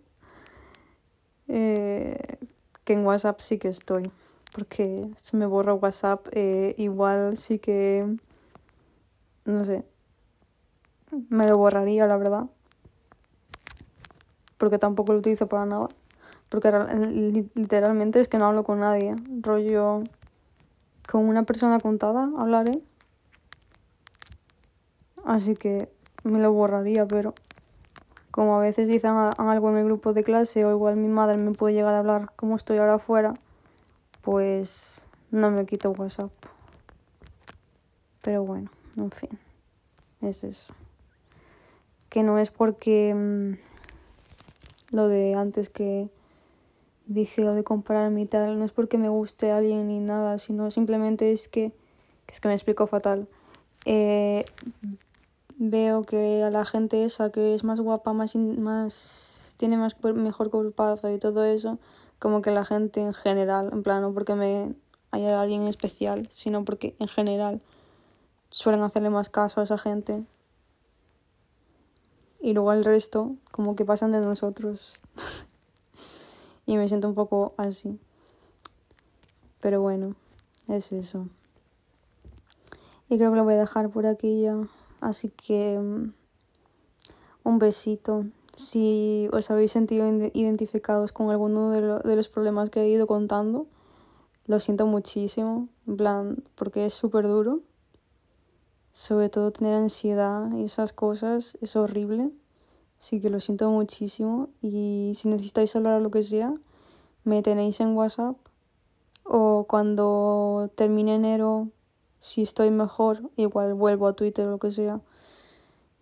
Eh, 1.48 2.18
que 2.84 2.94
en 2.94 3.06
WhatsApp 3.06 3.40
sí 3.42 3.60
que 3.60 3.68
estoy. 3.68 4.12
Porque 4.54 5.10
si 5.16 5.38
me 5.38 5.46
borro 5.46 5.76
WhatsApp, 5.76 6.28
eh, 6.32 6.74
igual 6.78 7.38
sí 7.38 7.60
que. 7.60 8.16
No 9.46 9.66
sé. 9.66 9.84
Me 11.30 11.48
lo 11.48 11.58
borraría, 11.58 12.08
la 12.08 12.18
verdad 12.18 12.48
porque 14.62 14.78
tampoco 14.78 15.14
lo 15.14 15.20
utilizo 15.20 15.48
para 15.48 15.66
nada. 15.66 15.88
Porque 16.48 16.72
literalmente 17.56 18.20
es 18.20 18.28
que 18.28 18.38
no 18.38 18.46
hablo 18.46 18.64
con 18.64 18.80
nadie. 18.80 19.16
Rollo 19.42 20.04
con 21.12 21.28
una 21.28 21.44
persona 21.44 21.80
contada 21.80 22.30
hablaré. 22.38 22.80
Así 25.26 25.56
que 25.56 25.90
me 26.24 26.40
lo 26.40 26.52
borraría, 26.52 27.08
pero 27.08 27.34
como 28.32 28.58
a 28.58 28.62
veces 28.62 28.88
dicen 28.88 29.12
algo 29.38 29.70
en 29.70 29.78
el 29.78 29.86
grupo 29.86 30.14
de 30.14 30.24
clase 30.24 30.66
o 30.66 30.72
igual 30.72 30.96
mi 30.96 31.10
madre 31.10 31.38
me 31.38 31.52
puede 31.52 31.74
llegar 31.74 31.94
a 31.94 32.00
hablar 32.00 32.32
como 32.36 32.56
estoy 32.56 32.78
ahora 32.78 32.96
afuera, 32.96 33.34
pues 34.22 35.06
no 35.32 35.52
me 35.52 35.66
quito 35.66 35.92
WhatsApp. 35.92 36.32
Pero 38.22 38.44
bueno, 38.44 38.70
en 38.98 39.12
fin, 39.12 39.30
es 40.22 40.44
eso. 40.44 40.74
Que 42.10 42.24
no 42.24 42.38
es 42.38 42.52
porque 42.52 43.14
mm, 43.16 44.96
lo 44.96 45.08
de 45.08 45.36
antes 45.36 45.70
que 45.70 46.10
dije 47.06 47.42
lo 47.42 47.54
de 47.54 47.64
compararme 47.64 48.22
y 48.22 48.26
tal, 48.26 48.60
no 48.60 48.66
es 48.66 48.72
porque 48.72 48.98
me 48.98 49.10
guste 49.10 49.52
alguien 49.52 49.88
ni 49.88 50.00
nada, 50.00 50.38
sino 50.38 50.72
simplemente 50.72 51.32
es 51.32 51.48
que, 51.48 51.74
es 52.28 52.40
que 52.40 52.48
me 52.48 52.54
explico 52.54 52.88
fatal. 52.88 53.28
Eh, 53.86 54.46
veo 55.64 56.02
que 56.02 56.42
a 56.42 56.50
la 56.50 56.66
gente 56.66 57.06
esa 57.06 57.32
que 57.32 57.54
es 57.54 57.64
más 57.64 57.80
guapa, 57.80 58.14
más, 58.14 58.36
más 58.36 59.54
tiene 59.58 59.78
más 59.78 59.96
mejor 60.04 60.50
cuerpazo 60.50 61.14
y 61.14 61.20
todo 61.20 61.46
eso, 61.46 61.78
como 62.18 62.42
que 62.42 62.50
la 62.50 62.66
gente 62.66 63.00
en 63.00 63.14
general, 63.14 63.70
en 63.72 63.84
plan, 63.84 64.02
no 64.02 64.12
porque 64.12 64.34
me 64.34 64.74
haya 65.12 65.40
alguien 65.40 65.68
especial, 65.68 66.28
sino 66.32 66.66
porque 66.66 66.96
en 66.98 67.08
general 67.08 67.62
suelen 68.50 68.82
hacerle 68.82 69.12
más 69.12 69.30
caso 69.30 69.62
a 69.62 69.66
esa 69.66 69.78
gente. 69.78 70.26
Y 72.40 72.54
luego 72.54 72.74
el 72.74 72.84
resto, 72.84 73.36
como 73.52 73.76
que 73.76 73.86
pasan 73.86 74.12
de 74.12 74.22
nosotros. 74.22 75.00
y 76.66 76.76
me 76.78 76.88
siento 76.88 77.08
un 77.08 77.14
poco 77.14 77.54
así. 77.58 78.00
Pero 79.60 79.80
bueno, 79.80 80.16
es 80.68 80.92
eso. 80.92 81.28
Y 83.10 83.18
creo 83.18 83.30
que 83.30 83.38
lo 83.38 83.44
voy 83.44 83.54
a 83.54 83.58
dejar 83.58 83.92
por 83.92 84.08
aquí 84.08 84.42
ya. 84.42 84.58
Así 85.02 85.30
que 85.30 85.80
mm, 85.80 86.14
un 87.44 87.60
besito. 87.60 88.26
Si 88.54 89.28
os 89.34 89.50
habéis 89.50 89.72
sentido 89.72 90.08
identificados 90.34 91.12
con 91.12 91.30
alguno 91.30 91.72
de, 91.72 92.16
los 92.16 92.30
problemas 92.30 92.70
que 92.70 92.82
he 92.82 92.90
ido 92.90 93.08
contando, 93.08 93.68
lo 94.46 94.60
siento 94.60 94.86
muchísimo, 94.86 95.70
en 95.88 95.98
plan, 95.98 96.44
porque 96.56 96.86
es 96.86 96.94
súper 96.94 97.28
duro. 97.28 97.62
Sobre 98.94 99.30
todo 99.30 99.52
tener 99.52 99.74
ansiedad 99.74 100.52
y 100.54 100.66
esas 100.66 100.92
cosas 100.94 101.58
es 101.62 101.76
horrible. 101.76 102.32
Así 103.00 103.22
que 103.22 103.30
lo 103.30 103.40
siento 103.40 103.72
muchísimo. 103.72 104.50
Y 104.62 105.14
si 105.16 105.30
necesitáis 105.30 105.76
hablar 105.76 105.96
o 105.96 106.00
lo 106.02 106.12
que 106.12 106.24
sea, 106.24 106.54
me 107.24 107.42
tenéis 107.42 107.80
en 107.80 107.96
WhatsApp. 107.96 108.36
O 109.24 109.66
cuando 109.68 110.70
termine 110.76 111.16
enero 111.16 111.70
si 112.22 112.44
estoy 112.44 112.72
mejor, 112.72 113.30
igual 113.36 113.74
vuelvo 113.74 114.08
a 114.08 114.14
Twitter 114.14 114.48
o 114.48 114.52
lo 114.52 114.60
que 114.60 114.72
sea, 114.72 115.02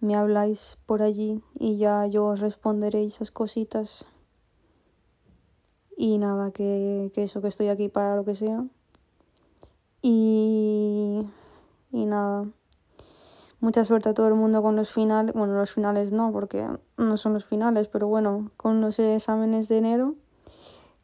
me 0.01 0.15
habláis 0.15 0.77
por 0.85 1.01
allí 1.01 1.41
y 1.55 1.77
ya 1.77 2.05
yo 2.05 2.25
os 2.25 2.39
responderé 2.39 3.03
esas 3.03 3.31
cositas. 3.31 4.05
Y 5.97 6.17
nada, 6.17 6.51
que, 6.51 7.11
que 7.13 7.23
eso, 7.23 7.41
que 7.41 7.49
estoy 7.49 7.67
aquí 7.67 7.89
para 7.89 8.15
lo 8.15 8.23
que 8.23 8.35
sea. 8.35 8.65
Y, 10.01 11.25
y 11.91 12.05
nada. 12.05 12.47
Mucha 13.59 13.83
suerte 13.83 14.07
a 14.07 14.13
todo 14.13 14.29
el 14.29 14.35
mundo 14.35 14.61
con 14.61 14.77
los 14.77 14.91
finales. 14.91 15.33
Bueno, 15.33 15.55
los 15.55 15.73
finales 15.73 16.13
no, 16.13 16.31
porque 16.31 16.65
no 16.95 17.17
son 17.17 17.33
los 17.33 17.43
finales, 17.43 17.89
pero 17.89 18.07
bueno, 18.07 18.51
con 18.55 18.79
los 18.79 18.97
exámenes 18.99 19.67
de 19.67 19.77
enero, 19.79 20.15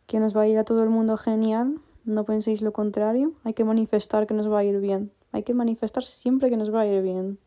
que 0.07 0.21
nos 0.21 0.35
va 0.35 0.41
a 0.41 0.47
ir 0.47 0.57
a 0.57 0.63
todo 0.63 0.83
el 0.83 0.89
mundo 0.89 1.17
genial. 1.17 1.81
No 2.05 2.23
penséis 2.23 2.61
lo 2.61 2.71
contrario, 2.71 3.33
hay 3.43 3.53
que 3.53 3.63
manifestar 3.63 4.27
que 4.27 4.33
nos 4.33 4.51
va 4.51 4.59
a 4.59 4.63
ir 4.63 4.79
bien. 4.79 5.11
Hay 5.31 5.43
que 5.43 5.53
manifestar 5.53 6.03
siempre 6.03 6.49
que 6.49 6.57
nos 6.57 6.73
va 6.73 6.81
a 6.81 6.87
ir 6.87 7.01
bien. 7.01 7.39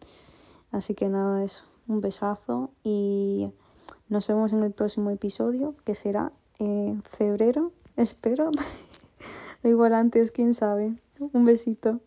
Así 0.72 0.94
que 0.94 1.08
nada, 1.08 1.42
eso. 1.42 1.64
Un 1.86 2.00
besazo 2.00 2.70
y 2.84 3.50
nos 4.08 4.26
vemos 4.26 4.52
en 4.52 4.62
el 4.62 4.72
próximo 4.72 5.10
episodio, 5.10 5.74
que 5.84 5.94
será 5.94 6.32
en 6.58 7.02
febrero, 7.02 7.72
espero. 7.96 8.50
igual 9.64 9.94
antes, 9.94 10.32
quién 10.32 10.54
sabe. 10.54 10.94
Un 11.18 11.44
besito. 11.44 12.00